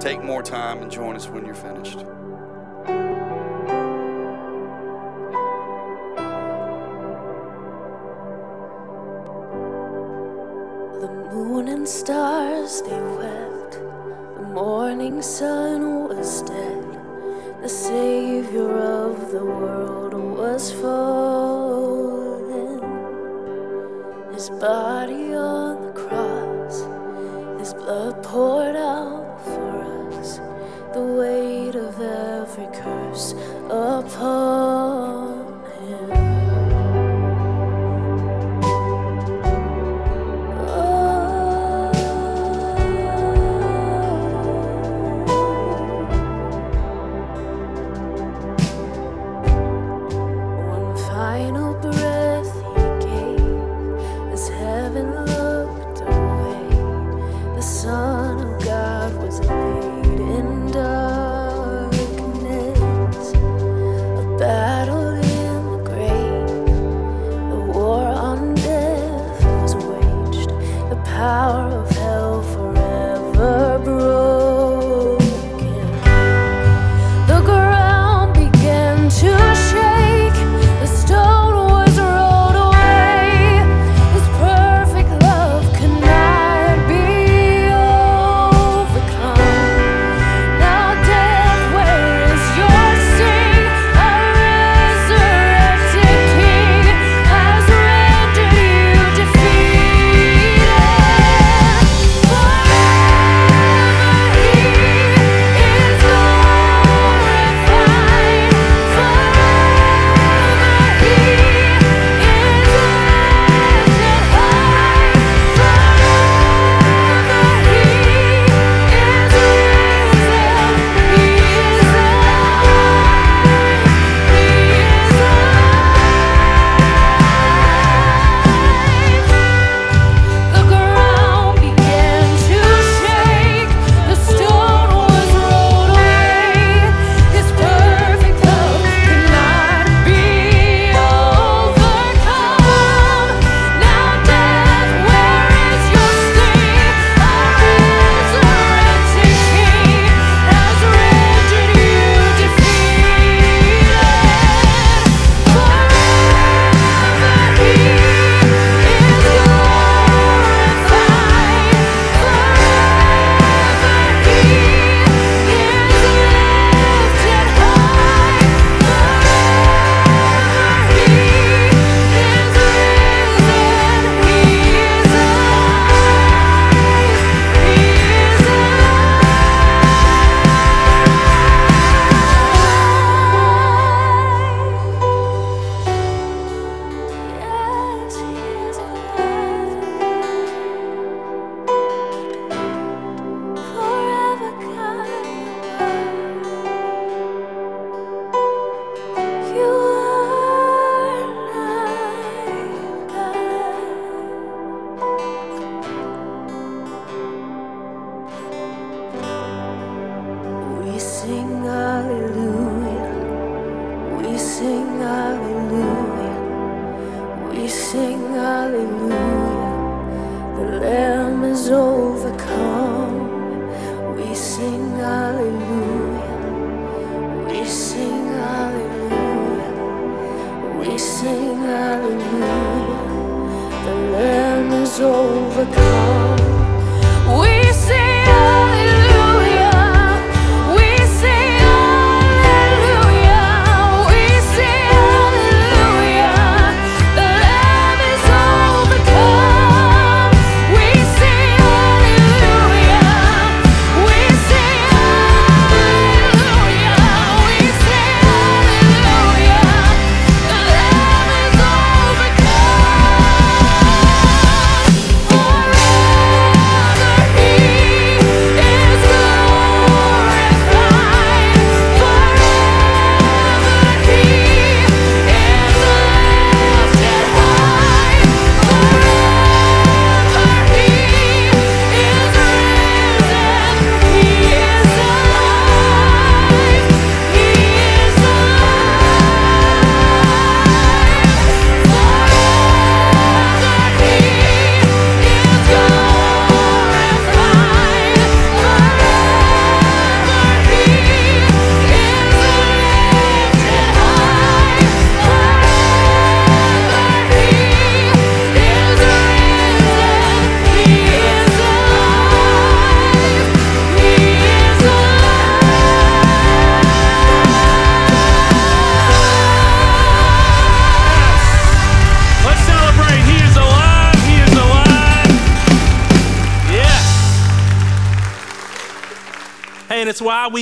take 0.00 0.22
more 0.22 0.42
time 0.42 0.82
and 0.82 0.90
join 0.90 1.16
us 1.16 1.28
when 1.28 1.44
you're 1.44 1.54
finished. 1.54 2.04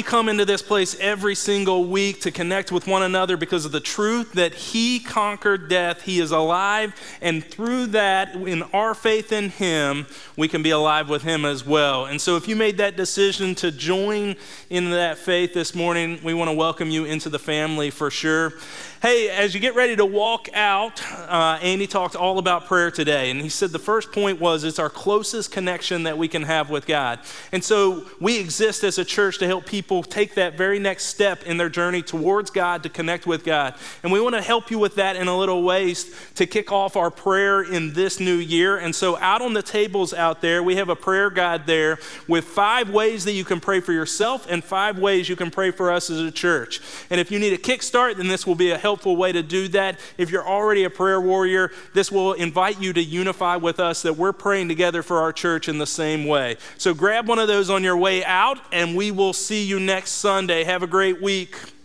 Come 0.07 0.29
into 0.29 0.45
this 0.45 0.63
place 0.63 0.97
every 1.01 1.35
single 1.35 1.85
week 1.85 2.21
to 2.21 2.31
connect 2.31 2.71
with 2.71 2.87
one 2.87 3.03
another 3.03 3.37
because 3.37 3.65
of 3.65 3.73
the 3.73 3.81
truth 3.81 4.33
that 4.35 4.55
He 4.55 5.01
conquered 5.01 5.69
death. 5.69 6.03
He 6.03 6.21
is 6.21 6.31
alive. 6.31 6.95
And 7.21 7.45
through 7.45 7.87
that, 7.89 8.37
in 8.37 8.63
our 8.73 8.95
faith 8.95 9.33
in 9.33 9.51
Him, 9.51 10.07
we 10.37 10.47
can 10.47 10.63
be 10.63 10.71
alive 10.71 11.09
with 11.09 11.23
Him 11.23 11.45
as 11.45 11.67
well. 11.67 12.07
And 12.07 12.21
so 12.21 12.37
if 12.37 12.47
you 12.47 12.55
made 12.55 12.79
that 12.79 12.97
decision 12.97 13.57
to 13.57 13.73
join 13.73 14.37
in 14.71 14.91
that 14.93 15.19
faith 15.19 15.53
this 15.53 15.75
morning, 15.75 16.21
we 16.23 16.33
want 16.35 16.51
to 16.51 16.57
welcome 16.57 16.89
you 16.89 17.05
into 17.05 17.29
the 17.29 17.41
family 17.41 17.91
for 17.91 18.09
sure. 18.09 18.53
Hey, 19.03 19.29
as 19.29 19.55
you 19.55 19.61
get 19.61 19.75
ready 19.75 19.95
to 19.95 20.07
walk 20.07 20.49
out, 20.55 21.03
uh, 21.13 21.59
Andy 21.61 21.87
talked 21.87 22.17
all 22.17 22.39
about 22.39 22.65
prayer 22.65 22.91
today. 22.91 23.31
And 23.31 23.41
he 23.41 23.49
said 23.49 23.71
the 23.71 23.79
first 23.79 24.11
point 24.11 24.41
was 24.41 24.65
it's 24.65 24.79
our 24.79 24.89
closest 24.89 25.53
connection 25.53 26.05
that 26.05 26.17
we 26.17 26.29
can 26.29 26.43
have 26.43 26.71
with 26.71 26.87
God. 26.87 27.19
And 27.53 27.63
so 27.63 28.07
we 28.21 28.41
exist 28.41 28.85
as 28.85 28.99
a 28.99 29.05
church 29.05 29.39
to 29.39 29.47
help 29.47 29.67
people 30.03 30.13
take 30.13 30.35
that 30.35 30.59
very 30.59 30.79
next 30.79 31.05
step 31.05 31.43
in 31.45 31.57
their 31.57 31.71
journey 31.71 32.03
towards 32.03 32.51
God 32.51 32.83
to 32.83 32.89
connect 32.89 33.27
with 33.27 33.45
God. 33.45 33.75
And 34.03 34.13
we 34.13 34.21
want 34.21 34.35
to 34.35 34.43
help 34.43 34.71
you 34.71 34.79
with 34.79 34.97
that 34.97 35.17
in 35.17 35.27
a 35.27 35.37
little 35.37 35.63
ways 35.63 36.15
to 36.35 36.47
kick 36.47 36.71
off 36.71 36.97
our 36.97 37.11
prayer 37.11 37.63
in 37.63 37.95
this 37.95 38.21
new 38.21 38.37
year. 38.37 38.77
And 38.77 38.95
so 38.95 39.17
out 39.19 39.41
on 39.41 39.55
the 39.55 39.63
tables 39.63 40.13
out 40.13 40.43
there, 40.43 40.63
we 40.63 40.77
have 40.77 40.91
a 40.91 40.97
prayer 40.97 41.31
guide 41.31 41.67
there 41.67 41.99
with 42.29 42.45
five 42.45 42.91
ways 42.91 43.25
that 43.25 43.33
you 43.33 43.45
can 43.45 43.59
pray 43.59 43.81
for 43.81 43.93
yourself 43.93 44.47
and 44.51 44.63
five 44.63 44.99
ways 44.99 45.31
you 45.31 45.37
can 45.37 45.51
pray 45.51 45.71
for 45.71 45.91
us 45.91 46.11
as 46.11 46.21
a 46.21 46.31
church. 46.31 46.81
And 47.09 47.19
if 47.19 47.31
you 47.31 47.39
need 47.39 47.55
a 47.55 47.59
kickstart, 47.59 48.19
then 48.19 48.29
this 48.29 48.47
will 48.47 48.55
be 48.55 48.73
a 48.73 48.79
helpful 48.79 49.17
way 49.17 49.33
to 49.33 49.43
do 49.43 49.69
that. 49.69 49.99
If 50.19 50.31
you're 50.31 50.47
already 50.47 50.85
a 50.85 50.91
prayer 50.91 51.21
warrior, 51.21 51.73
this 51.95 52.13
will 52.13 52.35
invite 52.35 52.81
you 52.81 52.93
to 52.93 53.03
unify 53.03 53.57
with 53.57 53.81
us 53.81 54.03
that 54.03 54.17
we're 54.17 54.35
praying 54.35 54.69
together 54.69 55.03
for 55.03 55.19
our 55.19 55.33
church 55.33 55.69
in 55.69 55.79
the 55.79 55.87
same 55.87 56.27
way. 56.27 56.57
So 56.77 56.93
grab 56.93 57.29
one 57.29 57.39
of 57.39 57.49
those 57.49 57.71
on 57.71 57.83
your 57.83 57.97
way 57.97 58.25
out, 58.25 58.59
and 58.73 58.95
we 58.95 59.11
will 59.11 59.33
see 59.33 59.65
you 59.65 59.81
next 59.87 60.11
Sunday. 60.11 60.65
Have 60.65 60.83
a 60.83 60.87
great 60.89 61.23
week. 61.23 61.76